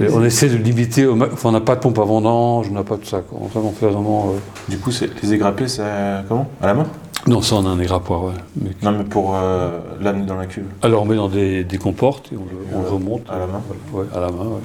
Et 0.00 0.08
on 0.10 0.24
essaie 0.24 0.48
de 0.48 0.56
limiter, 0.56 1.06
au 1.06 1.14
ma- 1.14 1.26
enfin 1.32 1.50
on 1.50 1.52
n'a 1.52 1.60
pas 1.60 1.76
de 1.76 1.80
pompe 1.80 1.98
à 1.98 2.04
vendange, 2.04 2.66
on 2.70 2.74
n'a 2.74 2.82
pas 2.82 2.96
tout 2.96 3.04
ça. 3.06 3.20
Quoi. 3.20 3.38
Enfin, 3.44 3.60
on 3.62 3.70
fait 3.72 3.86
vraiment... 3.86 4.30
euh, 4.34 4.38
Du 4.68 4.78
coup, 4.78 4.90
c'est 4.90 5.08
les 5.22 5.32
égrappés, 5.34 5.68
c'est 5.68 5.82
euh, 5.84 6.22
comment? 6.26 6.48
À 6.60 6.66
la 6.66 6.74
main? 6.74 6.86
Non, 7.26 7.42
ça, 7.42 7.56
on 7.56 7.66
a 7.66 7.68
un 7.70 7.80
égrappoir, 7.80 8.24
ouais. 8.24 8.32
Mais- 8.60 8.70
Non, 8.82 8.92
mais 8.92 9.04
pour 9.04 9.34
euh, 9.36 9.80
l'amener 10.00 10.26
dans 10.26 10.36
la 10.36 10.46
cuve. 10.46 10.66
Alors, 10.82 11.02
on 11.02 11.06
met 11.06 11.16
dans 11.16 11.28
des, 11.28 11.64
des 11.64 11.78
comportes 11.78 12.30
et 12.32 12.36
on 12.36 12.44
le, 12.44 12.56
on 12.72 12.80
le 12.82 12.86
Euh, 12.86 12.90
remonte. 12.90 13.28
à 13.28 13.38
la 13.38 13.46
main 13.46 13.62
Ouais, 13.92 14.04
à 14.14 14.20
la 14.20 14.30
main, 14.30 14.44
ouais. 14.44 14.60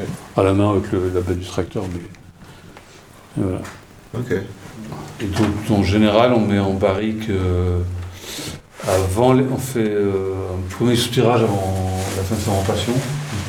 Ok. 0.00 0.06
À 0.36 0.42
la 0.42 0.52
main 0.54 0.70
avec 0.70 0.90
le, 0.92 1.10
la 1.14 1.20
bête 1.20 1.38
du 1.38 1.46
tracteur. 1.46 1.84
Mais... 1.92 2.00
et 3.42 3.44
voilà. 3.44 3.58
Ok. 4.16 4.32
Et 5.20 5.26
donc, 5.26 5.78
en 5.78 5.82
général, 5.82 6.32
on 6.32 6.40
met 6.40 6.58
en 6.58 6.72
barrique 6.72 7.28
euh, 7.28 7.80
avant, 8.86 9.32
les- 9.34 9.44
on 9.52 9.58
fait 9.58 9.80
euh, 9.90 10.32
un 10.54 10.74
premier 10.74 10.96
soutirage 10.96 11.42
avant 11.42 11.74
la 12.16 12.22
fin 12.22 12.36
de 12.36 12.40
fermentation, 12.40 12.92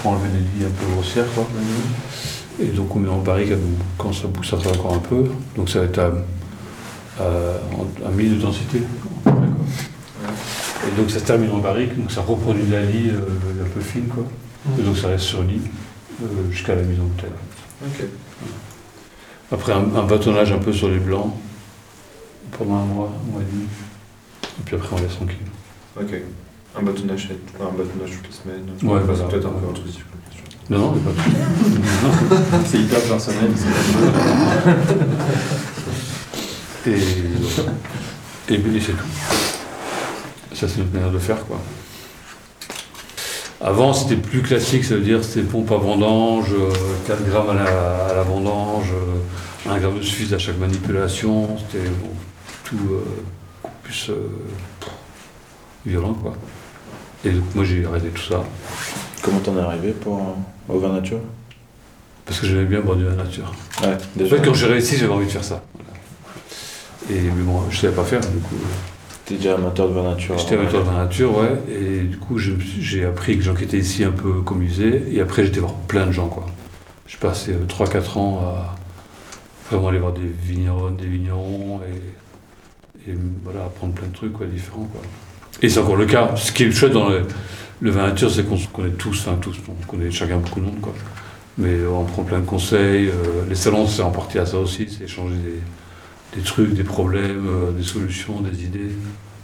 pour 0.02 0.12
enlever 0.12 0.28
les 0.34 0.40
lignes 0.40 0.68
un 0.68 0.86
peu 0.86 0.92
grossières, 0.94 1.26
quoi. 1.34 1.46
Et 2.62 2.66
donc, 2.66 2.94
on 2.94 3.00
met 3.00 3.10
en 3.10 3.20
barrique 3.20 3.54
quand 3.98 4.12
ça 4.14 4.28
bouge, 4.28 4.50
ça 4.50 4.58
encore 4.58 4.96
un 4.96 5.00
peu. 5.00 5.26
Donc, 5.56 5.70
ça 5.70 5.80
va 5.80 5.86
être 5.86 6.00
à, 6.00 6.12
à, 7.20 8.08
à 8.08 8.12
1000 8.12 8.38
de 8.38 8.42
densité. 8.42 8.82
Et 9.28 10.92
donc, 11.00 11.10
ça 11.12 11.20
se 11.20 11.26
termine 11.26 11.52
en 11.52 11.58
barrique, 11.60 11.96
donc 12.00 12.10
ça 12.12 12.22
reproduit 12.22 12.64
de 12.64 12.72
la 12.74 12.82
lie 12.84 13.10
euh, 13.10 13.64
un 13.66 13.70
peu 13.70 13.82
fine, 13.82 14.08
quoi. 14.08 14.24
Et 14.78 14.82
donc, 14.82 14.98
ça 14.98 15.08
reste 15.10 15.26
sur 15.26 15.44
lit 15.44 15.62
euh, 16.24 16.52
jusqu'à 16.52 16.76
la 16.76 16.82
mise 16.84 17.00
en 17.00 17.04
bouteille. 17.04 17.30
Après 19.52 19.74
un, 19.74 19.84
un 19.96 20.04
bâtonnage 20.04 20.52
un 20.52 20.60
peu 20.60 20.72
sur 20.74 20.90
les 20.90 21.00
blancs 21.00 21.34
pendant 22.58 22.76
un 22.76 22.86
mois, 22.86 23.10
un 23.28 23.32
mois 23.32 23.42
et 23.42 23.46
demi. 23.52 23.66
Et 24.44 24.62
puis 24.66 24.76
après 24.76 24.96
on 24.96 25.00
laisse 25.02 25.16
tranquille. 25.16 25.38
Ok. 26.00 26.14
Un 26.78 26.82
bâtonnage, 26.84 27.28
c'est- 27.30 27.64
un 27.64 27.72
bâtonnage 27.72 28.12
toutes 28.18 28.28
les 28.28 28.34
semaines. 28.36 28.68
Ouais, 28.84 29.00
voilà. 29.04 29.18
c'est 29.18 29.28
peut-être 29.30 29.48
un 29.48 29.54
peu 29.54 29.68
intrusif. 29.70 30.06
Non, 30.70 30.78
non, 30.80 30.92
mais 30.96 31.02
pas 31.02 31.14
tout. 31.24 31.32
C'est 32.68 32.80
hyper 32.80 33.02
personnel. 33.02 33.50
Et, 36.88 36.92
et, 36.92 38.56
et 38.56 38.80
c'est 38.80 38.92
tout. 38.94 39.06
Ça, 40.54 40.68
c'est 40.68 40.78
notre 40.80 40.94
manière 40.94 41.12
de 41.12 41.20
faire, 41.20 41.46
quoi. 41.46 41.60
Avant, 43.62 43.94
c'était 43.94 44.16
plus 44.16 44.42
classique, 44.42 44.86
ça 44.86 44.96
veut 44.96 45.02
dire 45.02 45.22
c'était 45.24 45.42
pompe 45.46 45.72
à 45.72 45.78
vendange, 45.78 46.54
euh, 46.54 46.72
4 47.08 47.26
grammes 47.30 47.50
à 47.50 47.54
la, 47.56 48.06
à 48.06 48.14
la 48.14 48.24
vendange, 48.24 48.88
euh, 48.94 49.70
1 49.70 49.78
gramme 49.80 50.00
de 50.00 50.36
à 50.36 50.38
chaque 50.38 50.58
manipulation, 50.58 51.58
c'était 51.58 51.90
bon, 51.90 52.10
tout 52.64 52.78
euh, 52.94 53.68
plus 53.84 54.10
euh, 54.10 54.30
violent, 55.86 56.14
quoi. 56.14 56.34
Et 57.26 57.32
donc, 57.32 57.44
moi, 57.54 57.66
j'ai 57.66 57.86
arrêté 57.86 58.08
tout 58.10 58.22
ça, 58.22 58.44
Comment 59.22 59.40
t'en 59.40 59.58
es 59.58 59.62
arrivé 59.62 59.92
pour, 59.92 60.18
euh, 60.18 60.74
au 60.74 60.80
vin 60.80 60.94
nature? 60.94 61.20
Parce 62.26 62.40
que 62.40 62.48
j'aimais 62.48 62.64
bien 62.66 62.80
boire 62.80 62.96
de 62.96 63.06
la 63.06 63.16
nature. 63.16 63.52
Ouais, 63.82 63.98
En 64.24 64.30
fait, 64.30 64.42
quand 64.42 64.54
j'ai 64.54 64.68
réussi, 64.68 64.96
j'avais 64.96 65.12
envie 65.12 65.26
de 65.26 65.32
faire 65.32 65.44
ça. 65.44 65.62
Voilà. 65.74 65.89
Et 67.10 67.22
mais 67.22 67.44
bon, 67.44 67.62
je 67.70 67.78
savais 67.78 67.96
pas 67.96 68.04
faire, 68.04 68.22
du 68.22 68.40
coup. 68.40 68.56
T'es 69.26 69.36
déjà 69.36 69.56
amateur 69.56 69.88
de 69.90 69.94
vin 69.94 70.04
nature 70.04 70.38
J'étais 70.38 70.56
amateur 70.56 70.84
de 70.84 70.90
la 70.90 71.04
nature, 71.04 71.38
ouais, 71.38 71.54
et 71.72 72.00
du 72.02 72.18
coup 72.18 72.40
j'ai 72.40 73.06
appris 73.06 73.38
que 73.38 73.64
étaient 73.64 73.78
ici 73.78 74.04
un 74.04 74.12
peu 74.12 74.42
comme 74.42 74.58
musée, 74.58 75.04
et 75.12 75.22
après 75.22 75.46
j'étais 75.46 75.60
voir 75.60 75.74
plein 75.74 76.08
de 76.08 76.12
gens, 76.12 76.28
quoi. 76.30 76.48
J'ai 77.06 77.18
passé 77.18 77.54
3-4 77.68 78.18
ans 78.18 78.40
à 78.40 78.76
vraiment 79.70 79.90
aller 79.90 80.00
voir 80.00 80.14
des 80.14 80.22
vignerons, 80.44 80.90
des 80.90 81.06
vignerons, 81.06 81.80
et, 83.08 83.12
et 83.12 83.16
voilà, 83.44 83.66
apprendre 83.66 83.94
plein 83.94 84.08
de 84.08 84.14
trucs, 84.14 84.34
quoi, 84.34 84.48
différents, 84.48 84.90
quoi. 84.92 85.02
Et 85.62 85.70
c'est 85.70 85.80
encore 85.80 85.96
le 85.96 86.08
cas. 86.08 86.36
Ce 86.36 86.52
qui 86.52 86.64
est 86.64 86.72
chouette 86.72 86.94
dans 86.94 87.10
le, 87.10 87.22
le 87.82 87.92
vin 87.92 88.08
nature, 88.08 88.32
c'est 88.32 88.44
qu'on 88.44 88.58
se 88.58 88.68
connaît 88.68 88.90
tous, 88.90 89.28
enfin 89.28 89.38
tous, 89.40 89.58
on 89.68 89.86
connaît 89.86 90.10
chacun 90.10 90.38
beaucoup 90.38 90.60
de 90.60 90.66
monde, 90.66 90.82
quoi. 90.82 90.94
Mais 91.60 91.86
on 91.86 92.04
prend 92.06 92.24
plein 92.24 92.40
de 92.40 92.46
conseils, 92.46 93.10
euh, 93.10 93.44
les 93.48 93.54
salons, 93.54 93.86
c'est 93.86 94.02
en 94.02 94.10
partie 94.12 94.40
à 94.40 94.48
ça 94.48 94.58
aussi, 94.58 94.88
c'est 94.90 95.04
échanger 95.04 95.36
des, 95.36 95.60
des 96.36 96.42
trucs, 96.42 96.74
des 96.74 96.84
problèmes, 96.84 97.48
euh, 97.48 97.72
des 97.72 97.84
solutions, 97.84 98.40
des 98.42 98.64
idées. 98.64 98.92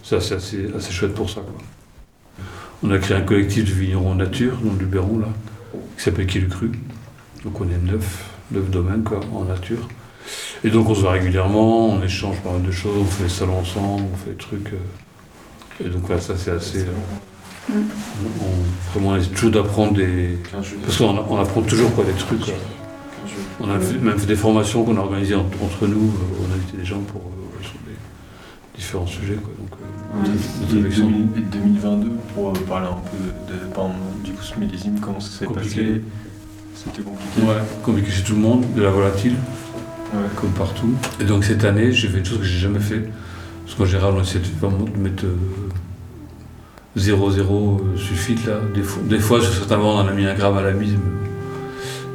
Ça, 0.03 0.21
c'est 0.21 0.35
assez, 0.35 0.67
assez 0.75 0.91
chouette 0.91 1.13
pour 1.15 1.29
ça. 1.29 1.41
Quoi. 1.41 2.45
On 2.83 2.91
a 2.91 2.97
créé 2.99 3.17
un 3.17 3.21
collectif 3.21 3.65
de 3.65 3.71
vignerons 3.73 4.13
nature, 4.15 4.57
dans 4.63 4.73
le 4.73 4.79
Luberon, 4.79 5.19
là, 5.19 5.27
qui 5.97 6.03
s'appelle 6.03 6.27
Qui 6.27 6.39
le 6.39 6.47
Cru. 6.47 6.71
Donc 7.43 7.59
on 7.61 7.65
est 7.65 7.77
neuf, 7.91 8.29
neuf 8.51 8.69
domaines 8.69 9.03
quoi, 9.03 9.19
en 9.33 9.45
nature. 9.45 9.87
Et 10.63 10.69
donc 10.69 10.89
on 10.89 10.95
se 10.95 11.01
voit 11.01 11.11
régulièrement, 11.11 11.89
on 11.89 12.01
échange 12.03 12.39
pas 12.41 12.51
mal 12.51 12.63
de 12.63 12.71
choses, 12.71 12.97
on 13.01 13.05
fait 13.05 13.23
des 13.23 13.29
salons 13.29 13.59
ensemble, 13.59 14.03
on 14.13 14.17
fait 14.17 14.31
des 14.31 14.35
trucs. 14.37 14.73
euh, 14.73 15.85
et 15.85 15.89
donc 15.89 16.03
voilà, 16.05 16.21
ça 16.21 16.35
c'est 16.37 16.51
assez. 16.51 16.79
euh, 16.81 16.85
on, 17.71 17.75
on- 18.45 18.91
vraiment, 18.93 19.09
on 19.09 19.15
essaie 19.17 19.29
toujours 19.29 19.51
d'apprendre 19.51 19.93
des. 19.93 20.37
15 20.51 20.63
juillet. 20.65 20.81
Parce 20.85 20.97
qu'on 20.97 21.17
on 21.29 21.39
apprend 21.39 21.61
toujours 21.61 21.93
quoi, 21.93 22.03
des 22.03 22.13
trucs. 22.13 22.39
quoi. 22.45 22.53
15 23.25 23.33
juillet. 23.33 23.47
On 23.61 23.69
a 23.69 23.77
même 24.11 24.19
fait 24.19 24.25
des 24.27 24.35
formations 24.35 24.83
qu'on 24.83 24.97
a 24.97 24.99
organisées 25.01 25.35
en- 25.35 25.45
entre 25.61 25.87
nous, 25.87 26.07
euh, 26.07 26.41
on 26.47 26.51
a 26.51 26.55
invité 26.55 26.77
des 26.77 26.85
gens 26.85 26.99
pour, 26.99 27.21
euh, 27.21 27.63
sur 27.63 27.73
des 27.85 27.95
différents 28.77 29.07
sujets. 29.07 29.35
Quoi. 29.35 29.51
Donc, 29.59 29.69
euh, 29.73 30.31
Et, 30.69 30.73
des 30.73 30.81
réflexions. 30.81 31.05
2000 31.09 31.27
et 31.37 31.41
2022, 31.41 32.11
pour 32.33 32.53
parler 32.53 32.87
un 32.87 32.93
peu 33.09 33.17
de, 33.53 33.53
de- 33.59 33.73
par 33.73 33.85
exemple, 33.85 34.01
du 34.23 34.31
coup, 34.31 34.43
ce 34.43 34.59
millésime, 34.59 34.99
comment 35.01 35.19
ça 35.19 35.39
s'est 35.39 35.45
Compliqué. 35.45 35.81
passé? 35.81 36.01
C'était 36.75 37.01
compliqué. 37.03 37.41
Ouais, 37.47 37.61
compliqué 37.83 38.11
chez 38.11 38.23
tout 38.23 38.33
le 38.35 38.41
monde, 38.41 38.65
de 38.75 38.81
la 38.81 38.89
volatile, 38.91 39.33
Ouais. 40.13 40.19
comme 40.35 40.51
partout. 40.51 40.93
Et 41.19 41.23
donc 41.25 41.43
cette 41.43 41.63
année, 41.65 41.91
j'ai 41.91 42.07
fait 42.09 42.19
une 42.19 42.25
chose 42.25 42.37
que 42.39 42.43
j'ai 42.43 42.59
jamais 42.59 42.79
fait. 42.79 43.09
Parce 43.65 43.75
qu'en 43.77 43.85
général, 43.85 44.13
on 44.15 44.21
essaie 44.21 44.39
de, 44.39 44.45
vraiment 44.61 44.83
de 44.85 44.97
mettre 44.99 45.25
0-0 46.95 47.81
suffit 47.97 48.35
là. 48.47 48.59
Des 48.73 48.83
fois, 48.83 49.01
des 49.03 49.19
fois, 49.19 49.41
sur 49.41 49.51
certains 49.53 49.77
vents, 49.77 49.95
on 49.95 49.99
en 49.99 50.07
a 50.07 50.11
mis 50.13 50.25
un 50.25 50.33
gramme 50.35 50.57
à 50.57 50.61
la 50.61 50.71
mise. 50.71 50.91
mais- 50.93 51.29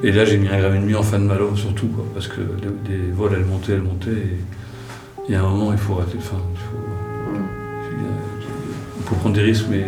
Et 0.02 0.12
là, 0.12 0.24
j'ai 0.24 0.38
mis 0.38 0.48
un 0.48 0.58
gramme 0.58 0.76
et 0.76 0.78
demi 0.78 0.94
en 0.94 1.02
fin 1.02 1.18
de 1.18 1.24
malo, 1.24 1.54
surtout, 1.56 1.88
quoi, 1.88 2.04
parce 2.14 2.26
que 2.26 2.40
les, 2.40 2.96
les 2.96 3.10
vols, 3.12 3.32
elles 3.34 3.44
montaient, 3.44 3.72
elles 3.72 3.82
montaient. 3.82 4.10
Et 4.10 4.36
il 5.28 5.32
y 5.32 5.36
a 5.36 5.40
un 5.40 5.48
moment, 5.48 5.72
il 5.72 5.78
faut 5.78 5.94
arrêter. 5.98 6.16
Enfin, 6.18 6.38
il 6.54 6.58
faut, 6.58 7.38
il 8.98 9.04
peut 9.04 9.14
prendre 9.16 9.34
des 9.34 9.42
risques, 9.42 9.66
mais 9.70 9.84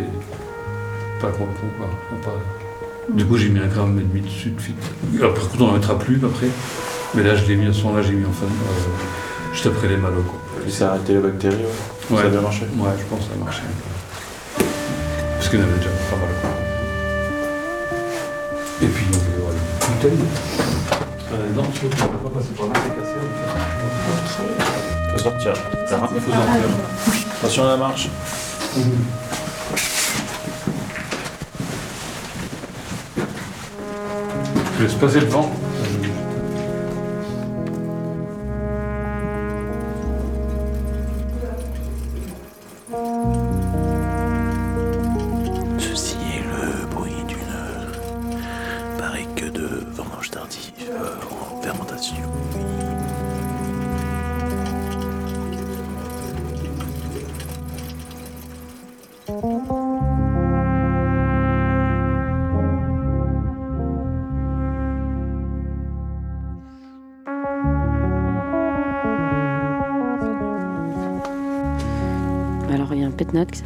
pas 1.19 1.29
quoi. 1.29 1.47
Enfin, 1.51 2.17
pas- 2.23 3.13
Du 3.13 3.25
coup, 3.25 3.37
j'ai 3.37 3.49
mis 3.49 3.59
un 3.59 3.67
gramme 3.67 3.99
et 3.99 4.03
demi 4.03 4.21
dessus 4.21 4.49
de 4.51 4.61
suite. 4.61 4.75
Alors, 5.19 5.33
par 5.33 5.49
contre, 5.49 5.63
on 5.63 5.67
n'en 5.67 5.73
mettra 5.73 5.97
plus 5.97 6.19
après. 6.23 6.47
Mais 7.15 7.23
là, 7.23 7.35
je 7.35 7.45
l'ai 7.47 7.55
mis 7.55 7.67
à 7.67 7.73
ce 7.73 7.81
moment-là, 7.83 8.03
j'ai 8.03 8.13
mis 8.13 8.25
en 8.25 8.31
fin 8.31 8.45
de. 8.45 8.51
euh, 8.51 9.51
juste 9.53 9.65
après 9.67 9.87
les 9.87 9.97
malos, 9.97 10.21
quoi. 10.23 10.39
Et 10.67 10.69
ça 10.69 10.87
a 10.87 10.91
arrêté 10.91 11.13
les 11.13 11.19
bactéries, 11.19 11.55
ouais. 11.57 12.15
Ouais. 12.15 12.21
Ça 12.21 12.27
a 12.27 12.29
bien 12.29 12.41
marché. 12.41 12.61
Ouais, 12.77 12.89
je 12.99 13.03
pense 13.05 13.19
que 13.19 13.25
ça 13.25 13.31
a 13.39 13.43
marché. 13.43 13.61
Parce 15.37 15.49
qu'il 15.49 15.59
y 15.59 15.63
en 15.63 15.65
avait 15.65 15.77
déjà 15.77 15.89
pas 16.09 16.17
mal. 16.17 16.62
Et 18.83 18.87
puis, 18.87 19.05
on 19.13 19.17
va 19.17 19.23
voir 19.39 19.53
une 19.53 19.59
bouteille. 19.95 20.25
Euh, 21.31 21.53
non, 21.55 21.63
je 21.73 21.85
ne 21.85 21.89
peux 21.89 21.97
pas 21.97 22.29
passer 22.37 22.49
par 22.57 22.67
là, 22.67 22.73
c'est 22.83 22.95
cassé. 22.99 23.15
Faut 25.13 25.19
sortir. 25.19 25.53
Il 25.55 26.19
faut 26.19 26.31
sortir. 26.31 26.69
Attention 27.39 27.63
à 27.63 27.67
la 27.67 27.77
marche. 27.77 28.09
Je 34.77 34.83
laisse 34.83 34.95
passer 34.95 35.21
le 35.21 35.27
vent. 35.27 35.49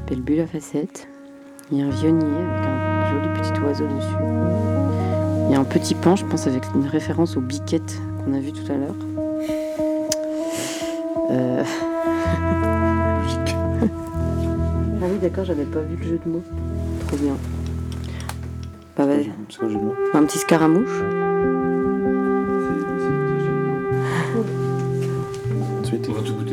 S'appelle 0.08 0.24
Bulle 0.24 0.40
à 0.40 0.48
facette. 0.48 1.10
Il 1.70 1.80
y 1.80 1.82
a 1.82 1.86
un 1.86 1.90
vionnier 1.90 2.24
avec 2.24 2.66
un 2.66 3.12
joli 3.12 3.28
petit 3.42 3.60
oiseau 3.60 3.88
dessus. 3.88 4.08
Il 5.48 5.52
y 5.52 5.56
a 5.56 5.60
un 5.60 5.66
petit 5.66 5.96
pain, 5.96 6.16
je 6.16 6.24
pense, 6.24 6.48
avec 6.48 6.64
une 6.74 6.88
référence 6.88 7.36
aux 7.36 7.42
biquettes 7.42 8.00
qu'on 8.24 8.34
a 8.34 8.40
vu 8.40 8.54
tout 8.54 8.72
à 8.72 8.78
l'heure. 8.78 8.96
Euh... 11.30 11.62
ah 15.02 15.06
oui, 15.12 15.18
d'accord, 15.22 15.44
j'avais 15.44 15.66
pas 15.66 15.82
vu 15.82 15.98
le 15.98 16.04
jeu 16.04 16.22
de 16.26 16.32
mots. 16.32 16.44
Trop 17.08 17.18
bien. 17.18 17.36
Bah, 18.96 19.06
vas-y. 19.06 19.30
Un 20.14 20.24
petit 20.24 20.38
scaramouche. 20.38 21.04
Ensuite, 25.82 26.08
On 26.08 26.14
va 26.14 26.22
tout 26.22 26.34
goûter 26.34 26.47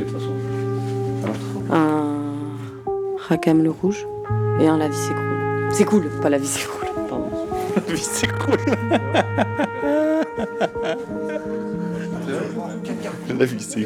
racam 3.28 3.62
le 3.62 3.70
rouge 3.70 4.06
et 4.60 4.68
un 4.68 4.76
la 4.76 4.88
vie 4.88 4.96
s'écroule. 4.96 5.70
C'est 5.72 5.84
cool, 5.84 6.10
pas 6.20 6.28
la 6.28 6.38
vie 6.38 6.46
s'écroule. 6.46 6.88
Pardon. 7.08 7.30
vie 7.88 8.02
c'est 8.02 8.26
cool. 8.26 8.58
La 13.38 13.44
vie 13.46 13.60
c'est 13.60 13.84